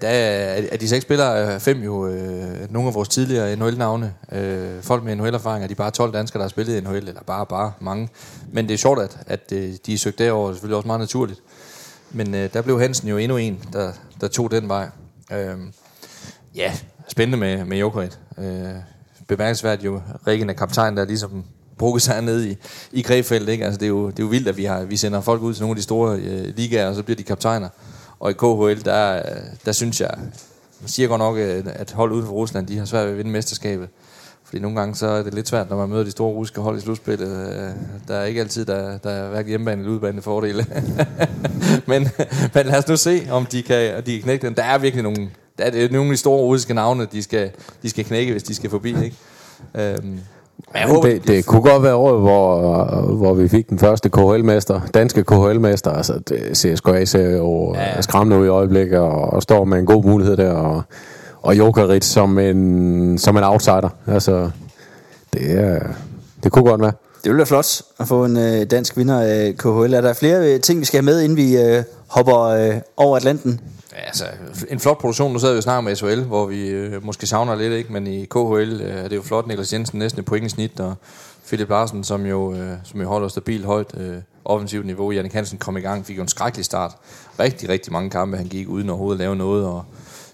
der 0.00 0.08
er, 0.08 0.62
af 0.72 0.78
de 0.78 0.88
seks 0.88 1.02
spillere 1.02 1.38
er 1.38 1.58
fem 1.58 1.82
jo 1.82 2.06
øh, 2.06 2.72
nogle 2.72 2.88
af 2.88 2.94
vores 2.94 3.08
tidligere 3.08 3.56
NHL-navne. 3.56 4.14
Øh, 4.32 4.82
folk 4.82 5.04
med 5.04 5.16
NHL-erfaring, 5.16 5.64
er 5.64 5.68
de 5.68 5.74
bare 5.74 5.90
12 5.90 6.12
danskere, 6.12 6.38
der 6.38 6.44
har 6.44 6.48
spillet 6.48 6.76
i 6.76 6.80
NHL, 6.80 7.08
eller 7.08 7.22
bare, 7.26 7.46
bare 7.46 7.72
mange. 7.80 8.08
Men 8.52 8.68
det 8.68 8.74
er 8.74 8.78
sjovt, 8.78 9.00
at, 9.00 9.18
at 9.26 9.52
øh, 9.52 9.72
de 9.86 9.94
er 9.94 9.98
søgt 9.98 10.18
derover, 10.18 10.52
selvfølgelig 10.52 10.76
også 10.76 10.86
meget 10.86 11.00
naturligt. 11.00 11.40
Men 12.10 12.34
øh, 12.34 12.52
der 12.52 12.62
blev 12.62 12.80
Hansen 12.80 13.08
jo 13.08 13.16
endnu 13.16 13.36
en, 13.36 13.64
der, 13.72 13.92
der 14.20 14.28
tog 14.28 14.50
den 14.50 14.68
vej. 14.68 14.88
Øh, 15.32 15.56
ja, 16.54 16.72
spændende 17.08 17.38
med, 17.38 17.64
med 17.64 17.78
Jokerit. 17.78 18.18
Øh, 18.38 18.74
bemærkelsesværdigt 19.28 19.84
jo, 19.84 20.00
Rikken 20.26 20.50
er 20.50 20.54
kaptajn, 20.54 20.96
der 20.96 21.04
ligesom 21.04 21.44
brugget 21.78 22.02
sig 22.02 22.22
ned 22.22 22.44
i, 22.44 22.56
i 22.92 23.02
Græfeldt. 23.02 23.48
Ikke? 23.48 23.64
Altså, 23.64 23.78
det, 23.78 23.86
er 23.86 23.88
jo, 23.88 24.10
det 24.10 24.18
er 24.18 24.22
jo 24.22 24.28
vildt, 24.28 24.48
at 24.48 24.56
vi, 24.56 24.64
har, 24.64 24.82
vi 24.82 24.96
sender 24.96 25.20
folk 25.20 25.42
ud 25.42 25.54
til 25.54 25.62
nogle 25.62 25.72
af 25.72 25.76
de 25.76 25.82
store 25.82 26.18
øh, 26.18 26.56
ligaer, 26.56 26.88
og 26.88 26.94
så 26.94 27.02
bliver 27.02 27.16
de 27.16 27.22
kaptajner. 27.22 27.68
Og 28.20 28.30
i 28.30 28.34
KHL, 28.34 28.84
der, 28.84 29.22
der 29.64 29.72
synes 29.72 30.00
jeg, 30.00 30.14
man 30.80 30.88
siger 30.88 31.08
godt 31.08 31.18
nok, 31.18 31.36
øh, 31.36 31.64
at 31.66 31.92
hold 31.92 32.12
uden 32.12 32.26
for 32.26 32.32
Rusland, 32.32 32.66
de 32.66 32.78
har 32.78 32.84
svært 32.84 33.04
ved 33.04 33.12
at 33.12 33.18
vinde 33.18 33.30
mesterskabet. 33.30 33.88
Fordi 34.50 34.62
nogle 34.62 34.80
gange 34.80 34.94
så 34.94 35.06
er 35.06 35.22
det 35.22 35.34
lidt 35.34 35.48
svært, 35.48 35.70
når 35.70 35.76
man 35.76 35.88
møder 35.88 36.04
de 36.04 36.10
store 36.10 36.32
russiske 36.32 36.60
hold 36.60 36.78
i 36.78 36.80
slutspillet. 36.80 37.28
Øh, 37.28 37.70
der 38.08 38.14
er 38.14 38.24
ikke 38.24 38.40
altid, 38.40 38.64
der, 38.64 38.98
der 38.98 39.10
er 39.10 39.28
hverken 39.28 39.48
hjemmebane 39.48 39.80
eller 39.80 39.92
udebane 39.92 40.22
fordele. 40.22 40.66
men, 41.90 42.08
men 42.54 42.66
lad 42.66 42.78
os 42.78 42.88
nu 42.88 42.96
se, 42.96 43.28
om 43.30 43.46
de 43.46 43.62
kan, 43.62 44.02
de 44.06 44.12
kan 44.12 44.22
knække 44.22 44.46
den. 44.46 44.54
Der 44.56 44.62
er 44.62 44.78
virkelig 44.78 45.02
nogle, 45.02 45.30
der 45.58 45.64
er 45.64 45.92
nogle 45.92 46.08
af 46.08 46.12
de 46.12 46.16
store 46.16 46.40
russiske 46.40 46.74
navne, 46.74 47.06
de 47.12 47.22
skal, 47.22 47.50
de 47.82 47.90
skal 47.90 48.04
knække, 48.04 48.32
hvis 48.32 48.42
de 48.42 48.54
skal 48.54 48.70
forbi. 48.70 48.88
Ikke? 49.04 49.16
Øhm, 49.74 50.20
men 50.72 50.82
håber, 50.86 51.08
det, 51.08 51.28
det 51.28 51.46
kunne 51.46 51.62
godt 51.62 51.82
være 51.82 51.94
året, 51.94 52.20
hvor, 52.20 53.00
hvor 53.02 53.34
vi 53.34 53.48
fik 53.48 53.70
den 53.70 53.78
første 53.78 54.08
KHL-mester, 54.08 54.80
danske 54.94 55.24
KHL-mester. 55.24 55.90
Altså, 55.90 56.20
CSKA 56.54 57.04
ser 57.04 57.30
jo 57.30 57.74
ja. 57.74 58.02
skræmmende 58.02 58.40
ud 58.40 58.46
i 58.46 58.48
øjeblikket, 58.48 58.98
og, 58.98 59.20
og 59.20 59.42
står 59.42 59.64
med 59.64 59.78
en 59.78 59.86
god 59.86 60.04
mulighed 60.04 60.36
der. 60.36 60.52
Og, 60.52 60.82
og 61.42 61.58
Jokerit 61.58 62.04
som 62.04 62.38
en, 62.38 63.18
som 63.18 63.36
en 63.36 63.44
outsider. 63.44 63.88
Altså, 64.06 64.50
det, 65.32 65.52
er, 65.52 65.80
det 66.42 66.52
kunne 66.52 66.64
godt 66.64 66.80
være. 66.80 66.92
Det 67.24 67.30
ville 67.30 67.38
være 67.38 67.46
flot 67.46 67.82
at 67.98 68.08
få 68.08 68.24
en 68.24 68.36
øh, 68.36 68.70
dansk 68.70 68.96
vinder 68.96 69.20
af 69.20 69.54
KHL. 69.58 69.94
Er 69.94 70.00
der 70.00 70.12
flere 70.12 70.54
øh, 70.54 70.60
ting, 70.60 70.80
vi 70.80 70.84
skal 70.84 70.98
have 70.98 71.04
med, 71.04 71.20
inden 71.20 71.36
vi 71.36 71.56
øh, 71.56 71.82
hopper 72.08 72.38
øh, 72.38 72.74
over 72.96 73.16
Atlanten? 73.16 73.60
Ja, 73.92 74.00
altså, 74.06 74.24
en 74.68 74.80
flot 74.80 74.98
produktion. 74.98 75.32
Nu 75.32 75.38
sad 75.38 75.50
vi 75.50 75.54
jo 75.54 75.60
snart 75.60 75.84
med 75.84 75.96
SHL, 75.96 76.20
hvor 76.20 76.46
vi 76.46 76.68
øh, 76.68 77.04
måske 77.04 77.26
savner 77.26 77.54
lidt, 77.54 77.72
ikke? 77.72 77.92
men 77.92 78.06
i 78.06 78.24
KHL 78.24 78.80
øh, 78.82 79.04
er 79.04 79.08
det 79.08 79.16
jo 79.16 79.22
flot. 79.22 79.46
Niklas 79.46 79.72
Jensen 79.72 79.98
næsten 79.98 80.20
et 80.20 80.26
point 80.26 80.46
i 80.46 80.48
snit, 80.48 80.80
og 80.80 80.94
Philip 81.46 81.68
Larsen, 81.68 82.04
som 82.04 82.26
jo, 82.26 82.54
øh, 82.54 82.72
som 82.84 83.00
jo 83.00 83.08
holder 83.08 83.28
stabilt 83.28 83.64
højt 83.64 84.00
øh, 84.00 84.16
offensivt 84.44 84.86
niveau. 84.86 85.10
Jannik 85.10 85.32
Hansen 85.32 85.58
kom 85.58 85.76
i 85.76 85.80
gang, 85.80 86.06
fik 86.06 86.16
jo 86.16 86.22
en 86.22 86.28
skrækkelig 86.28 86.64
start. 86.64 86.92
Rigtig, 87.40 87.68
rigtig 87.68 87.92
mange 87.92 88.10
kampe, 88.10 88.36
han 88.36 88.46
gik 88.46 88.68
uden 88.68 88.90
overhovedet 88.90 89.16
at 89.16 89.20
lave 89.20 89.36
noget, 89.36 89.66
og 89.66 89.84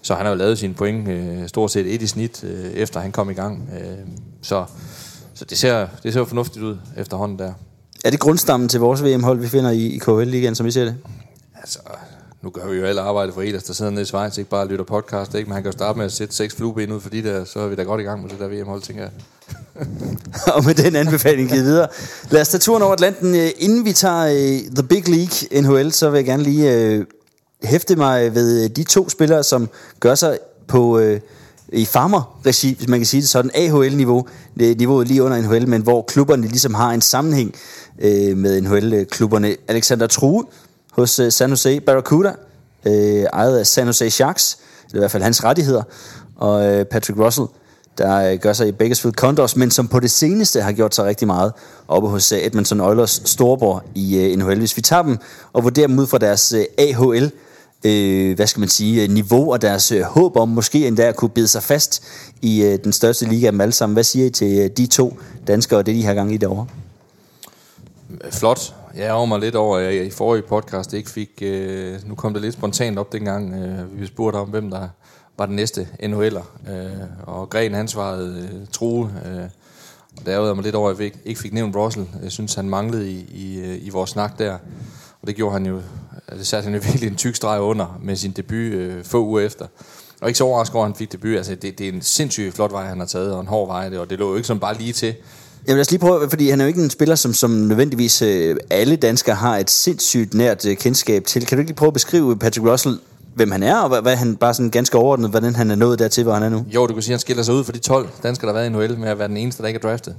så 0.07 0.15
han 0.15 0.25
har 0.25 0.31
jo 0.31 0.37
lavet 0.37 0.59
sine 0.59 0.73
point 0.73 1.07
øh, 1.07 1.47
stort 1.47 1.71
set 1.71 1.93
et 1.93 2.01
i 2.01 2.07
snit, 2.07 2.43
øh, 2.43 2.65
efter 2.71 2.99
han 2.99 3.11
kom 3.11 3.29
i 3.29 3.33
gang. 3.33 3.69
Øh, 3.79 3.97
så 4.41 4.65
så 5.33 5.45
det 5.45 5.57
ser, 5.57 5.87
det 6.03 6.13
ser 6.13 6.19
jo 6.19 6.25
fornuftigt 6.25 6.65
ud 6.65 6.77
efterhånden 6.97 7.39
der. 7.39 7.53
Er 8.05 8.09
det 8.09 8.19
grundstammen 8.19 8.69
til 8.69 8.79
vores 8.79 9.03
VM-hold, 9.03 9.39
vi 9.39 9.47
finder 9.47 9.71
i, 9.71 9.85
i 9.85 9.97
KHL-ligaen, 9.97 10.55
som 10.55 10.65
vi 10.65 10.71
ser 10.71 10.85
det? 10.85 10.95
Altså, 11.55 11.79
nu 12.41 12.49
gør 12.49 12.67
vi 12.67 12.77
jo 12.77 12.85
alle 12.85 13.01
arbejde 13.01 13.33
for 13.33 13.41
Elas, 13.41 13.63
der 13.63 13.73
sidder 13.73 13.91
nede 13.91 14.01
i 14.01 14.05
Schweiz, 14.05 14.37
ikke 14.37 14.49
bare 14.49 14.67
lytter 14.67 14.85
podcast, 14.85 15.35
ikke? 15.35 15.47
men 15.47 15.53
han 15.53 15.63
kan 15.63 15.71
jo 15.71 15.77
starte 15.77 15.97
med 15.97 16.05
at 16.05 16.11
sætte 16.11 16.35
seks 16.35 16.55
flueben 16.55 16.91
ud 16.91 17.01
for 17.01 17.09
de 17.09 17.23
der, 17.23 17.43
så 17.43 17.59
er 17.59 17.67
vi 17.67 17.75
da 17.75 17.83
godt 17.83 18.01
i 18.01 18.03
gang 18.03 18.21
med 18.21 18.29
det 18.29 18.39
der 18.39 18.47
VM-hold, 18.47 18.81
tænker 18.81 19.03
jeg. 19.03 19.11
og 20.55 20.65
med 20.65 20.73
den 20.73 20.95
anbefaling 20.95 21.49
givet 21.49 21.65
videre. 21.65 21.87
Lad 22.29 22.41
os 22.41 22.49
tage 22.49 22.59
turen 22.59 22.83
over 22.83 22.93
Atlanten. 22.93 23.35
Øh, 23.35 23.49
inden 23.57 23.85
vi 23.85 23.93
tager 23.93 24.25
uh, 24.25 24.75
The 24.75 24.83
Big 24.83 25.09
League 25.09 25.61
NHL, 25.61 25.91
så 25.91 26.09
vil 26.09 26.17
jeg 26.17 26.25
gerne 26.25 26.43
lige 26.43 26.99
uh, 26.99 27.05
hæfte 27.63 27.95
mig 27.95 28.35
ved 28.35 28.63
øh, 28.63 28.69
de 28.69 28.83
to 28.83 29.09
spillere, 29.09 29.43
som 29.43 29.69
gør 29.99 30.15
sig 30.15 30.37
på 30.67 30.99
Øh, 30.99 31.19
i 31.69 31.85
farmer-regi, 31.85 32.75
hvis 32.77 32.87
man 32.87 32.99
kan 32.99 33.05
sige 33.05 33.21
det 33.21 33.29
sådan, 33.29 33.51
AHL-niveau, 33.55 34.27
niveauet 34.55 35.07
lige 35.07 35.23
under 35.23 35.41
NHL, 35.41 35.69
men 35.69 35.81
hvor 35.81 36.01
klubberne 36.01 36.47
ligesom 36.47 36.73
har 36.73 36.91
en 36.91 37.01
sammenhæng 37.01 37.55
øh, 37.99 38.37
med 38.37 38.61
NHL-klubberne. 38.61 39.55
Alexander 39.67 40.07
True 40.07 40.43
hos 40.91 41.19
øh, 41.19 41.31
San 41.31 41.49
Jose 41.49 41.79
Barracuda, 41.79 42.33
øh, 42.85 43.23
ejet 43.33 43.59
af 43.59 43.67
San 43.67 43.85
Jose 43.85 44.09
Sharks, 44.09 44.57
eller 44.85 44.99
i 44.99 45.01
hvert 45.01 45.11
fald 45.11 45.23
hans 45.23 45.43
rettigheder, 45.43 45.83
og 46.35 46.65
øh, 46.65 46.85
Patrick 46.85 47.19
Russell, 47.19 47.47
der 47.97 48.31
øh, 48.31 48.39
gør 48.39 48.53
sig 48.53 48.67
i 48.67 48.71
Bakersfield 48.71 49.15
Condors, 49.15 49.55
men 49.55 49.71
som 49.71 49.87
på 49.87 49.99
det 49.99 50.11
seneste 50.11 50.61
har 50.61 50.71
gjort 50.71 50.95
sig 50.95 51.05
rigtig 51.05 51.27
meget 51.27 51.53
oppe 51.87 52.09
hos 52.09 52.31
øh, 52.31 52.39
Edmonton 52.41 52.81
Oilers 52.81 53.21
Storborg 53.25 53.81
i 53.95 54.17
øh, 54.17 54.37
NHL. 54.37 54.59
Hvis 54.59 54.77
vi 54.77 54.81
tager 54.81 55.03
dem 55.03 55.17
og 55.53 55.63
vurderer 55.63 55.87
dem 55.87 55.99
ud 55.99 56.07
fra 56.07 56.17
deres 56.17 56.53
øh, 56.53 56.65
AHL, 56.77 57.31
øh, 57.87 58.35
hvad 58.35 58.47
skal 58.47 58.59
man 58.59 58.69
sige, 58.69 59.03
øh, 59.03 59.09
niveau 59.09 59.51
og 59.51 59.61
deres 59.61 59.91
øh, 59.91 60.01
håb 60.01 60.37
om 60.37 60.49
måske 60.49 60.87
endda 60.87 61.03
at 61.03 61.15
kunne 61.15 61.29
bide 61.29 61.47
sig 61.47 61.63
fast 61.63 62.03
i 62.41 62.63
øh, 62.63 62.79
den 62.83 62.93
største 62.93 63.25
liga 63.25 63.45
af 63.45 63.51
dem 63.51 63.61
alle 63.61 63.71
sammen. 63.71 63.93
Hvad 63.93 64.03
siger 64.03 64.25
I 64.25 64.29
til 64.29 64.59
øh, 64.59 64.69
de 64.77 64.87
to 64.87 65.19
danskere 65.47 65.79
og 65.79 65.85
det, 65.85 65.95
de 65.95 66.05
har 66.05 66.13
gang 66.13 66.33
i 66.33 66.37
derovre? 66.37 66.67
Flot. 68.31 68.73
Jeg 68.95 69.03
ærger 69.03 69.25
mig 69.25 69.39
lidt 69.39 69.55
over, 69.55 69.77
at 69.77 69.95
jeg 69.95 70.05
i 70.05 70.09
forrige 70.09 70.43
podcast 70.43 70.93
ikke 70.93 71.09
fik... 71.09 71.29
Øh, 71.41 71.95
nu 72.05 72.15
kom 72.15 72.33
det 72.33 72.41
lidt 72.41 72.53
spontant 72.53 72.99
op 72.99 73.13
dengang, 73.13 73.53
øh, 73.53 74.01
vi 74.01 74.07
spurgte 74.07 74.37
om, 74.37 74.49
hvem 74.49 74.69
der 74.69 74.87
var 75.37 75.45
den 75.45 75.55
næste 75.55 75.87
NHL'er. 76.03 76.71
Øh, 76.71 76.91
og 77.23 77.49
Gren, 77.49 77.73
han 77.73 77.87
svarede 77.87 78.49
øh, 78.53 78.67
True. 78.71 79.11
Øh, 79.25 79.43
og 80.17 80.25
der 80.25 80.33
ærgede 80.33 80.47
jeg 80.47 80.55
mig 80.55 80.63
lidt 80.63 80.75
over, 80.75 80.89
at 80.89 80.99
jeg 80.99 81.11
ikke 81.25 81.41
fik 81.41 81.53
nævnt 81.53 81.75
Russell. 81.75 82.07
Jeg 82.23 82.31
synes, 82.31 82.53
han 82.53 82.69
manglede 82.69 83.11
i, 83.11 83.25
i, 83.33 83.59
øh, 83.59 83.77
i 83.81 83.89
vores 83.89 84.09
snak 84.09 84.39
der. 84.39 84.57
Og 85.21 85.27
det 85.27 85.35
gjorde 85.35 85.53
han 85.53 85.65
jo... 85.65 85.81
Det 86.29 86.47
satte 86.47 86.65
han 86.65 86.75
jo 86.75 86.81
virkelig 86.89 87.07
en 87.07 87.15
tyk 87.15 87.35
streg 87.35 87.61
under 87.61 87.99
med 88.03 88.15
sin 88.15 88.31
debut 88.31 88.73
øh, 88.73 89.03
få 89.03 89.25
uger 89.25 89.41
efter. 89.41 89.65
Og 90.21 90.27
ikke 90.27 90.37
så 90.37 90.43
overrasket 90.43 90.75
over, 90.75 90.85
at 90.85 90.91
han 90.91 90.97
fik 90.97 91.11
debut. 91.11 91.37
Altså, 91.37 91.55
det, 91.55 91.79
det 91.79 91.87
er 91.87 91.91
en 91.91 92.01
sindssygt 92.01 92.55
flot 92.55 92.71
vej, 92.71 92.85
han 92.85 92.99
har 92.99 93.05
taget, 93.05 93.33
og 93.33 93.41
en 93.41 93.47
hård 93.47 93.67
vej, 93.67 93.97
og 93.97 94.09
det 94.09 94.19
lå 94.19 94.29
jo 94.29 94.35
ikke 94.35 94.47
som 94.47 94.59
bare 94.59 94.77
lige 94.77 94.93
til. 94.93 95.15
Jeg 95.67 95.75
vil 95.75 95.85
lige 95.89 95.99
prøve, 95.99 96.29
fordi 96.29 96.49
han 96.49 96.61
er 96.61 96.65
jo 96.65 96.67
ikke 96.67 96.83
en 96.83 96.89
spiller, 96.89 97.15
som, 97.15 97.33
som 97.33 97.51
nødvendigvis 97.51 98.21
øh, 98.21 98.55
alle 98.69 98.95
danskere 98.95 99.35
har 99.35 99.57
et 99.57 99.69
sindssygt 99.69 100.33
nært 100.33 100.65
øh, 100.65 100.75
kendskab 100.75 101.23
til. 101.25 101.45
Kan 101.45 101.57
du 101.57 101.59
ikke 101.59 101.69
lige 101.69 101.75
prøve 101.75 101.87
at 101.87 101.93
beskrive 101.93 102.37
Patrick 102.37 102.67
Russell, 102.67 102.99
hvem 103.35 103.51
han 103.51 103.63
er, 103.63 103.75
og 103.75 103.89
hvad, 103.89 104.01
hvad 104.01 104.15
han 104.15 104.35
bare 104.35 104.53
sådan 104.53 104.69
ganske 104.69 104.97
overordnet, 104.97 105.29
hvordan 105.29 105.55
han 105.55 105.71
er 105.71 105.75
nået 105.75 105.99
dertil, 105.99 106.23
hvor 106.23 106.33
han 106.33 106.43
er 106.43 106.49
nu? 106.49 106.65
Jo, 106.67 106.87
du 106.87 106.93
kan 106.93 107.03
sige, 107.03 107.13
at 107.13 107.15
han 107.15 107.19
skiller 107.19 107.43
sig 107.43 107.53
ud 107.53 107.63
for 107.63 107.71
de 107.71 107.79
12 107.79 108.09
danskere, 108.23 108.47
der 108.47 108.53
har 108.53 108.69
været 108.69 108.85
i 108.85 108.87
NHL, 108.87 108.99
med 108.99 109.09
at 109.09 109.19
være 109.19 109.27
den 109.27 109.37
eneste, 109.37 109.61
der 109.61 109.67
ikke 109.67 109.77
er 109.77 109.89
draftet. 109.89 110.15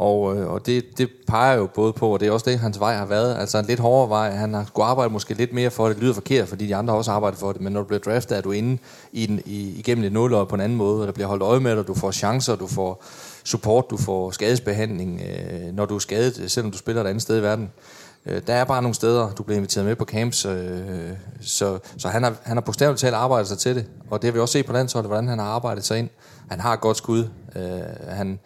Og, 0.00 0.36
øh, 0.36 0.50
og 0.50 0.66
det, 0.66 0.98
det 0.98 1.10
peger 1.26 1.56
jo 1.56 1.66
både 1.66 1.92
på, 1.92 2.12
og 2.12 2.20
det 2.20 2.28
er 2.28 2.32
også 2.32 2.50
det, 2.50 2.58
hans 2.58 2.80
vej 2.80 2.94
har 2.94 3.06
været. 3.06 3.36
Altså 3.38 3.58
en 3.58 3.64
lidt 3.64 3.80
hårdere 3.80 4.08
vej. 4.08 4.30
Han 4.30 4.54
har 4.54 4.64
skulle 4.64 4.86
arbejde 4.86 5.12
måske 5.12 5.34
lidt 5.34 5.52
mere 5.52 5.70
for 5.70 5.86
det. 5.86 5.96
Det 5.96 6.02
lyder 6.02 6.14
forkert, 6.14 6.48
fordi 6.48 6.66
de 6.66 6.76
andre 6.76 6.94
også 6.94 7.10
arbejder 7.10 7.36
for 7.36 7.52
det. 7.52 7.60
Men 7.60 7.72
når 7.72 7.80
du 7.80 7.86
bliver 7.86 8.00
draftet, 8.00 8.38
er 8.38 8.40
du 8.40 8.50
inde 8.50 8.78
i 9.12 9.26
den, 9.26 9.42
i, 9.46 9.78
igennem 9.78 10.04
et 10.04 10.12
nulår 10.12 10.44
på 10.44 10.54
en 10.54 10.60
anden 10.60 10.78
måde. 10.78 11.00
Og 11.00 11.06
der 11.06 11.12
bliver 11.12 11.26
holdt 11.26 11.42
øje 11.42 11.60
med 11.60 11.76
dig. 11.76 11.86
Du 11.86 11.94
får 11.94 12.10
chancer, 12.10 12.56
du 12.56 12.66
får 12.66 13.04
support, 13.44 13.84
du 13.90 13.96
får 13.96 14.30
skadesbehandling, 14.30 15.22
øh, 15.22 15.74
når 15.74 15.86
du 15.86 15.94
er 15.94 15.98
skadet, 15.98 16.50
selvom 16.50 16.70
du 16.72 16.78
spiller 16.78 17.02
et 17.02 17.06
andet 17.06 17.22
sted 17.22 17.38
i 17.38 17.42
verden. 17.42 17.70
Øh, 18.26 18.42
der 18.46 18.54
er 18.54 18.64
bare 18.64 18.82
nogle 18.82 18.94
steder, 18.94 19.30
du 19.30 19.42
bliver 19.42 19.56
inviteret 19.56 19.86
med 19.86 19.96
på 19.96 20.04
camps, 20.04 20.44
øh, 20.44 20.80
så, 21.40 21.78
så 21.98 22.08
han 22.08 22.22
har, 22.22 22.34
han 22.42 22.56
har 22.56 22.60
bogstaveligt 22.60 23.00
talt 23.00 23.14
arbejdet 23.14 23.48
sig 23.48 23.58
til 23.58 23.74
det. 23.74 23.86
Og 24.10 24.22
det 24.22 24.28
har 24.28 24.32
vi 24.32 24.38
også 24.38 24.52
set 24.52 24.66
på 24.66 24.72
landsholdet, 24.72 25.08
hvordan 25.08 25.28
han 25.28 25.38
har 25.38 25.46
arbejdet 25.46 25.84
sig 25.84 25.98
ind. 25.98 26.08
Han 26.50 26.60
har 26.60 26.72
et 26.72 26.80
godt 26.80 26.96
skud. 26.96 27.28
Øh, 27.56 27.80
han, 28.08 28.38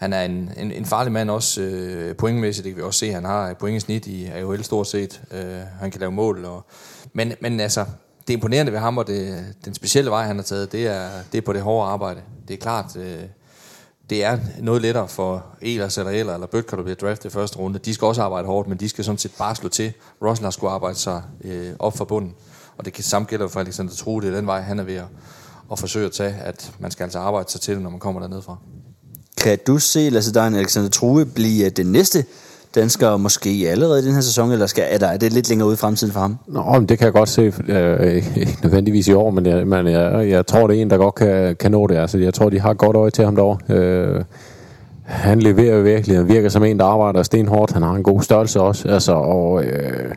han 0.00 0.12
er 0.12 0.22
en, 0.22 0.50
en, 0.56 0.72
en 0.72 0.84
farlig 0.84 1.12
mand 1.12 1.30
også 1.30 1.60
øh, 1.60 2.16
pointmæssigt. 2.16 2.64
Det 2.64 2.72
kan 2.72 2.76
vi 2.78 2.82
også 2.82 2.98
se, 2.98 3.12
han 3.12 3.24
har 3.24 3.50
et 3.50 3.58
pointsnit 3.58 4.06
i 4.06 4.26
AHL 4.26 4.62
stort 4.62 4.86
set. 4.86 5.22
Øh, 5.32 5.60
han 5.80 5.90
kan 5.90 6.00
lave 6.00 6.12
mål. 6.12 6.44
Og, 6.44 6.66
men, 7.12 7.32
men 7.40 7.60
altså, 7.60 7.84
det 8.28 8.34
imponerende 8.34 8.72
ved 8.72 8.78
ham, 8.78 8.98
og 8.98 9.06
det, 9.06 9.44
den 9.64 9.74
specielle 9.74 10.10
vej, 10.10 10.26
han 10.26 10.36
har 10.36 10.42
taget, 10.42 10.72
det 10.72 10.86
er, 10.86 11.08
det 11.32 11.38
er 11.38 11.42
på 11.42 11.52
det 11.52 11.62
hårde 11.62 11.90
arbejde. 11.90 12.20
Det 12.48 12.54
er 12.54 12.58
klart, 12.58 12.96
øh, 12.96 13.22
det 14.10 14.24
er 14.24 14.38
noget 14.60 14.82
lettere 14.82 15.08
for 15.08 15.46
Elers 15.62 15.98
eller 15.98 16.12
Eller, 16.12 16.34
eller 16.34 16.46
Bøtker, 16.46 16.76
der 16.76 16.84
bliver 16.84 16.96
draftet 16.96 17.30
i 17.30 17.32
første 17.32 17.58
runde. 17.58 17.78
De 17.78 17.94
skal 17.94 18.06
også 18.06 18.22
arbejde 18.22 18.46
hårdt, 18.46 18.68
men 18.68 18.80
de 18.80 18.88
skal 18.88 19.04
sådan 19.04 19.18
set 19.18 19.32
bare 19.38 19.56
slå 19.56 19.68
til. 19.68 19.92
Russell 20.22 20.44
har 20.44 20.50
skulle 20.50 20.70
arbejde 20.70 20.98
sig 20.98 21.22
øh, 21.44 21.72
op 21.78 21.96
for 21.96 22.04
bunden. 22.04 22.34
Og 22.76 22.84
det 22.84 22.92
kan 22.92 23.04
samme 23.04 23.28
gælde 23.28 23.48
for 23.48 23.60
Alexander 23.60 23.94
Tro, 23.94 24.20
det 24.20 24.30
er 24.30 24.36
den 24.36 24.46
vej, 24.46 24.60
han 24.60 24.78
er 24.78 24.84
ved 24.84 24.94
at, 24.96 25.06
at 25.72 25.78
forsøge 25.78 26.06
at 26.06 26.12
tage, 26.12 26.34
at 26.34 26.72
man 26.78 26.90
skal 26.90 27.04
altså 27.04 27.18
arbejde 27.18 27.50
sig 27.50 27.60
til 27.60 27.80
når 27.80 27.90
man 27.90 28.00
kommer 28.00 28.20
dernede 28.20 28.42
fra. 28.42 28.56
Kan 29.40 29.58
du 29.66 29.78
se 29.78 30.10
Lasse 30.10 30.32
Dein 30.34 30.54
Alexander 30.54 30.90
True 30.90 31.26
blive 31.26 31.64
øh, 31.64 31.70
den 31.76 31.86
næste 31.86 32.24
dansker 32.74 33.16
måske 33.16 33.66
allerede 33.68 34.02
i 34.02 34.06
den 34.06 34.14
her 34.14 34.20
sæson, 34.20 34.52
eller 34.52 34.66
skal, 34.66 34.84
er, 34.90 34.98
der, 34.98 35.06
er 35.06 35.16
det 35.16 35.32
lidt 35.32 35.48
længere 35.48 35.68
ude 35.68 35.74
i 35.74 35.76
fremtiden 35.76 36.12
for 36.12 36.20
ham? 36.20 36.38
Nå, 36.46 36.72
men 36.72 36.88
det 36.88 36.98
kan 36.98 37.04
jeg 37.04 37.12
godt 37.12 37.28
se, 37.28 37.52
øh, 37.68 38.14
ikke 38.14 38.58
nødvendigvis 38.62 39.08
i 39.08 39.12
år, 39.12 39.30
men, 39.30 39.46
jeg, 39.46 39.66
men 39.66 39.86
jeg, 39.86 40.28
jeg 40.28 40.46
tror, 40.46 40.66
det 40.66 40.78
er 40.78 40.82
en, 40.82 40.90
der 40.90 40.96
godt 40.96 41.14
kan, 41.14 41.56
kan 41.56 41.70
nå 41.70 41.86
det. 41.86 41.96
Altså, 41.96 42.18
jeg 42.18 42.34
tror, 42.34 42.50
de 42.50 42.60
har 42.60 42.74
godt 42.74 42.96
øje 42.96 43.10
til 43.10 43.24
ham 43.24 43.36
derovre. 43.36 43.74
Øh, 43.76 44.24
han 45.04 45.40
leverer 45.40 45.80
virkelig, 45.80 46.16
han 46.16 46.28
virker 46.28 46.48
som 46.48 46.64
en, 46.64 46.78
der 46.78 46.84
arbejder 46.84 47.22
stenhårdt. 47.22 47.72
Han 47.72 47.82
har 47.82 47.94
en 47.94 48.02
god 48.02 48.22
størrelse 48.22 48.60
også, 48.60 48.88
altså, 48.88 49.12
og 49.12 49.64
øh, 49.64 50.14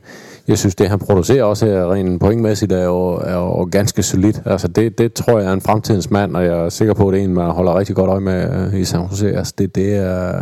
jeg 0.47 0.58
synes, 0.58 0.75
det 0.75 0.89
han 0.89 0.99
producerer 0.99 1.43
også 1.43 1.65
her 1.65 1.93
rent 1.93 2.19
pointmæssigt 2.19 2.71
er 2.71 2.84
jo, 2.84 3.08
er 3.13 3.36
jo 3.36 3.69
ganske 3.71 4.03
solidt. 4.03 4.41
Altså, 4.45 4.67
det, 4.67 4.97
det 4.97 5.13
tror 5.13 5.39
jeg 5.39 5.49
er 5.49 5.53
en 5.53 5.62
fremtidens 5.62 6.12
mand, 6.12 6.36
og 6.36 6.45
jeg 6.45 6.53
er 6.53 6.69
sikker 6.69 6.93
på, 6.93 7.08
at 7.08 7.13
det 7.13 7.19
er 7.19 7.23
en, 7.23 7.34
man 7.34 7.51
holder 7.51 7.77
rigtig 7.77 7.95
godt 7.95 8.10
øje 8.10 8.19
med 8.19 8.71
øh, 8.73 8.79
i 8.79 8.86
San 8.86 9.01
Jose. 9.01 9.38
Altså, 9.38 9.53
det, 9.58 9.75
det 9.75 9.95
er 9.95 10.41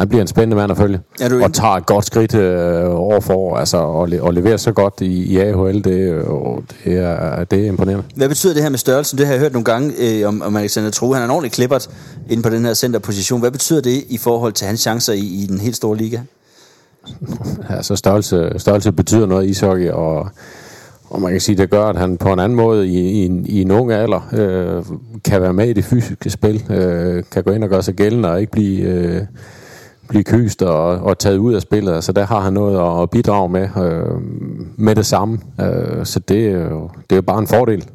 han 0.00 0.08
bliver 0.08 0.22
en 0.22 0.28
spændende 0.28 0.56
mand 0.56 0.70
at 0.72 0.78
følge. 0.78 1.00
Og 1.44 1.54
tager 1.54 1.72
et 1.72 1.86
godt 1.86 2.04
skridt 2.04 2.34
øh, 2.34 2.90
år 2.90 3.20
for 3.20 3.34
år, 3.34 3.56
altså, 3.56 3.76
og, 3.76 4.08
le- 4.08 4.22
og 4.22 4.34
leverer 4.34 4.56
så 4.56 4.72
godt 4.72 4.94
i, 5.00 5.06
i 5.06 5.38
AHL, 5.38 5.84
det, 5.84 5.90
øh, 5.90 6.24
det, 6.84 6.98
er, 6.98 7.44
det 7.44 7.64
er 7.64 7.66
imponerende. 7.66 8.04
Hvad 8.16 8.28
betyder 8.28 8.54
det 8.54 8.62
her 8.62 8.70
med 8.70 8.78
størrelsen? 8.78 9.18
Det 9.18 9.26
har 9.26 9.32
jeg 9.32 9.40
hørt 9.40 9.52
nogle 9.52 9.64
gange 9.64 9.92
øh, 9.98 10.28
om, 10.28 10.42
om 10.42 10.56
Alexander 10.56 10.90
True. 10.90 11.14
Han 11.14 11.22
er 11.22 11.24
en 11.24 11.30
ordentlig 11.30 11.52
klippert 11.52 11.90
inde 12.30 12.42
på 12.42 12.48
den 12.48 12.64
her 12.64 12.74
centerposition. 12.74 13.40
Hvad 13.40 13.50
betyder 13.50 13.80
det 13.80 14.04
i 14.08 14.18
forhold 14.18 14.52
til 14.52 14.66
hans 14.66 14.80
chancer 14.80 15.12
i, 15.12 15.18
i 15.18 15.46
den 15.48 15.60
helt 15.60 15.76
store 15.76 15.96
liga? 15.96 16.20
Altså 17.68 17.96
størrelse, 17.96 18.52
størrelse 18.56 18.92
betyder 18.92 19.26
noget 19.26 19.46
i 19.46 19.48
ishockey, 19.48 19.90
og 19.90 20.30
og 21.10 21.20
man 21.20 21.32
kan 21.32 21.40
sige, 21.40 21.56
det 21.56 21.70
gør, 21.70 21.84
at 21.84 21.96
han 21.96 22.16
på 22.16 22.32
en 22.32 22.38
anden 22.38 22.56
måde 22.56 22.88
i, 22.88 23.24
i, 23.24 23.42
i 23.46 23.60
en 23.62 23.70
ung 23.70 23.92
alder 23.92 24.28
øh, 24.32 24.84
kan 25.24 25.42
være 25.42 25.52
med 25.52 25.68
i 25.68 25.72
det 25.72 25.84
fysiske 25.84 26.30
spil, 26.30 26.64
øh, 26.70 27.24
kan 27.32 27.44
gå 27.44 27.50
ind 27.50 27.64
og 27.64 27.70
gøre 27.70 27.82
sig 27.82 27.94
gældende 27.94 28.30
og 28.30 28.40
ikke 28.40 28.52
blive, 28.52 28.80
øh, 28.80 29.22
blive 30.08 30.24
kyst 30.24 30.62
og, 30.62 30.86
og 30.86 31.18
taget 31.18 31.38
ud 31.38 31.54
af 31.54 31.62
spillet. 31.62 31.92
Altså 31.92 32.12
der 32.12 32.26
har 32.26 32.40
han 32.40 32.52
noget 32.52 33.02
at 33.02 33.10
bidrage 33.10 33.48
med 33.48 33.68
øh, 33.76 34.20
med 34.76 34.94
det 34.94 35.06
samme. 35.06 35.38
Øh, 35.60 36.06
så 36.06 36.18
det, 36.18 36.52
det 37.10 37.12
er 37.12 37.16
jo 37.16 37.22
bare 37.22 37.38
en 37.38 37.46
fordel. 37.46 37.88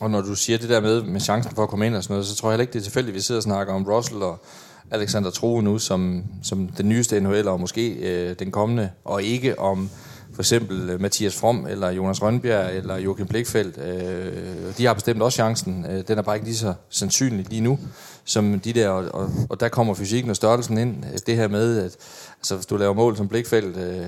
Og 0.00 0.10
når 0.10 0.20
du 0.20 0.34
siger 0.34 0.58
det 0.58 0.68
der 0.68 0.80
med, 0.80 1.02
med 1.02 1.20
chancen 1.20 1.52
for 1.54 1.62
at 1.62 1.68
komme 1.68 1.86
ind 1.86 1.94
og 1.94 2.02
sådan 2.02 2.14
noget, 2.14 2.26
så 2.26 2.36
tror 2.36 2.48
jeg 2.48 2.52
heller 2.52 2.62
ikke, 2.62 2.72
det 2.72 2.78
er 2.78 2.82
tilfældigt, 2.82 3.14
at 3.14 3.16
vi 3.16 3.20
sidder 3.20 3.38
og 3.38 3.42
snakker 3.42 3.74
om 3.74 3.84
Russell 3.84 4.22
og 4.22 4.44
Alexander 4.90 5.30
Troe 5.30 5.62
nu 5.62 5.78
som, 5.78 6.24
som 6.42 6.68
den 6.68 6.88
nyeste 6.88 7.20
NHL, 7.20 7.48
og 7.48 7.60
måske 7.60 7.90
øh, 7.90 8.34
den 8.38 8.50
kommende, 8.50 8.90
og 9.04 9.22
ikke 9.22 9.58
om 9.58 9.90
for 10.34 10.42
eksempel 10.42 10.90
øh, 10.90 11.00
Mathias 11.00 11.36
From, 11.36 11.66
eller 11.70 11.90
Jonas 11.90 12.22
Rønbjerg, 12.22 12.76
eller 12.76 12.96
Joachim 12.96 13.26
Blikfeldt. 13.26 13.78
Øh, 13.78 14.78
de 14.78 14.86
har 14.86 14.94
bestemt 14.94 15.22
også 15.22 15.36
chancen. 15.36 15.86
Øh, 15.90 16.04
den 16.08 16.18
er 16.18 16.22
bare 16.22 16.36
ikke 16.36 16.46
lige 16.46 16.56
så 16.56 16.74
sandsynlig 16.90 17.46
lige 17.50 17.60
nu, 17.60 17.78
som 18.24 18.60
de 18.60 18.72
der, 18.72 18.88
og, 18.88 19.04
og, 19.14 19.30
og 19.48 19.60
der 19.60 19.68
kommer 19.68 19.94
fysikken 19.94 20.30
og 20.30 20.36
størrelsen 20.36 20.78
ind. 20.78 21.04
Øh, 21.12 21.18
det 21.26 21.36
her 21.36 21.48
med, 21.48 21.78
at 21.78 21.96
altså, 22.38 22.54
hvis 22.54 22.66
du 22.66 22.76
laver 22.76 22.94
mål, 22.94 23.16
som 23.16 23.28
Blikfeldt 23.28 23.76
øh, 23.76 24.06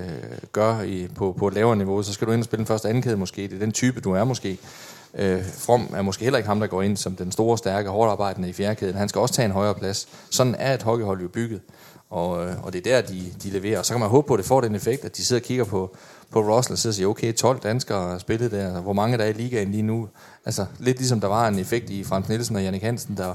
gør 0.51 0.81
i, 0.81 1.07
på, 1.15 1.35
på 1.39 1.47
et 1.47 1.53
lavere 1.53 1.77
niveau, 1.77 2.03
så 2.03 2.13
skal 2.13 2.27
du 2.27 2.31
ind 2.31 2.41
og 2.41 2.45
spille 2.45 2.59
den 2.59 2.67
første 2.67 2.89
anden 2.89 3.03
kæde 3.03 3.17
måske. 3.17 3.41
Det 3.41 3.53
er 3.53 3.59
den 3.59 3.71
type, 3.71 4.01
du 4.01 4.11
er 4.11 4.23
måske. 4.23 4.57
Øh, 5.17 5.45
From 5.45 5.93
er 5.95 6.01
måske 6.01 6.23
heller 6.23 6.37
ikke 6.37 6.47
ham, 6.47 6.59
der 6.59 6.67
går 6.67 6.81
ind 6.81 6.97
som 6.97 7.15
den 7.15 7.31
store, 7.31 7.57
stærke, 7.57 7.89
hårdarbejdende 7.89 8.49
i 8.49 8.53
fjerkæden. 8.53 8.95
Han 8.95 9.09
skal 9.09 9.21
også 9.21 9.33
tage 9.33 9.45
en 9.45 9.51
højere 9.51 9.75
plads. 9.75 10.07
Sådan 10.29 10.55
er 10.59 10.73
et 10.73 10.83
hockeyhold 10.83 11.21
jo 11.21 11.27
bygget. 11.27 11.61
Og, 12.09 12.45
øh, 12.45 12.63
og 12.63 12.73
det 12.73 12.87
er 12.87 13.01
der, 13.01 13.07
de, 13.07 13.33
de 13.43 13.49
leverer. 13.49 13.79
Og 13.79 13.85
så 13.85 13.93
kan 13.93 13.99
man 13.99 14.09
håbe 14.09 14.27
på, 14.27 14.33
at 14.33 14.37
det 14.37 14.45
får 14.45 14.61
den 14.61 14.75
effekt, 14.75 15.05
at 15.05 15.17
de 15.17 15.25
sidder 15.25 15.41
og 15.41 15.45
kigger 15.45 15.63
på, 15.63 15.95
på 16.31 16.39
Russell 16.39 16.73
og 16.73 16.79
sidder 16.79 16.91
og 16.91 16.95
siger, 16.95 17.07
okay, 17.07 17.33
12 17.33 17.59
danskere 17.59 18.09
har 18.09 18.17
spillet 18.17 18.51
der. 18.51 18.81
Hvor 18.81 18.93
mange 18.93 19.17
der 19.17 19.23
er 19.23 19.29
i 19.29 19.33
ligaen 19.33 19.71
lige 19.71 19.83
nu? 19.83 20.09
Altså 20.45 20.65
lidt 20.79 20.97
ligesom 20.97 21.19
der 21.19 21.27
var 21.27 21.47
en 21.47 21.59
effekt 21.59 21.89
i 21.89 22.03
Frans 22.03 22.29
Nielsen 22.29 22.55
og 22.55 22.63
Jannik 22.63 22.81
Hansen, 22.81 23.17
der, 23.17 23.33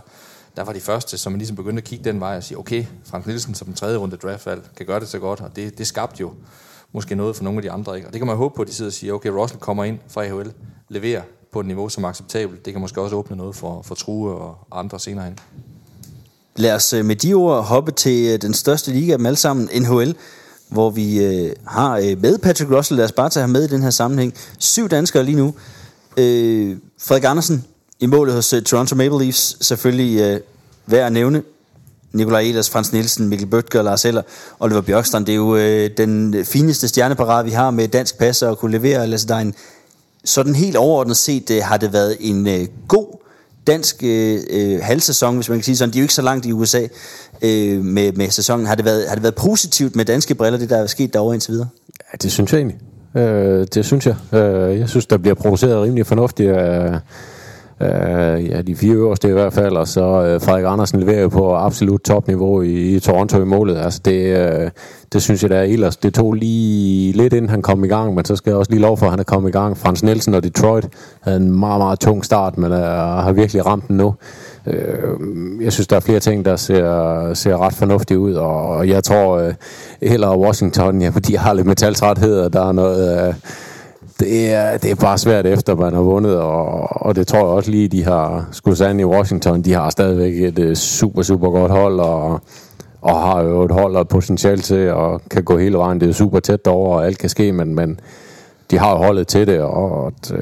der 0.57 0.64
var 0.64 0.73
de 0.73 0.81
første, 0.81 1.19
som 1.19 1.33
man 1.33 1.38
ligesom 1.38 1.57
begyndte 1.57 1.81
at 1.81 1.85
kigge 1.85 2.05
den 2.05 2.21
vej 2.21 2.37
og 2.37 2.43
sige, 2.43 2.59
okay, 2.59 2.85
Frans 3.05 3.27
Nielsen 3.27 3.55
som 3.55 3.67
den 3.67 3.75
tredje 3.75 3.97
runde 3.97 4.17
draftvalg 4.17 4.62
kan 4.77 4.87
gøre 4.87 5.01
det 5.01 5.09
så 5.09 5.19
godt, 5.19 5.41
og 5.41 5.57
det, 5.57 5.79
det 5.79 5.87
skabte 5.87 6.21
jo 6.21 6.33
måske 6.93 7.14
noget 7.14 7.37
for 7.37 7.45
nogle 7.45 7.59
af 7.59 7.62
de 7.62 7.71
andre. 7.71 7.97
Ikke? 7.97 8.09
Og 8.09 8.12
det 8.12 8.21
kan 8.21 8.27
man 8.27 8.37
håbe 8.37 8.55
på, 8.57 8.62
at 8.62 8.69
de 8.69 8.75
sidder 8.75 8.88
og 8.88 8.95
siger, 8.95 9.12
okay, 9.12 9.29
Russell 9.29 9.61
kommer 9.61 9.85
ind 9.85 9.99
fra 10.09 10.25
AHL, 10.25 10.53
leverer 10.88 11.23
på 11.53 11.61
et 11.61 11.67
niveau, 11.67 11.89
som 11.89 12.05
er 12.05 12.09
acceptabelt. 12.09 12.65
Det 12.65 12.73
kan 12.73 12.81
måske 12.81 13.01
også 13.01 13.17
åbne 13.17 13.37
noget 13.37 13.57
for, 13.57 13.83
for 13.83 13.95
True 13.95 14.31
og 14.31 14.59
andre 14.73 15.01
senere 15.01 15.25
hen. 15.25 15.39
Lad 16.57 16.75
os 16.75 16.93
øh, 16.93 17.05
med 17.05 17.17
de 17.17 17.35
ord 17.35 17.65
hoppe 17.65 17.93
til 17.93 18.33
øh, 18.33 18.43
den 18.43 18.55
største 18.55 18.91
liga 18.91 19.13
af 19.13 19.19
dem 19.19 19.27
alle 19.27 19.37
sammen, 19.37 19.69
NHL, 19.83 20.17
hvor 20.69 20.91
vi 20.91 21.25
øh, 21.25 21.53
har 21.67 21.97
øh, 21.97 22.21
med 22.23 22.39
Patrick 22.39 22.71
Russell, 22.71 22.97
lad 22.97 23.05
os 23.05 23.13
bare 23.13 23.29
tage 23.29 23.41
ham 23.41 23.51
med 23.51 23.65
i 23.65 23.69
den 23.69 23.83
her 23.83 23.91
sammenhæng, 23.91 24.35
syv 24.59 24.89
danskere 24.89 25.25
lige 25.25 25.37
nu. 25.37 25.55
Øh, 26.17 26.77
Frederik 27.01 27.25
Andersen 27.25 27.65
i 28.01 28.07
målet 28.07 28.35
hos 28.35 28.53
øh, 28.53 28.63
Toronto 28.63 28.95
Maple 28.97 29.19
Leafs, 29.19 29.67
selvfølgelig 29.67 30.21
øh, 30.21 30.41
værd 30.87 31.07
at 31.07 31.13
nævne. 31.13 31.43
Nikolaj 32.13 32.41
Ehlers, 32.41 32.71
Frans 32.71 32.93
Nielsen, 32.93 33.29
Mikkel 33.29 33.47
Bøtger, 33.47 33.83
Lars 33.83 34.05
Eller, 34.05 34.23
Oliver 34.61 34.81
Bjørkstrand. 34.81 35.27
Det 35.27 35.33
er 35.33 35.37
jo 35.37 35.57
øh, 35.57 35.91
den 35.97 36.45
fineste 36.45 36.89
stjerneparade, 36.89 37.45
vi 37.45 37.51
har 37.51 37.71
med 37.71 37.89
dansk 37.89 38.19
passer 38.19 38.49
og 38.49 38.59
kunne 38.59 38.73
levere. 38.73 39.07
Lasse 39.07 39.35
en 39.35 39.55
sådan 40.29 40.55
helt 40.55 40.77
overordnet 40.77 41.17
set 41.17 41.51
øh, 41.51 41.62
har 41.62 41.77
det 41.77 41.93
været 41.93 42.17
en 42.21 42.47
øh, 42.49 42.67
god 42.88 43.19
dansk 43.67 44.03
øh, 44.05 44.38
øh 44.51 44.81
halvsæson, 44.83 45.35
hvis 45.35 45.49
man 45.49 45.59
kan 45.59 45.64
sige 45.64 45.77
sådan. 45.77 45.93
De 45.93 45.99
er 45.99 46.01
jo 46.01 46.05
ikke 46.05 46.14
så 46.14 46.23
langt 46.23 46.47
i 46.47 46.53
USA 46.53 46.83
øh, 47.43 47.85
med, 47.85 48.12
med 48.12 48.31
sæsonen. 48.31 48.67
Har 48.67 48.75
det, 48.75 48.85
været, 48.85 49.09
har 49.09 49.14
det 49.14 49.23
været 49.23 49.35
positivt 49.35 49.97
med 49.97 50.05
danske 50.05 50.35
briller, 50.35 50.59
det 50.59 50.71
der 50.71 50.77
er 50.77 50.87
sket 50.87 51.14
derovre 51.14 51.35
indtil 51.35 51.53
videre? 51.53 51.69
Ja, 52.12 52.17
det 52.23 52.33
synes 52.33 52.53
jeg 52.53 52.59
egentlig. 52.59 52.79
Øh, 53.14 53.67
det 53.75 53.85
synes 53.85 54.07
jeg. 54.07 54.17
Øh, 54.33 54.79
jeg 54.79 54.88
synes, 54.88 55.07
der 55.07 55.19
bliver 55.19 55.35
produceret 55.35 55.83
rimelig 55.83 56.07
fornuftigt 56.07 56.51
Øh 56.51 56.95
øh, 57.81 58.49
ja, 58.51 58.62
de 58.62 58.77
fire 58.77 58.95
øverste 58.95 59.29
i 59.29 59.33
hvert 59.33 59.53
fald, 59.53 59.77
og 59.77 59.88
så 59.88 60.01
øh, 60.01 60.41
Frederik 60.41 60.64
Andersen 60.67 61.01
leverer 61.01 61.21
jo 61.21 61.29
på 61.29 61.55
absolut 61.57 62.01
topniveau 62.01 62.62
i, 62.62 62.97
i 62.97 63.01
Toronto 63.01 63.43
i 63.43 63.45
målet. 63.45 63.77
Altså 63.77 64.01
det, 64.05 64.38
øh, 64.38 64.71
det 65.12 65.23
synes 65.23 65.43
jeg, 65.43 65.51
der 65.51 65.57
er 65.57 65.62
ellers. 65.62 65.97
Det 65.97 66.14
tog 66.14 66.33
lige 66.33 67.12
lidt 67.12 67.33
inden 67.33 67.49
han 67.49 67.62
kom 67.62 67.85
i 67.85 67.88
gang, 67.88 68.14
men 68.14 68.25
så 68.25 68.37
skal 68.37 68.51
jeg 68.51 68.59
også 68.59 68.71
lige 68.71 68.83
lov 68.83 68.97
for, 68.97 69.07
at 69.07 69.12
han 69.12 69.21
er 69.21 69.25
kommet 69.25 69.49
i 69.49 69.53
gang. 69.53 69.77
Frans 69.77 70.03
Nielsen 70.03 70.35
og 70.35 70.45
Detroit 70.45 70.88
havde 71.21 71.37
en 71.37 71.59
meget, 71.59 71.81
meget 71.81 72.01
tung 72.01 72.25
start, 72.25 72.59
men 72.59 72.73
øh, 72.73 72.79
har 72.79 73.33
virkelig 73.33 73.67
ramt 73.67 73.88
den 73.88 73.97
nu. 73.97 74.14
Øh, 74.67 75.62
jeg 75.62 75.73
synes, 75.73 75.87
der 75.87 75.97
er 75.97 76.01
flere 76.01 76.21
ting, 76.21 76.45
der 76.45 76.57
ser, 76.57 77.35
ser 77.35 77.57
ret 77.57 77.75
fornuftige 77.75 78.19
ud, 78.19 78.35
og, 78.35 78.69
og 78.69 78.88
jeg 78.88 79.05
tror 79.05 79.38
øh, 79.38 79.55
heller 80.03 80.37
Washington, 80.37 81.03
ja, 81.03 81.09
fordi 81.09 81.33
jeg 81.33 81.41
har 81.41 81.53
lidt 81.53 81.67
metaltræthed, 81.67 82.41
og 82.41 82.53
der 82.53 82.69
er 82.69 82.73
noget... 82.73 83.29
Øh, 83.29 83.35
det 84.20 84.50
er, 84.50 84.78
det 84.78 84.90
er 84.90 84.94
bare 84.94 85.18
svært 85.18 85.46
efter, 85.46 85.74
man 85.74 85.94
har 85.94 86.00
vundet, 86.00 86.37
og, 86.37 87.02
og 87.07 87.14
det 87.16 87.26
tror 87.26 87.38
jeg 87.38 87.46
også 87.46 87.70
lige, 87.70 87.88
de 87.88 88.04
har 88.04 88.48
skudt 88.52 88.78
sig 88.78 89.00
i 89.00 89.04
Washington. 89.04 89.62
De 89.62 89.72
har 89.72 89.90
stadigvæk 89.90 90.42
et 90.42 90.59
uh, 90.59 90.74
super, 90.74 91.22
super 91.22 91.50
godt 91.50 91.72
hold, 91.72 92.00
og, 92.00 92.40
og 93.00 93.20
har 93.20 93.42
jo 93.42 93.62
et 93.62 93.70
hold 93.70 93.96
og 93.96 94.09
potentiale 94.09 94.62
til, 94.62 94.90
og 94.90 95.22
kan 95.31 95.44
gå 95.44 95.59
hele 95.59 95.78
vejen. 95.78 96.00
Det 96.00 96.09
er 96.09 96.12
super 96.12 96.40
tæt 96.40 96.64
derovre, 96.64 96.98
og 96.98 97.07
alt 97.07 97.18
kan 97.18 97.28
ske, 97.28 97.52
men, 97.52 97.74
men 97.74 98.00
de 98.70 98.78
har 98.78 98.90
jo 98.90 98.96
holdet 98.96 99.26
til 99.26 99.46
det, 99.46 99.61
og 99.61 100.12
uh, 100.31 100.38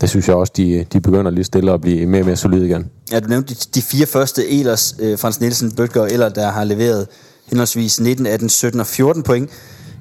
det 0.00 0.10
synes 0.10 0.28
jeg 0.28 0.36
også, 0.36 0.52
de, 0.56 0.86
de 0.92 1.00
begynder 1.00 1.30
lige 1.30 1.44
stille 1.44 1.72
at 1.72 1.80
blive 1.80 2.06
mere 2.06 2.22
og 2.22 2.26
mere 2.26 2.36
solide 2.36 2.66
igen. 2.66 2.90
Ja, 3.12 3.20
du 3.20 3.28
nævnte 3.28 3.54
de, 3.54 3.60
de 3.74 3.82
fire 3.82 4.06
første 4.06 4.48
Elers, 4.48 4.96
øh, 5.00 5.18
Frans 5.18 5.40
Nielsen, 5.40 5.72
Bøtger 5.72 6.00
og 6.00 6.12
Eller, 6.12 6.28
der 6.28 6.50
har 6.50 6.64
leveret 6.64 7.06
henholdsvis 7.46 8.00
19, 8.00 8.26
18, 8.26 8.48
17 8.48 8.80
og 8.80 8.86
14 8.86 9.22
point 9.22 9.50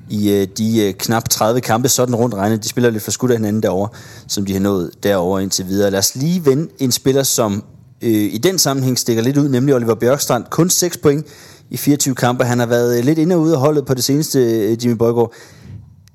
i 0.09 0.31
øh, 0.31 0.47
de 0.57 0.87
øh, 0.87 0.93
knap 0.93 1.29
30 1.29 1.61
kampe, 1.61 1.89
sådan 1.89 2.15
rundt 2.15 2.35
regnet. 2.35 2.63
De 2.63 2.69
spiller 2.69 2.89
lidt 2.89 3.03
for 3.03 3.11
skudt 3.11 3.31
af 3.31 3.37
hinanden 3.37 3.63
derovre, 3.63 3.89
som 4.27 4.45
de 4.45 4.53
har 4.53 4.59
nået 4.59 4.91
derovre 5.03 5.43
indtil 5.43 5.67
videre. 5.67 5.91
Lad 5.91 5.99
os 5.99 6.15
lige 6.15 6.45
vende 6.45 6.67
en 6.79 6.91
spiller, 6.91 7.23
som 7.23 7.63
øh, 8.01 8.11
i 8.11 8.37
den 8.37 8.59
sammenhæng 8.59 8.99
stikker 8.99 9.23
lidt 9.23 9.37
ud, 9.37 9.49
nemlig 9.49 9.75
Oliver 9.75 9.95
Bjørkstrand. 9.95 10.45
Kun 10.49 10.69
6 10.69 10.97
point 10.97 11.25
i 11.69 11.77
24 11.77 12.15
kampe. 12.15 12.43
Han 12.43 12.59
har 12.59 12.65
været 12.65 12.97
øh, 12.97 13.03
lidt 13.03 13.19
inde 13.19 13.35
og 13.35 13.41
ude 13.41 13.53
af 13.53 13.59
holdet 13.59 13.85
på 13.85 13.93
det 13.93 14.03
seneste, 14.03 14.39
øh, 14.39 14.85
Jimmy 14.85 14.97
Bøjgaard. 14.97 15.33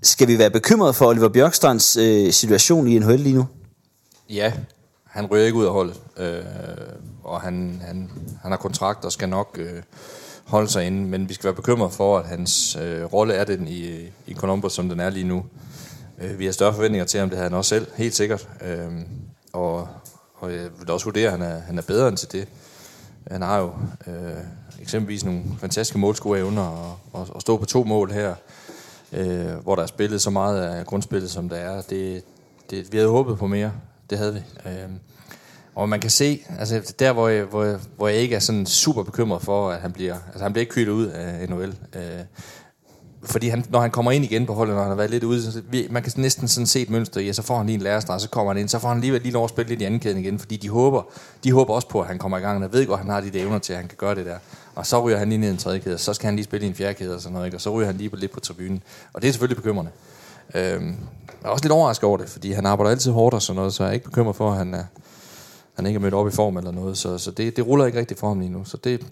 Skal 0.03 0.29
vi 0.29 0.38
være 0.38 0.50
bekymret 0.50 0.94
for 0.94 1.07
Oliver 1.07 1.29
Bjørkstrands 1.29 1.96
øh, 1.96 2.33
situation 2.33 2.88
i 2.88 2.98
NHL 2.98 3.20
lige 3.20 3.35
nu? 3.35 3.46
Ja, 4.31 4.53
han 5.07 5.26
ryger 5.26 5.44
ikke 5.44 5.59
ud 5.59 5.64
af 5.64 5.72
holdet, 5.72 6.00
øh, 6.18 6.42
og 7.24 7.40
han, 7.40 7.83
han, 7.87 8.11
han 8.42 8.50
har 8.50 8.59
kontrakt 8.59 9.05
og 9.05 9.12
skal 9.12 9.29
nok 9.29 9.59
øh, 9.61 9.83
holde 10.51 10.69
sig 10.69 10.87
inde, 10.87 11.09
men 11.09 11.29
vi 11.29 11.35
skal 11.35 11.45
være 11.45 11.55
bekymret 11.55 11.93
for, 11.93 12.19
at 12.19 12.27
hans 12.27 12.77
øh, 12.77 13.05
rolle 13.05 13.35
er 13.35 13.45
den 13.45 13.69
i, 13.69 14.11
i 14.27 14.35
Columbus, 14.35 14.73
som 14.73 14.89
den 14.89 15.01
er 15.01 15.11
lige 15.11 15.27
nu. 15.29 15.45
Øh, 16.21 16.39
vi 16.39 16.45
har 16.45 16.53
større 16.53 16.75
forventninger 16.75 17.07
til 17.07 17.21
ham, 17.21 17.29
det 17.29 17.39
har 17.39 17.45
han 17.45 17.55
også 17.55 17.69
selv, 17.69 17.87
helt 17.97 18.15
sikkert. 18.15 18.49
Øh, 18.65 18.91
og, 19.53 19.89
og 20.35 20.53
jeg 20.53 20.69
vil 20.79 20.91
også 20.91 21.07
vurdere, 21.07 21.27
at 21.27 21.33
han 21.33 21.43
er, 21.43 21.61
han 21.61 21.79
er 21.79 21.83
bedre 21.83 22.09
end 22.09 22.17
til 22.17 22.33
det. 22.33 22.49
Han 23.31 23.43
har 23.43 23.59
jo 23.59 23.73
øh, 24.07 24.37
eksempelvis 24.81 25.25
nogle 25.25 25.43
fantastiske 25.59 25.99
målskueevner, 25.99 26.63
og, 26.63 26.99
og, 27.13 27.27
og 27.31 27.41
stå 27.41 27.57
på 27.57 27.67
to 27.67 27.85
mål 27.85 28.11
her, 28.11 28.35
øh, 29.13 29.55
hvor 29.63 29.75
der 29.75 29.83
er 29.83 29.87
spillet 29.87 30.23
så 30.23 30.31
meget 30.31 30.63
af 30.63 30.87
grundspillet, 30.87 31.31
som 31.31 31.49
der 31.49 31.57
er. 31.57 31.83
Det, 31.83 32.23
det, 32.71 32.93
vi 32.93 32.97
havde 32.97 33.11
håbet 33.11 33.39
på 33.39 33.47
mere. 33.47 33.73
Det 34.11 34.19
havde 34.19 34.35
vi. 34.35 34.41
Øh, 34.67 34.91
og 35.75 35.89
man 35.89 36.01
kan 36.01 36.11
se, 36.11 36.41
altså 36.59 36.95
der 36.99 37.13
hvor 37.13 37.29
jeg, 37.29 37.45
hvor, 37.45 37.65
jeg, 37.65 37.79
hvor 37.97 38.09
jeg 38.09 38.17
ikke 38.17 38.35
er 38.35 38.41
sådan 38.41 38.67
super 38.67 39.03
bekymret 39.03 39.43
for, 39.43 39.71
at 39.71 39.81
han 39.81 39.93
bliver, 39.93 40.17
altså 40.27 40.43
han 40.43 40.53
bliver 40.53 40.63
ikke 40.63 40.73
kylet 40.73 40.93
ud 40.93 41.07
af 41.07 41.49
NHL. 41.49 41.75
Øh, 41.97 42.03
fordi 43.25 43.49
han, 43.49 43.65
når 43.71 43.81
han 43.81 43.91
kommer 43.91 44.11
ind 44.11 44.25
igen 44.25 44.47
på 44.47 44.55
holdet, 44.55 44.75
når 44.75 44.83
han 44.83 44.91
har 44.91 44.97
været 44.97 45.11
lidt 45.11 45.25
ude, 45.25 45.43
så 45.43 45.63
vi, 45.71 45.87
man 45.91 46.03
kan 46.03 46.13
næsten 46.17 46.49
sådan 46.49 46.67
se 46.67 46.81
et 46.81 46.91
mønster 46.91 47.21
i, 47.21 47.29
at 47.29 47.37
så 47.37 47.43
får 47.43 47.57
han 47.57 47.67
lige 47.67 47.75
en 47.75 47.83
lærestreg, 47.83 48.21
så 48.21 48.29
kommer 48.29 48.53
han 48.53 48.61
ind, 48.61 48.69
så 48.69 48.79
får 48.79 48.89
han 48.89 49.01
lige, 49.01 49.19
lige 49.19 49.33
lov 49.33 49.45
at 49.45 49.51
spille 49.51 49.69
lidt 49.69 49.81
i 49.81 49.85
anden 49.85 50.19
igen, 50.19 50.39
fordi 50.39 50.57
de 50.57 50.69
håber, 50.69 51.03
de 51.45 51.53
håber 51.53 51.75
også 51.75 51.89
på, 51.89 52.01
at 52.01 52.07
han 52.07 52.19
kommer 52.19 52.39
i 52.39 52.41
gang, 52.41 52.65
og 52.65 52.73
ved 52.73 52.87
godt, 52.87 53.01
at 53.01 53.07
han 53.07 53.15
har 53.15 53.21
de 53.21 53.41
evner 53.41 53.59
til, 53.59 53.73
at 53.73 53.79
han 53.79 53.89
kan 53.89 53.97
gøre 53.99 54.15
det 54.15 54.27
der. 54.27 54.39
Og 54.75 54.87
så 54.87 55.03
ryger 55.03 55.19
han 55.19 55.29
lige 55.29 55.39
ned 55.39 55.49
i 55.49 55.51
en 55.51 55.57
tredje 55.57 55.79
kæde, 55.79 55.95
og 55.95 56.01
så 56.01 56.15
skal 56.15 56.27
han 56.27 56.37
lige 56.37 56.45
spille 56.45 56.67
i 56.67 56.69
en 56.69 56.75
fjerde 56.75 56.95
kæde 56.95 57.15
og 57.15 57.21
sådan 57.21 57.33
noget, 57.33 57.47
ikke? 57.47 57.57
og 57.57 57.61
så 57.61 57.71
ryger 57.71 57.87
han 57.87 57.97
lige 57.97 58.11
på, 58.11 58.17
lidt 58.17 58.33
på 58.33 58.41
tribunen. 58.41 58.83
Og 59.13 59.23
det 59.23 59.29
er 59.29 59.33
selvfølgelig 59.33 59.57
bekymrende. 59.57 59.91
Øhm, 60.55 60.97
jeg 61.43 61.49
er 61.49 61.49
også 61.49 61.65
lidt 61.65 61.73
overrasket 61.73 62.05
over 62.05 62.17
det, 62.17 62.29
fordi 62.29 62.53
han 62.53 62.67
arbejder 62.67 62.91
altid 62.91 63.13
hårdt 63.13 63.35
og 63.35 63.43
sådan 63.43 63.57
noget, 63.57 63.75
så 63.75 63.83
jeg 63.83 63.91
er 63.91 63.95
ikke 63.95 64.05
bekymret 64.05 64.37
for, 64.37 64.51
at 64.51 64.57
han 64.57 64.75
er, 64.75 64.85
han 65.81 65.87
ikke 65.87 65.99
er 65.99 66.01
mødt 66.01 66.14
op 66.14 66.29
i 66.29 66.31
form 66.31 66.57
eller 66.57 66.71
noget, 66.71 66.99
så, 66.99 67.19
så 67.19 67.31
det, 67.31 67.57
det 67.57 67.66
ruller 67.66 67.87
ikke 67.87 67.99
rigtigt 67.99 68.21
for 68.21 68.29
ham 68.29 68.40
lige 68.40 68.53
nu. 68.53 68.64
Så 68.64 68.77
det, 68.85 69.07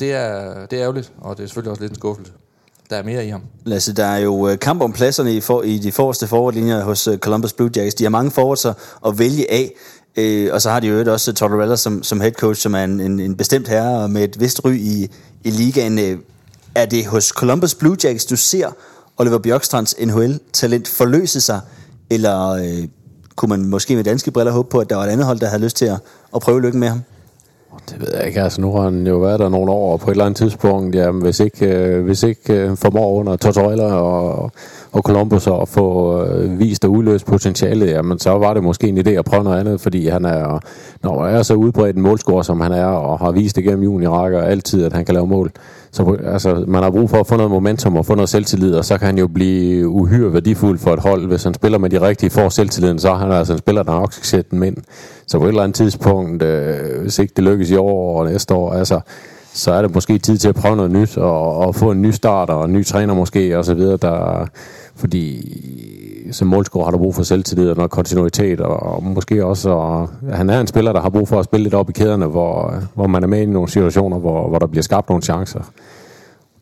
det, 0.00 0.12
er, 0.12 0.66
det 0.66 0.78
er 0.78 0.82
ærgerligt, 0.82 1.12
og 1.20 1.36
det 1.36 1.42
er 1.42 1.46
selvfølgelig 1.46 1.70
også 1.70 1.82
lidt 1.82 1.92
en 1.92 1.98
skuffelse. 1.98 2.32
Der 2.90 2.96
er 2.96 3.02
mere 3.02 3.26
i 3.26 3.28
ham. 3.28 3.42
Lasse, 3.64 3.92
der 3.92 4.04
er 4.04 4.18
jo 4.18 4.48
øh, 4.48 4.58
kamp 4.58 4.82
om 4.82 4.92
pladserne 4.92 5.34
i, 5.34 5.40
for, 5.40 5.62
i 5.62 5.78
de 5.78 5.92
forreste 5.92 6.26
forwardlinjer 6.26 6.84
hos 6.84 7.06
øh, 7.06 7.18
Columbus 7.18 7.52
Blue 7.52 7.70
Jackets. 7.76 7.94
De 7.94 8.04
har 8.04 8.10
mange 8.10 8.30
forwards 8.30 8.64
at 9.06 9.18
vælge 9.18 9.50
af, 9.50 9.72
øh, 10.16 10.52
og 10.52 10.62
så 10.62 10.70
har 10.70 10.80
de 10.80 10.86
jo 10.86 11.12
også 11.12 11.30
øh, 11.30 11.34
Tortorella 11.34 11.76
som, 11.76 12.02
som 12.02 12.20
head 12.20 12.32
coach, 12.32 12.60
som 12.60 12.74
er 12.74 12.84
en, 12.84 13.00
en, 13.00 13.20
en 13.20 13.36
bestemt 13.36 13.68
herre 13.68 14.08
med 14.08 14.24
et 14.24 14.40
vist 14.40 14.64
ry 14.64 14.72
i, 14.72 15.10
i 15.44 15.50
ligaen. 15.50 16.22
Er 16.74 16.86
det 16.86 17.06
hos 17.06 17.24
Columbus 17.24 17.74
Blue 17.74 17.96
Jackets, 18.04 18.26
du 18.26 18.36
ser 18.36 18.70
Oliver 19.16 19.38
Bjørkstrands 19.38 19.94
NHL-talent 20.04 20.88
forløse 20.88 21.40
sig, 21.40 21.60
eller 22.10 22.48
øh, 22.48 22.88
kunne 23.36 23.48
man 23.48 23.68
måske 23.68 23.96
med 23.96 24.04
danske 24.04 24.30
briller 24.30 24.52
håbe 24.52 24.68
på, 24.68 24.78
at 24.78 24.90
der 24.90 24.96
var 24.96 25.04
et 25.04 25.08
andet 25.08 25.26
hold, 25.26 25.38
der 25.38 25.46
havde 25.46 25.62
lyst 25.62 25.76
til 25.76 25.84
at, 25.84 25.98
at 26.34 26.42
prøve 26.42 26.62
lykken 26.62 26.80
med 26.80 26.88
ham? 26.88 27.00
Det 27.90 28.00
ved 28.00 28.08
jeg 28.16 28.26
ikke. 28.26 28.42
Altså, 28.42 28.60
nu 28.60 28.72
har 28.72 28.82
han 28.82 29.06
jo 29.06 29.16
været 29.18 29.40
der 29.40 29.48
nogle 29.48 29.72
år, 29.72 29.92
og 29.92 30.00
på 30.00 30.10
et 30.10 30.10
eller 30.10 30.24
andet 30.24 30.36
tidspunkt, 30.36 30.94
jamen, 30.94 31.22
hvis 31.22 31.40
ikke, 31.40 31.66
øh, 31.66 32.04
hvis 32.04 32.22
ikke 32.22 32.54
øh, 32.54 32.76
formår 32.76 33.12
under 33.12 33.36
Tortorella 33.36 33.94
og, 33.94 34.52
og 34.92 35.02
Columbus 35.02 35.46
at 35.46 35.68
få 35.68 36.18
øh, 36.24 36.58
vist 36.58 36.84
og 36.84 36.90
udløst 36.90 37.26
potentialet, 37.26 37.90
jamen, 37.90 38.18
så 38.18 38.30
var 38.30 38.54
det 38.54 38.62
måske 38.62 38.88
en 38.88 38.98
idé 38.98 39.10
at 39.10 39.24
prøve 39.24 39.44
noget 39.44 39.60
andet, 39.60 39.80
fordi 39.80 40.08
han 40.08 40.24
er, 40.24 40.60
når 41.02 41.24
han 41.24 41.34
er 41.34 41.42
så 41.42 41.54
udbredt 41.54 41.96
en 41.96 42.02
målscorer, 42.02 42.42
som 42.42 42.60
han 42.60 42.72
er, 42.72 42.86
og 42.86 43.18
har 43.18 43.30
vist 43.30 43.58
igennem 43.58 43.82
gennem 43.82 44.44
altid, 44.44 44.84
at 44.84 44.92
han 44.92 45.04
kan 45.04 45.14
lave 45.14 45.26
mål, 45.26 45.52
så 45.92 46.18
altså, 46.24 46.64
man 46.68 46.82
har 46.82 46.90
brug 46.90 47.10
for 47.10 47.20
at 47.20 47.26
få 47.26 47.36
noget 47.36 47.50
momentum 47.50 47.96
og 47.96 48.06
få 48.06 48.14
noget 48.14 48.28
selvtillid, 48.28 48.74
og 48.74 48.84
så 48.84 48.98
kan 48.98 49.06
han 49.06 49.18
jo 49.18 49.28
blive 49.28 49.88
uhyre 49.88 50.32
værdifuld 50.32 50.78
for 50.78 50.92
et 50.92 51.00
hold. 51.00 51.26
Hvis 51.26 51.44
han 51.44 51.54
spiller 51.54 51.78
med 51.78 51.90
de 51.90 52.00
rigtige 52.00 52.30
for 52.30 52.48
selvtilliden, 52.48 52.98
så 52.98 53.10
er 53.10 53.14
han 53.14 53.32
altså 53.32 53.52
en 53.52 53.58
spiller, 53.58 53.82
der 53.82 53.92
nok 53.92 54.12
skal 54.12 54.26
sætte 54.26 54.50
den 54.50 54.62
ind. 54.62 54.76
Så 55.26 55.38
på 55.38 55.44
et 55.44 55.48
eller 55.48 55.62
andet 55.62 55.74
tidspunkt, 55.74 56.42
øh, 56.42 57.02
hvis 57.02 57.18
ikke 57.18 57.32
det 57.36 57.44
lykkes 57.44 57.70
i 57.70 57.76
år 57.76 58.20
og 58.20 58.26
næste 58.30 58.54
år, 58.54 58.72
altså, 58.72 59.00
så 59.54 59.72
er 59.72 59.82
det 59.82 59.94
måske 59.94 60.18
tid 60.18 60.38
til 60.38 60.48
at 60.48 60.54
prøve 60.54 60.76
noget 60.76 60.90
nyt, 60.90 61.16
og, 61.16 61.56
og 61.56 61.74
få 61.74 61.90
en 61.90 62.02
ny 62.02 62.10
start, 62.10 62.50
og 62.50 62.64
en 62.64 62.72
ny 62.72 62.84
træner 62.84 63.14
måske, 63.14 63.58
og 63.58 63.64
så 63.64 63.74
videre, 63.74 63.96
der, 63.96 64.46
fordi 64.96 65.48
som 66.32 66.48
målscorer 66.48 66.84
har 66.84 66.90
du 66.90 66.98
brug 66.98 67.14
for 67.14 67.22
selvtillid 67.22 67.70
og 67.70 67.76
noget 67.76 67.90
kontinuitet, 67.90 68.60
og, 68.60 68.82
og 68.82 69.02
måske 69.02 69.44
også, 69.44 69.70
og, 69.70 70.08
han 70.32 70.50
er 70.50 70.60
en 70.60 70.66
spiller, 70.66 70.92
der 70.92 71.00
har 71.00 71.08
brug 71.08 71.28
for 71.28 71.38
at 71.38 71.44
spille 71.44 71.64
lidt 71.64 71.74
op 71.74 71.90
i 71.90 71.92
kæderne, 71.92 72.26
hvor, 72.26 72.74
hvor 72.94 73.06
man 73.06 73.22
er 73.22 73.26
med 73.26 73.42
i 73.42 73.46
nogle 73.46 73.68
situationer, 73.68 74.18
hvor, 74.18 74.48
hvor 74.48 74.58
der 74.58 74.66
bliver 74.66 74.82
skabt 74.82 75.08
nogle 75.08 75.22
chancer. 75.22 75.60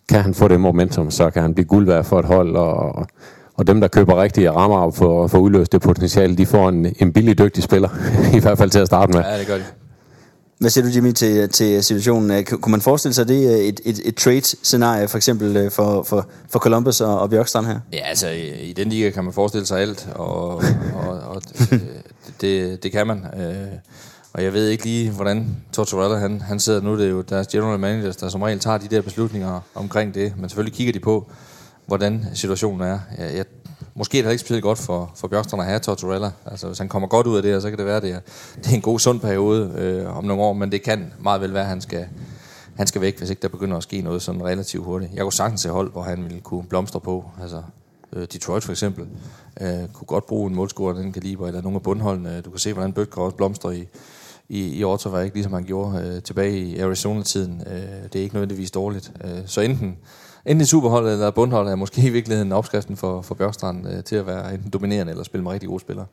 Kan 0.08 0.22
han 0.22 0.34
få 0.34 0.48
det 0.48 0.60
momentum, 0.60 1.10
så 1.10 1.30
kan 1.30 1.42
han 1.42 1.54
blive 1.54 1.64
guld 1.66 1.86
værd 1.86 2.04
for 2.04 2.18
et 2.18 2.24
hold, 2.24 2.56
og, 2.56 3.06
og 3.54 3.66
dem, 3.66 3.80
der 3.80 3.88
køber 3.88 4.22
rigtige 4.22 4.50
rammer 4.50 4.90
for, 4.90 5.26
for 5.26 5.38
at 5.38 5.42
udløse 5.42 5.70
det 5.72 5.80
potentiale, 5.80 6.36
de 6.36 6.46
får 6.46 6.68
en, 6.68 6.86
en 6.98 7.12
billig, 7.12 7.38
dygtig 7.38 7.62
spiller, 7.62 7.88
i 8.36 8.40
hvert 8.40 8.58
fald 8.58 8.70
til 8.70 8.78
at 8.78 8.86
starte 8.86 9.12
med. 9.12 9.24
Ja, 9.24 9.38
det 9.38 9.46
gør 9.46 9.54
de. 9.54 9.62
Hvad 10.60 10.70
siger 10.70 10.84
du, 10.84 10.90
Jimmy, 10.90 11.12
til, 11.12 11.48
til 11.48 11.84
situationen? 11.84 12.44
Kunne 12.44 12.70
man 12.70 12.80
forestille 12.80 13.14
sig 13.14 13.28
det 13.28 13.68
et, 13.68 13.80
et, 13.84 14.00
et 14.04 14.16
trade-scenarie, 14.16 15.08
for 15.08 15.16
eksempel 15.16 15.56
øh, 15.56 15.70
for, 15.70 16.02
for, 16.02 16.28
for 16.48 16.58
Columbus 16.58 17.00
og, 17.00 17.20
og 17.20 17.30
Bjørkstrand 17.30 17.66
her? 17.66 17.80
Ja, 17.92 17.98
altså 17.98 18.28
i, 18.28 18.48
i 18.48 18.72
den 18.72 18.88
liga 18.88 19.10
kan 19.10 19.24
man 19.24 19.32
forestille 19.32 19.66
sig 19.66 19.80
alt, 19.80 20.08
og, 20.14 20.54
og, 20.94 21.20
og 21.20 21.42
det, 21.70 21.82
det, 22.40 22.82
det 22.82 22.92
kan 22.92 23.06
man. 23.06 23.24
Øh, 23.40 23.66
og 24.32 24.44
jeg 24.44 24.52
ved 24.52 24.68
ikke 24.68 24.84
lige, 24.84 25.10
hvordan 25.10 25.56
Tortorella 25.72 26.18
han, 26.18 26.40
han 26.40 26.60
sidder 26.60 26.80
nu. 26.80 26.98
Det 26.98 27.04
er 27.04 27.10
jo 27.10 27.20
deres 27.20 27.46
general 27.46 27.78
managers, 27.78 28.16
der 28.16 28.28
som 28.28 28.42
regel 28.42 28.58
tager 28.58 28.78
de 28.78 28.88
der 28.88 29.02
beslutninger 29.02 29.60
omkring 29.74 30.14
det. 30.14 30.32
Men 30.36 30.48
selvfølgelig 30.48 30.76
kigger 30.76 30.92
de 30.92 31.00
på, 31.00 31.30
hvordan 31.86 32.26
situationen 32.34 32.80
er. 32.80 32.98
Jeg, 33.18 33.36
jeg 33.36 33.44
måske 33.94 34.18
er 34.18 34.22
det 34.22 34.30
ikke 34.30 34.40
specielt 34.40 34.62
godt 34.62 34.78
for, 34.78 35.12
for 35.16 35.28
Bjørkstrand 35.28 35.62
at 35.62 35.68
have 35.68 35.78
Tortorella. 35.78 36.30
Altså, 36.46 36.66
hvis 36.66 36.78
han 36.78 36.88
kommer 36.88 37.08
godt 37.08 37.26
ud 37.26 37.36
af 37.36 37.42
det, 37.42 37.62
så 37.62 37.68
kan 37.68 37.78
det 37.78 37.86
være, 37.86 38.00
det 38.00 38.10
er, 38.10 38.20
det 38.56 38.70
er 38.70 38.74
en 38.74 38.80
god, 38.80 38.98
sund 38.98 39.20
periode 39.20 39.72
øh, 39.76 40.16
om 40.16 40.24
nogle 40.24 40.42
år, 40.42 40.52
men 40.52 40.72
det 40.72 40.82
kan 40.82 41.12
meget 41.20 41.40
vel 41.40 41.54
være, 41.54 41.62
at 41.62 41.68
han 41.68 41.80
skal, 41.80 42.06
han 42.74 42.86
skal 42.86 43.00
væk, 43.00 43.18
hvis 43.18 43.30
ikke 43.30 43.42
der 43.42 43.48
begynder 43.48 43.76
at 43.76 43.82
ske 43.82 44.00
noget 44.00 44.22
sådan 44.22 44.44
relativt 44.44 44.84
hurtigt. 44.84 45.12
Jeg 45.14 45.22
kunne 45.22 45.32
sagtens 45.32 45.60
se 45.60 45.68
hold, 45.68 45.92
hvor 45.92 46.02
han 46.02 46.24
ville 46.24 46.40
kunne 46.40 46.64
blomstre 46.64 47.00
på. 47.00 47.30
Altså, 47.42 47.62
øh, 48.12 48.26
Detroit 48.32 48.64
for 48.64 48.72
eksempel 48.72 49.06
øh, 49.60 49.88
kunne 49.92 50.06
godt 50.06 50.26
bruge 50.26 50.50
en 50.50 50.56
målscorer 50.56 50.94
af 50.94 51.02
den 51.02 51.12
kaliber, 51.12 51.46
eller 51.46 51.62
nogle 51.62 51.76
af 51.76 51.82
bundholdene. 51.82 52.40
Du 52.40 52.50
kan 52.50 52.58
se, 52.58 52.72
hvordan 52.72 52.92
Bøtker 52.92 53.20
også 53.20 53.36
blomstrer 53.36 53.70
i, 53.70 53.86
i, 54.48 54.78
i 54.78 54.84
Ottawa, 54.84 55.20
ikke 55.20 55.36
ligesom 55.36 55.52
han 55.52 55.64
gjorde 55.64 55.98
øh, 55.98 56.22
tilbage 56.22 56.58
i 56.58 56.78
Arizona-tiden. 56.78 57.62
Øh, 57.66 58.02
det 58.12 58.18
er 58.18 58.22
ikke 58.22 58.34
nødvendigvis 58.34 58.70
dårligt. 58.70 59.12
Øh, 59.24 59.38
så 59.46 59.60
enten 59.60 59.96
enten 60.46 60.60
i 60.60 60.64
superholdet 60.64 61.12
eller 61.12 61.30
bundholdet 61.30 61.72
er 61.72 61.76
måske 61.76 62.02
i 62.02 62.10
virkeligheden 62.10 62.52
opskriften 62.52 62.96
for, 62.96 63.22
for 63.22 63.34
Bjørstrand 63.34 63.88
øh, 63.88 64.04
til 64.04 64.16
at 64.16 64.26
være 64.26 64.54
enten 64.54 64.70
dominerende 64.70 65.10
eller 65.10 65.24
spille 65.24 65.44
med 65.44 65.52
rigtig 65.52 65.68
gode 65.68 65.80
spillere. 65.80 66.06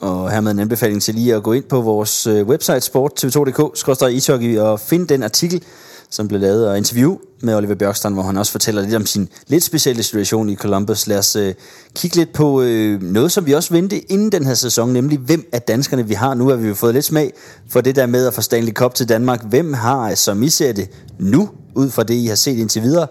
Og 0.00 0.30
hermed 0.30 0.52
en 0.52 0.58
anbefaling 0.58 1.02
til 1.02 1.14
lige 1.14 1.34
at 1.34 1.42
gå 1.42 1.52
ind 1.52 1.64
på 1.64 1.80
vores 1.80 2.26
øh, 2.26 2.46
website 2.46 2.80
sport.tv2.dk, 2.80 4.58
og 4.58 4.80
finde 4.80 5.06
den 5.06 5.22
artikel, 5.22 5.62
som 6.10 6.28
blev 6.28 6.40
lavet 6.40 6.68
og 6.68 6.78
interview 6.78 7.16
med 7.40 7.54
Oliver 7.54 7.74
Bjørkstrand, 7.74 8.14
hvor 8.14 8.22
han 8.22 8.36
også 8.36 8.52
fortæller 8.52 8.82
lidt 8.82 8.94
om 8.94 9.06
sin 9.06 9.28
lidt 9.46 9.62
specielle 9.62 10.02
situation 10.02 10.48
i 10.48 10.56
Columbus. 10.56 11.06
Lad 11.06 11.18
os 11.18 11.36
øh, 11.36 11.54
kigge 11.94 12.16
lidt 12.16 12.32
på 12.32 12.62
øh, 12.62 13.02
noget, 13.02 13.32
som 13.32 13.46
vi 13.46 13.52
også 13.52 13.74
vendte 13.74 14.12
inden 14.12 14.32
den 14.32 14.44
her 14.46 14.54
sæson, 14.54 14.92
nemlig 14.92 15.18
hvem 15.18 15.48
af 15.52 15.62
danskerne 15.62 16.08
vi 16.08 16.14
har. 16.14 16.34
Nu 16.34 16.48
har 16.48 16.56
vi 16.56 16.68
jo 16.68 16.74
fået 16.74 16.94
lidt 16.94 17.04
smag 17.04 17.32
for 17.68 17.80
det 17.80 17.96
der 17.96 18.06
med 18.06 18.26
at 18.26 18.34
få 18.34 18.40
Stanley 18.40 18.72
Cup 18.72 18.94
til 18.94 19.08
Danmark. 19.08 19.44
Hvem 19.44 19.72
har, 19.72 20.14
som 20.14 20.42
I 20.42 20.48
ser 20.48 20.72
det 20.72 20.90
nu, 21.18 21.48
ud 21.74 21.90
fra 21.90 22.02
det 22.02 22.14
I 22.14 22.26
har 22.26 22.34
set 22.34 22.58
indtil 22.58 22.82
videre, 22.82 23.06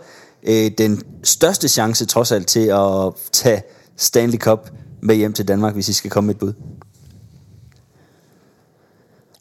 øh, 0.47 0.71
den 0.77 1.01
største 1.23 1.67
chance 1.67 2.05
trods 2.05 2.31
alt 2.31 2.47
til 2.47 2.67
at 2.67 3.13
tage 3.31 3.61
Stanley 3.97 4.37
Cup 4.37 4.69
med 5.01 5.15
hjem 5.15 5.33
til 5.33 5.47
Danmark, 5.47 5.73
hvis 5.73 5.89
I 5.89 5.93
skal 5.93 6.11
komme 6.11 6.27
med 6.27 6.35
et 6.35 6.39
bud? 6.39 6.53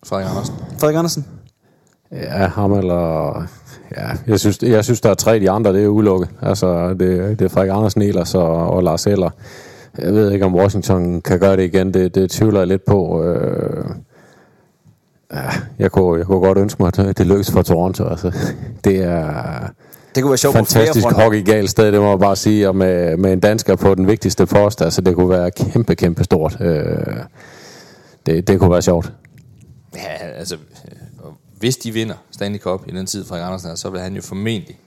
Frederik 0.06 0.26
Andersen. 0.30 0.54
Frederik 0.78 0.96
Andersen? 0.96 1.26
Ja, 2.12 2.46
ham 2.46 2.72
eller... 2.72 3.42
Ja, 3.96 4.10
jeg 4.26 4.40
synes, 4.40 4.62
jeg 4.62 4.84
synes, 4.84 5.00
der 5.00 5.10
er 5.10 5.14
tre 5.14 5.40
de 5.40 5.50
andre, 5.50 5.72
det 5.72 5.84
er 5.84 5.88
udelukket. 5.88 6.28
Altså, 6.42 6.88
det, 6.88 7.38
det 7.38 7.44
er 7.44 7.48
Frederik 7.48 7.70
Andersen, 7.70 8.02
Elers 8.02 8.34
og, 8.34 8.70
og 8.70 8.82
Lars 8.82 9.06
Eller. 9.06 9.30
Jeg 9.98 10.14
ved 10.14 10.30
ikke, 10.30 10.44
om 10.44 10.54
Washington 10.54 11.20
kan 11.20 11.40
gøre 11.40 11.56
det 11.56 11.62
igen. 11.62 11.94
Det, 11.94 12.14
det 12.14 12.30
tvivler 12.30 12.60
jeg 12.60 12.68
lidt 12.68 12.84
på. 12.84 13.24
Øh, 13.24 13.84
ja, 15.32 15.50
jeg, 15.78 15.92
kunne, 15.92 16.18
jeg 16.18 16.26
kunne 16.26 16.40
godt 16.40 16.58
ønske 16.58 16.82
mig, 16.82 16.98
at 16.98 17.18
det 17.18 17.26
lykkes 17.26 17.50
for 17.50 17.62
Toronto. 17.62 18.04
Altså, 18.04 18.32
det 18.84 19.02
er... 19.02 19.70
Det 20.14 20.22
kunne 20.22 20.30
være 20.30 20.38
sjovt 20.38 20.56
Fantastisk 20.56 21.06
hockey 21.06 21.44
galt 21.44 21.70
sted, 21.70 21.92
det 21.92 22.00
må 22.00 22.10
jeg 22.10 22.18
bare 22.18 22.36
sige. 22.36 22.68
Og 22.68 22.76
med, 22.76 23.16
med 23.16 23.32
en 23.32 23.40
dansker 23.40 23.76
på 23.76 23.94
den 23.94 24.06
vigtigste 24.06 24.46
post, 24.46 24.82
altså 24.82 25.00
det 25.00 25.14
kunne 25.14 25.30
være 25.30 25.50
kæmpe, 25.50 25.94
kæmpe 25.94 26.24
stort. 26.24 26.56
Øh, 26.60 27.16
det, 28.26 28.48
det 28.48 28.58
kunne 28.58 28.70
være 28.70 28.82
sjovt. 28.82 29.12
Ja, 29.94 30.26
altså, 30.38 30.56
hvis 31.58 31.76
de 31.76 31.92
vinder 31.92 32.14
Stanley 32.30 32.58
Cup 32.58 32.80
i 32.88 32.90
den 32.90 33.06
tid, 33.06 33.24
Frederik 33.24 33.46
Andersen 33.46 33.70
er, 33.70 33.74
så 33.74 33.90
vil 33.90 34.00
han 34.00 34.14
jo 34.14 34.22
formentlig 34.22 34.78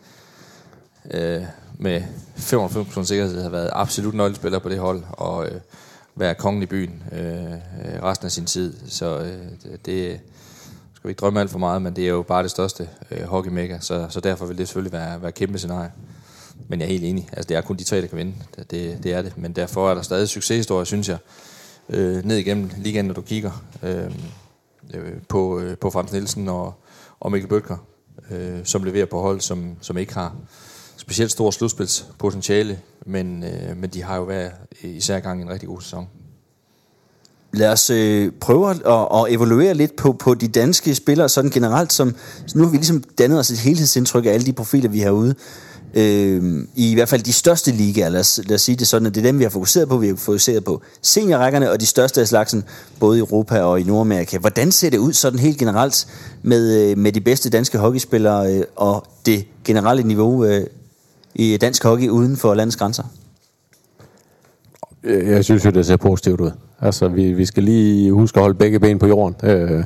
øh, 1.11 1.41
med 1.79 2.01
95% 2.37 3.03
sikkerhed 3.03 3.41
have 3.41 3.51
været 3.51 3.69
absolut 3.73 4.13
nøglespiller 4.13 4.59
på 4.59 4.69
det 4.69 4.79
hold, 4.79 5.03
og 5.11 5.45
øh, 5.45 5.61
være 6.15 6.35
kongen 6.35 6.63
i 6.63 6.65
byen 6.65 7.03
øh, 7.11 7.53
resten 8.03 8.25
af 8.25 8.31
sin 8.31 8.45
tid. 8.45 8.73
Så 8.87 9.19
øh, 9.19 9.73
det 9.85 10.19
skal 10.97 11.07
vi 11.07 11.11
ikke 11.11 11.19
drømme 11.19 11.39
alt 11.39 11.51
for 11.51 11.59
meget, 11.59 11.81
men 11.81 11.95
det 11.95 12.03
er 12.03 12.09
jo 12.09 12.21
bare 12.21 12.43
det 12.43 12.51
største 12.51 12.89
øh, 13.11 13.23
hockey 13.23 13.51
mega, 13.51 13.79
så, 13.79 14.07
så 14.09 14.19
derfor 14.19 14.45
vil 14.45 14.57
det 14.57 14.67
selvfølgelig 14.67 14.93
være, 14.93 15.21
være 15.21 15.31
kæmpe 15.31 15.57
scenarie. 15.57 15.91
Men 16.67 16.79
jeg 16.79 16.85
er 16.85 16.89
helt 16.89 17.03
enig. 17.03 17.29
Altså, 17.31 17.47
det 17.49 17.57
er 17.57 17.61
kun 17.61 17.75
de 17.75 17.83
tre, 17.83 18.01
der 18.01 18.07
kan 18.07 18.17
vinde. 18.17 18.33
Det, 18.71 18.99
det 19.03 19.13
er 19.13 19.21
det. 19.21 19.37
Men 19.37 19.53
derfor 19.53 19.89
er 19.89 19.95
der 19.95 20.01
stadig 20.01 20.29
succeshistorier, 20.29 20.83
synes 20.83 21.09
jeg, 21.09 21.17
øh, 21.89 22.25
ned 22.25 22.37
igennem 22.37 22.69
ligaen, 22.77 23.05
når 23.05 23.13
du 23.13 23.21
kigger. 23.21 23.63
Øh, 23.83 24.11
øh 24.93 25.13
på, 25.29 25.59
øh, 25.59 25.77
på 25.77 25.89
Frans 25.89 26.11
Nielsen 26.11 26.49
og, 26.49 26.73
og 27.19 27.31
Mikkel 27.31 27.49
Bøtger, 27.49 27.77
øh, 28.31 28.59
som 28.63 28.83
leverer 28.83 29.05
på 29.05 29.21
hold, 29.21 29.41
som, 29.41 29.75
som 29.81 29.97
ikke 29.97 30.13
har 30.13 30.35
specielt 30.97 31.31
stor 31.31 31.51
slutspilspotentiale, 31.51 32.79
men, 33.05 33.43
øh, 33.43 33.77
men 33.77 33.89
de 33.89 34.03
har 34.03 34.15
jo 34.15 34.23
været 34.23 34.51
især 34.81 35.19
gang 35.19 35.41
en 35.41 35.49
rigtig 35.49 35.69
god 35.69 35.81
sæson. 35.81 36.07
Lad 37.53 37.69
os 37.71 37.89
øh, 37.89 38.31
prøve 38.41 38.69
at, 38.69 38.77
at, 38.85 39.33
evaluere 39.33 39.73
lidt 39.73 39.95
på, 39.95 40.13
på 40.13 40.33
de 40.33 40.47
danske 40.47 40.95
spillere 40.95 41.29
sådan 41.29 41.51
generelt. 41.51 41.93
Som, 41.93 42.15
nu 42.55 42.63
har 42.63 42.71
vi 42.71 42.77
ligesom 42.77 43.03
dannet 43.17 43.39
os 43.39 43.49
et 43.49 43.57
helhedsindtryk 43.57 44.25
af 44.25 44.29
alle 44.29 44.45
de 44.45 44.53
profiler, 44.53 44.89
vi 44.89 44.99
har 44.99 45.11
ude 45.11 45.35
øh, 45.93 46.63
i 46.75 46.93
hvert 46.93 47.09
fald 47.09 47.21
de 47.23 47.33
største 47.33 47.71
ligaer, 47.71 48.09
lad 48.09 48.19
os, 48.19 48.39
lad 48.45 48.55
os 48.55 48.61
sige 48.61 48.75
det 48.75 48.87
sådan, 48.87 49.05
at 49.05 49.15
det 49.15 49.21
er 49.21 49.25
dem, 49.27 49.39
vi 49.39 49.43
har 49.43 49.49
fokuseret 49.49 49.89
på. 49.89 49.97
Vi 49.97 50.07
har 50.07 50.15
fokuseret 50.15 50.63
på 50.63 50.81
seniorrækkerne 51.01 51.71
og 51.71 51.81
de 51.81 51.85
største 51.85 52.21
af 52.21 52.27
slagsen, 52.27 52.63
både 52.99 53.17
i 53.17 53.19
Europa 53.19 53.61
og 53.61 53.79
i 53.79 53.83
Nordamerika. 53.83 54.37
Hvordan 54.37 54.71
ser 54.71 54.89
det 54.89 54.97
ud 54.97 55.13
sådan 55.13 55.39
helt 55.39 55.57
generelt 55.57 56.07
med, 56.43 56.91
øh, 56.91 56.97
med 56.97 57.11
de 57.11 57.21
bedste 57.21 57.49
danske 57.49 57.77
hockeyspillere 57.77 58.55
øh, 58.55 58.63
og 58.75 59.05
det 59.25 59.45
generelle 59.63 60.03
niveau 60.03 60.45
øh, 60.45 60.67
i 61.35 61.57
dansk 61.57 61.83
hockey 61.83 62.09
uden 62.09 62.37
for 62.37 62.53
landets 62.53 62.75
grænser? 62.75 63.03
Jeg 65.03 65.43
synes 65.43 65.65
jo, 65.65 65.69
det 65.69 65.85
ser 65.85 65.97
positivt 65.97 66.41
ud. 66.41 66.51
Altså, 66.81 67.07
vi, 67.07 67.33
vi 67.33 67.45
skal 67.45 67.63
lige 67.63 68.11
huske 68.11 68.37
at 68.37 68.41
holde 68.41 68.57
begge 68.57 68.79
ben 68.79 68.99
på 68.99 69.07
jorden. 69.07 69.35
Øh, 69.49 69.83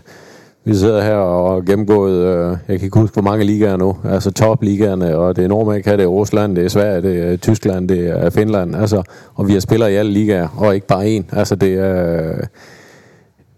vi 0.65 0.75
sidder 0.75 1.01
her 1.03 1.15
og 1.15 1.65
gennemgået, 1.65 2.15
øh, 2.15 2.57
jeg 2.67 2.79
kan 2.79 2.85
ikke 2.85 2.99
huske, 2.99 3.13
hvor 3.13 3.21
mange 3.21 3.45
ligaer 3.45 3.77
nu, 3.77 3.97
altså 4.03 4.31
topligaerne, 4.31 5.17
og 5.17 5.35
det 5.35 5.43
er 5.43 5.47
Nordamerika, 5.47 5.91
det 5.91 6.03
er 6.03 6.07
Rusland, 6.07 6.55
det 6.55 6.65
er 6.65 6.69
Sverige, 6.69 7.01
det 7.01 7.33
er 7.33 7.37
Tyskland, 7.37 7.89
det 7.89 8.09
er 8.09 8.29
Finland, 8.29 8.75
altså, 8.75 9.03
og 9.35 9.47
vi 9.47 9.53
har 9.53 9.59
spillere 9.59 9.91
i 9.91 9.95
alle 9.95 10.11
ligaer, 10.11 10.47
og 10.57 10.75
ikke 10.75 10.87
bare 10.87 11.17
én. 11.17 11.37
Altså, 11.37 11.55
det 11.55 11.73
er, 11.73 12.33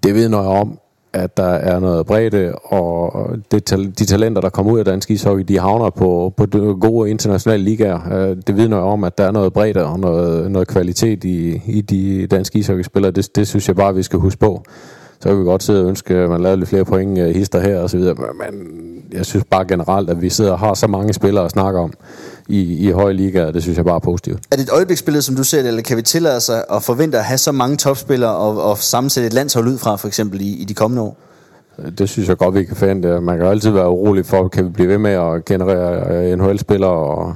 det 0.03 0.15
ved 0.15 0.29
jeg 0.29 0.33
om, 0.33 0.79
at 1.13 1.37
der 1.37 1.49
er 1.49 1.79
noget 1.79 2.05
bredde, 2.05 2.55
og 2.55 3.29
det, 3.51 3.69
de 3.99 4.05
talenter, 4.05 4.41
der 4.41 4.49
kommer 4.49 4.71
ud 4.71 4.79
af 4.79 4.85
dansk 4.85 5.11
ishockey, 5.11 5.43
de 5.43 5.59
havner 5.59 5.89
på, 5.89 6.33
på 6.37 6.45
gode 6.81 7.09
internationale 7.09 7.63
ligaer. 7.63 8.13
Øh, 8.13 8.37
det 8.47 8.57
vidner 8.57 8.77
jo 8.77 8.83
om, 8.83 9.03
at 9.03 9.17
der 9.17 9.23
er 9.23 9.31
noget 9.31 9.53
bredde 9.53 9.85
og 9.85 9.99
noget, 9.99 10.51
noget 10.51 10.67
kvalitet 10.67 11.23
i, 11.23 11.61
i 11.65 11.81
de 11.81 12.27
danske 12.27 12.59
ishockeyspillere. 12.59 13.11
Det, 13.11 13.35
det 13.35 13.47
synes 13.47 13.67
jeg 13.67 13.75
bare, 13.75 13.95
vi 13.95 14.03
skal 14.03 14.19
huske 14.19 14.39
på 14.39 14.63
så 15.23 15.29
kan 15.29 15.39
vi 15.39 15.43
godt 15.43 15.63
sidde 15.63 15.81
og 15.81 15.89
ønske, 15.89 16.15
at 16.15 16.29
man 16.29 16.41
lavede 16.41 16.57
lidt 16.57 16.69
flere 16.69 16.85
point, 16.85 17.19
øh, 17.19 17.35
hister 17.35 17.59
her 17.59 17.79
og 17.79 17.89
så 17.89 17.97
videre. 17.97 18.15
Men 18.15 18.67
jeg 19.13 19.25
synes 19.25 19.45
bare 19.49 19.65
generelt, 19.65 20.09
at 20.09 20.21
vi 20.21 20.29
sidder 20.29 20.51
og 20.51 20.59
har 20.59 20.73
så 20.73 20.87
mange 20.87 21.13
spillere 21.13 21.45
at 21.45 21.51
snakke 21.51 21.79
om 21.79 21.93
i, 22.47 22.87
i 22.87 22.91
høje 22.91 23.13
liga, 23.13 23.51
det 23.51 23.61
synes 23.61 23.77
jeg 23.77 23.85
bare 23.85 23.95
er 23.95 23.99
positivt. 23.99 24.39
Er 24.51 24.55
det 24.55 24.63
et 24.63 24.69
øjebliksbillede, 24.69 25.21
som 25.21 25.35
du 25.35 25.43
ser 25.43 25.61
det, 25.61 25.67
eller 25.67 25.81
kan 25.81 25.97
vi 25.97 26.01
tillade 26.01 26.39
sig 26.39 26.63
at 26.71 26.83
forvente 26.83 27.17
at 27.17 27.23
have 27.23 27.37
så 27.37 27.51
mange 27.51 27.77
topspillere 27.77 28.35
og, 28.35 28.63
og 28.63 28.77
sammensætte 28.77 29.27
et 29.27 29.33
landshold 29.33 29.67
ud 29.67 29.77
fra, 29.77 29.95
for 29.95 30.07
eksempel 30.07 30.41
i, 30.41 30.61
i 30.61 30.65
de 30.65 30.73
kommende 30.73 31.01
år? 31.01 31.17
Det 31.97 32.09
synes 32.09 32.29
jeg 32.29 32.37
godt, 32.37 32.55
vi 32.55 32.63
kan 32.63 32.75
forvente. 32.75 33.21
Man 33.21 33.37
kan 33.37 33.45
jo 33.45 33.51
altid 33.51 33.69
være 33.69 33.89
urolig 33.89 34.25
for, 34.25 34.47
kan 34.47 34.65
vi 34.65 34.69
blive 34.69 34.89
ved 34.89 34.97
med 34.97 35.11
at 35.11 35.45
generere 35.45 36.31
øh, 36.31 36.37
NHL-spillere 36.37 36.91
og 36.91 37.35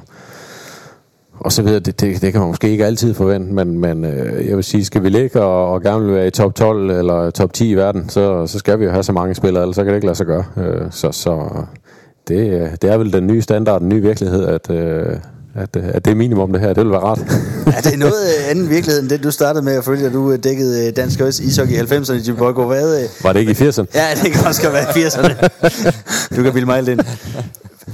og 1.39 1.51
så 1.51 1.61
videre. 1.61 1.79
Det, 1.79 2.01
det, 2.01 2.21
det 2.21 2.31
kan 2.31 2.41
man 2.41 2.47
måske 2.47 2.69
ikke 2.69 2.85
altid 2.85 3.13
forvente, 3.13 3.53
men, 3.53 3.79
men 3.79 4.05
øh, 4.05 4.47
jeg 4.47 4.55
vil 4.55 4.63
sige, 4.63 4.85
skal 4.85 5.03
vi 5.03 5.09
ligge 5.09 5.41
og, 5.41 5.73
og 5.73 5.81
gerne 5.81 6.05
vil 6.05 6.15
være 6.15 6.27
i 6.27 6.31
top 6.31 6.55
12 6.55 6.89
eller 6.89 7.29
top 7.29 7.53
10 7.53 7.69
i 7.69 7.75
verden, 7.75 8.09
så, 8.09 8.47
så 8.47 8.59
skal 8.59 8.79
vi 8.79 8.85
jo 8.85 8.91
have 8.91 9.03
så 9.03 9.11
mange 9.11 9.35
spillere, 9.35 9.63
ellers 9.63 9.75
så 9.75 9.83
kan 9.83 9.89
det 9.89 9.97
ikke 9.97 10.07
lade 10.07 10.17
sig 10.17 10.25
gøre. 10.25 10.45
Øh, 10.57 10.81
så 10.91 11.11
så 11.11 11.49
det, 12.27 12.61
øh, 12.61 12.71
det 12.81 12.83
er 12.83 12.97
vel 12.97 13.13
den 13.13 13.27
nye 13.27 13.41
standard, 13.41 13.81
den 13.81 13.89
nye 13.89 14.01
virkelighed, 14.01 14.45
at, 14.45 14.71
øh, 14.71 15.17
at, 15.57 15.75
at 15.75 16.05
det 16.05 16.11
er 16.11 16.15
minimum 16.15 16.51
det 16.51 16.61
her. 16.61 16.73
Det 16.73 16.83
vil 16.83 16.91
være 16.91 16.99
rart. 16.99 17.19
ja, 17.73 17.81
det 17.83 17.93
er 17.93 17.97
noget 17.97 18.37
øh, 18.37 18.49
anden 18.49 18.69
virkelighed 18.69 19.01
end 19.01 19.09
det, 19.09 19.23
du 19.23 19.31
startede 19.31 19.65
med 19.65 19.73
at 19.73 19.83
følge, 19.85 20.05
at 20.05 20.13
du 20.13 20.31
øh, 20.31 20.43
dækkede 20.43 20.87
øh, 20.87 20.95
dansk 20.95 21.19
ishockey 21.19 21.73
i 21.73 21.79
90'erne 21.79 22.13
i 22.13 22.19
Djibouti. 22.19 22.67
Hvad, 22.67 23.07
Var 23.23 23.33
det 23.33 23.39
ikke 23.39 23.51
i 23.51 23.69
80'erne? 23.69 23.85
Ja, 23.93 24.07
det 24.23 24.31
kan 24.31 24.45
også 24.47 24.69
være 24.71 24.99
i 24.99 25.05
80'erne. 25.05 26.35
du 26.35 26.43
kan 26.43 26.53
bilde 26.53 26.65
mig 26.65 26.77
alt 26.77 26.89
ind. 26.89 26.99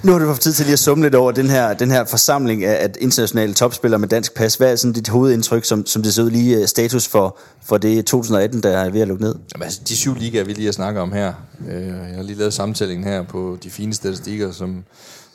Nu 0.03 0.11
har 0.11 0.19
du 0.19 0.25
haft 0.25 0.41
tid 0.41 0.53
til 0.53 0.65
lige 0.65 0.73
at 0.73 0.79
summe 0.79 1.03
lidt 1.03 1.15
over 1.15 1.31
den 1.31 1.49
her, 1.49 1.73
den 1.73 1.91
her 1.91 2.05
forsamling 2.05 2.63
af 2.65 2.83
at 2.83 2.97
internationale 3.01 3.53
topspillere 3.53 3.99
med 3.99 4.07
dansk 4.07 4.33
pas. 4.33 4.55
Hvad 4.55 4.71
er 4.71 4.75
sådan 4.75 4.93
dit 4.93 5.07
hovedindtryk, 5.07 5.65
som, 5.65 5.85
som 5.85 6.03
det 6.03 6.13
ser 6.13 6.23
ud 6.23 6.31
lige 6.31 6.57
øh, 6.57 6.67
status 6.67 7.07
for, 7.07 7.37
for 7.65 7.77
det 7.77 8.05
2018, 8.05 8.63
der 8.63 8.69
er 8.77 8.89
ved 8.89 9.01
at 9.01 9.07
lukke 9.07 9.23
ned? 9.23 9.35
Jamen, 9.55 9.63
altså, 9.63 9.81
de 9.87 9.95
syv 9.95 10.15
ligaer, 10.15 10.43
vi 10.43 10.53
lige 10.53 10.65
har 10.65 10.71
snakket 10.71 11.01
om 11.01 11.11
her. 11.11 11.33
Øh, 11.69 11.87
jeg 11.87 12.15
har 12.15 12.23
lige 12.23 12.37
lavet 12.37 12.53
samtællingen 12.53 13.07
her 13.07 13.23
på 13.23 13.57
de 13.63 13.69
fine 13.69 13.93
statistikker, 13.93 14.51
som, 14.51 14.83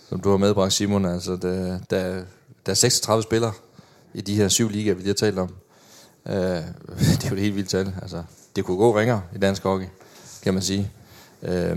som 0.09 0.21
du 0.21 0.31
har 0.31 0.37
medbragt, 0.37 0.73
Simon. 0.73 1.05
Altså, 1.05 1.37
der, 1.37 1.79
der, 1.91 2.23
der 2.67 2.73
er 2.73 2.75
36 2.75 3.23
spillere 3.23 3.53
i 4.15 4.21
de 4.21 4.35
her 4.35 4.49
syv 4.49 4.69
ligaer, 4.69 4.95
vi 4.95 5.01
lige 5.01 5.09
har 5.09 5.15
talt 5.15 5.39
om. 5.39 5.55
Øh, 6.29 6.35
det 6.35 7.25
er 7.25 7.31
jo 7.31 7.37
det 7.37 7.43
helt 7.43 7.57
vildt 7.57 7.69
tal. 7.69 7.95
Altså, 8.03 8.23
det 8.57 8.65
kunne 8.65 8.77
gå 8.77 8.99
ringer 8.99 9.21
i 9.35 9.39
dansk 9.39 9.63
hockey, 9.63 9.87
kan 10.43 10.55
man 10.55 10.63
sige. 10.63 10.91
Øh, 11.43 11.77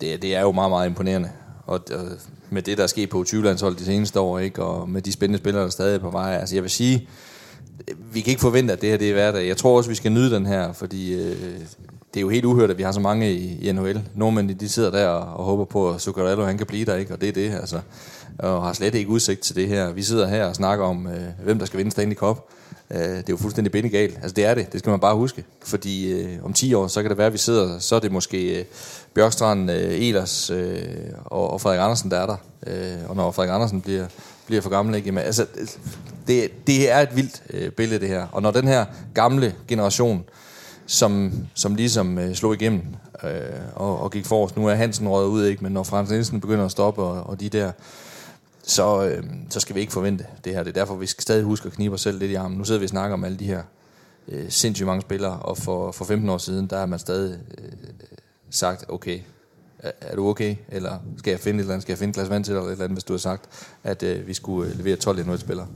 det, 0.00 0.22
det 0.22 0.34
er 0.34 0.40
jo 0.40 0.52
meget, 0.52 0.70
meget 0.70 0.88
imponerende 0.88 1.30
og, 1.66 1.80
og 1.90 2.06
med 2.50 2.62
det, 2.62 2.78
der 2.78 2.82
er 2.82 2.88
sket 2.88 3.10
på 3.10 3.24
20-landsholdet 3.28 3.78
de 3.78 3.84
seneste 3.84 4.20
år, 4.20 4.38
ikke? 4.38 4.62
og 4.62 4.88
med 4.88 5.02
de 5.02 5.12
spændende 5.12 5.38
spillere, 5.38 5.60
der 5.60 5.66
er 5.66 5.70
stadig 5.70 6.00
på 6.00 6.10
vej, 6.10 6.36
altså 6.36 6.54
jeg 6.54 6.62
vil 6.62 6.70
sige, 6.70 7.08
vi 8.12 8.20
kan 8.20 8.30
ikke 8.30 8.40
forvente, 8.40 8.72
at 8.72 8.80
det 8.80 8.88
her 8.88 8.96
det 8.96 9.08
er 9.08 9.12
hverdag. 9.12 9.48
Jeg 9.48 9.56
tror 9.56 9.76
også, 9.76 9.90
vi 9.90 9.94
skal 9.94 10.12
nyde 10.12 10.34
den 10.34 10.46
her, 10.46 10.72
fordi 10.72 11.14
øh, 11.14 11.60
det 12.16 12.20
er 12.20 12.24
jo 12.24 12.28
helt 12.28 12.44
uhørt, 12.44 12.70
at 12.70 12.78
vi 12.78 12.82
har 12.82 12.92
så 12.92 13.00
mange 13.00 13.32
i, 13.32 13.68
i 13.68 13.72
NHL. 13.72 14.00
Nordmændene, 14.14 14.60
de 14.60 14.68
sidder 14.68 14.90
der 14.90 15.06
og, 15.08 15.36
og 15.36 15.44
håber 15.44 15.64
på, 15.64 15.90
at 15.90 16.00
Zuccarello 16.00 16.44
han 16.44 16.58
kan 16.58 16.66
blive 16.66 16.84
der, 16.84 16.94
ikke? 16.94 17.14
og 17.14 17.20
det 17.20 17.28
er 17.28 17.32
det, 17.32 17.54
altså. 17.54 17.80
Og 18.38 18.62
har 18.62 18.72
slet 18.72 18.94
ikke 18.94 19.10
udsigt 19.10 19.40
til 19.40 19.56
det 19.56 19.68
her. 19.68 19.92
Vi 19.92 20.02
sidder 20.02 20.28
her 20.28 20.44
og 20.46 20.54
snakker 20.54 20.84
om, 20.84 21.06
øh, 21.06 21.44
hvem 21.44 21.58
der 21.58 21.66
skal 21.66 21.78
vinde 21.78 21.90
Stanley 21.90 22.16
Cup. 22.16 22.48
Øh, 22.90 23.00
det 23.00 23.18
er 23.18 23.22
jo 23.30 23.36
fuldstændig 23.36 23.72
bindegalt. 23.72 24.16
Altså 24.16 24.34
det 24.34 24.44
er 24.44 24.54
det, 24.54 24.72
det 24.72 24.80
skal 24.80 24.90
man 24.90 25.00
bare 25.00 25.14
huske. 25.14 25.44
Fordi 25.64 26.12
øh, 26.12 26.44
om 26.44 26.52
10 26.52 26.74
år, 26.74 26.86
så 26.86 27.02
kan 27.02 27.10
det 27.10 27.18
være, 27.18 27.26
at 27.26 27.32
vi 27.32 27.38
sidder, 27.38 27.78
så 27.78 27.96
er 27.96 28.00
det 28.00 28.12
måske 28.12 28.58
øh, 28.58 28.64
Bjørkstrand, 29.14 29.70
øh, 29.70 30.08
Elers 30.08 30.50
øh, 30.50 30.78
og, 31.24 31.50
og 31.50 31.60
Frederik 31.60 31.80
Andersen, 31.80 32.10
der 32.10 32.18
er 32.18 32.26
der. 32.26 32.36
Øh, 32.66 33.10
og 33.10 33.16
når 33.16 33.30
Frederik 33.30 33.54
Andersen 33.54 33.80
bliver, 33.80 34.06
bliver 34.46 34.62
for 34.62 34.70
gammel, 34.70 34.94
ikke? 34.94 35.12
Men, 35.12 35.24
altså, 35.24 35.46
det, 36.26 36.66
det 36.66 36.90
er 36.90 36.98
et 36.98 37.16
vildt 37.16 37.42
øh, 37.50 37.70
billede, 37.70 38.00
det 38.00 38.08
her. 38.08 38.26
Og 38.32 38.42
når 38.42 38.50
den 38.50 38.68
her 38.68 38.84
gamle 39.14 39.54
generation, 39.68 40.24
som, 40.86 41.32
som 41.54 41.74
ligesom 41.74 42.18
øh, 42.18 42.34
slog 42.34 42.54
igennem 42.54 42.82
øh, 43.24 43.30
og, 43.74 44.00
og 44.00 44.10
gik 44.10 44.26
forrest, 44.26 44.56
nu 44.56 44.68
er 44.68 44.74
Hansen 44.74 45.08
røget 45.08 45.28
ud, 45.28 45.44
ikke? 45.44 45.62
men 45.62 45.72
når 45.72 45.82
Frans 45.82 46.10
Nielsen 46.10 46.40
begynder 46.40 46.64
at 46.64 46.70
stoppe, 46.70 47.02
og, 47.02 47.26
og 47.26 47.40
de 47.40 47.48
der 47.48 47.72
så, 48.62 49.04
øh, 49.04 49.24
så 49.50 49.60
skal 49.60 49.76
vi 49.76 49.80
ikke 49.80 49.92
forvente 49.92 50.26
det 50.44 50.54
her. 50.54 50.62
Det 50.62 50.70
er 50.70 50.80
derfor, 50.80 50.94
vi 50.94 51.06
skal 51.06 51.22
stadig 51.22 51.44
huske 51.44 51.66
at 51.66 51.72
knibe 51.72 51.94
os 51.94 52.00
selv 52.00 52.18
lidt 52.18 52.30
i 52.30 52.34
armen. 52.34 52.58
Nu 52.58 52.64
sidder 52.64 52.78
vi 52.78 52.84
og 52.86 52.90
snakker 52.90 53.14
om 53.14 53.24
alle 53.24 53.38
de 53.38 53.46
her 53.46 53.62
øh, 54.28 54.44
sindssygt 54.48 54.86
mange 54.86 55.02
spillere, 55.02 55.38
og 55.38 55.58
for, 55.58 55.92
for 55.92 56.04
15 56.04 56.28
år 56.28 56.38
siden, 56.38 56.66
der 56.66 56.78
har 56.78 56.86
man 56.86 56.98
stadig 56.98 57.38
øh, 57.58 57.72
sagt, 58.50 58.84
okay, 58.88 59.20
er, 59.78 59.90
er 60.00 60.16
du 60.16 60.28
okay, 60.28 60.56
eller 60.68 60.98
skal 61.18 61.30
jeg 61.30 61.40
finde 61.40 61.56
et 61.58 61.60
eller 61.60 61.74
andet, 61.74 61.82
skal 61.82 61.92
jeg 61.92 61.98
finde 61.98 62.10
et 62.10 62.14
glas 62.14 62.30
vand 62.30 62.44
til 62.44 62.54
dig, 62.54 62.58
eller 62.58 62.68
et 62.68 62.72
eller 62.72 62.84
andet, 62.84 62.96
hvis 62.96 63.04
du 63.04 63.12
har 63.12 63.18
sagt, 63.18 63.44
at 63.84 64.02
øh, 64.02 64.26
vi 64.26 64.34
skulle 64.34 64.70
øh, 64.70 64.78
levere 64.78 64.96
12 64.96 65.30
1 65.30 65.40
spillere. 65.40 65.66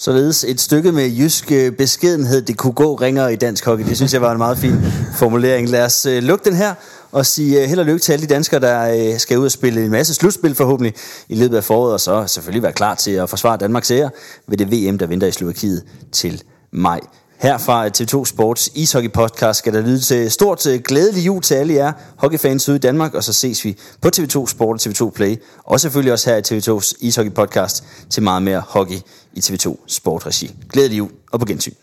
Således 0.00 0.44
et 0.44 0.60
stykke 0.60 0.92
med 0.92 1.08
jysk 1.08 1.52
øh, 1.52 1.72
beskedenhed, 1.72 2.42
det 2.42 2.56
kunne 2.56 2.72
gå 2.72 2.94
ringere 2.94 3.32
i 3.32 3.36
dansk 3.36 3.64
hockey. 3.64 3.84
Det 3.84 3.96
synes 3.96 4.12
jeg 4.12 4.20
var 4.20 4.32
en 4.32 4.38
meget 4.38 4.58
fin 4.58 4.74
formulering. 5.14 5.68
Lad 5.68 5.84
os 5.84 6.06
øh, 6.06 6.22
lukke 6.22 6.44
den 6.44 6.56
her 6.56 6.74
og 7.12 7.26
sige 7.26 7.62
øh, 7.62 7.68
held 7.68 7.80
og 7.80 7.86
lykke 7.86 7.98
til 7.98 8.12
alle 8.12 8.26
de 8.26 8.34
danskere, 8.34 8.60
der 8.60 9.18
skal 9.18 9.38
ud 9.38 9.44
og 9.44 9.50
spille 9.50 9.84
en 9.84 9.90
masse 9.90 10.14
slutspil 10.14 10.54
forhåbentlig 10.54 10.94
i 11.28 11.34
løbet 11.34 11.56
af 11.56 11.64
foråret, 11.64 11.92
og 11.92 12.00
så 12.00 12.26
selvfølgelig 12.26 12.62
være 12.62 12.72
klar 12.72 12.94
til 12.94 13.10
at 13.10 13.30
forsvare 13.30 13.56
Danmarks 13.56 13.90
ære 13.90 14.10
ved 14.46 14.56
det 14.56 14.72
VM, 14.72 14.98
der 14.98 15.06
venter 15.06 15.26
i 15.26 15.32
Slovakiet 15.32 15.84
til 16.12 16.42
maj. 16.72 17.00
Her 17.40 17.58
fra 17.58 17.88
TV2 17.88 18.24
Sports 18.24 18.70
ishockey 18.74 19.12
podcast 19.12 19.58
skal 19.58 19.72
der 19.72 19.80
lyde 19.80 20.00
til 20.00 20.30
stort 20.30 20.66
øh, 20.66 20.80
glædelig 20.80 21.26
jul 21.26 21.42
til 21.42 21.54
alle 21.54 21.74
jer 21.74 21.92
hockeyfans 22.16 22.68
ude 22.68 22.76
i 22.76 22.80
Danmark, 22.80 23.14
og 23.14 23.24
så 23.24 23.32
ses 23.32 23.64
vi 23.64 23.76
på 24.00 24.08
TV2 24.16 24.46
Sport 24.46 24.86
og 24.86 24.92
TV2 24.92 25.10
Play, 25.10 25.36
og 25.64 25.80
selvfølgelig 25.80 26.12
også 26.12 26.30
her 26.30 26.36
i 26.36 26.40
TV2's 26.40 26.92
ishockey 27.00 27.34
podcast 27.34 27.84
til 28.10 28.22
meget 28.22 28.42
mere 28.42 28.60
hockey 28.68 28.96
i 29.32 29.40
TV2 29.40 29.76
Sport 29.86 30.26
regi. 30.26 30.54
Glædelig 30.72 30.98
jul 30.98 31.10
og 31.32 31.40
på 31.40 31.46
gensyn. 31.46 31.74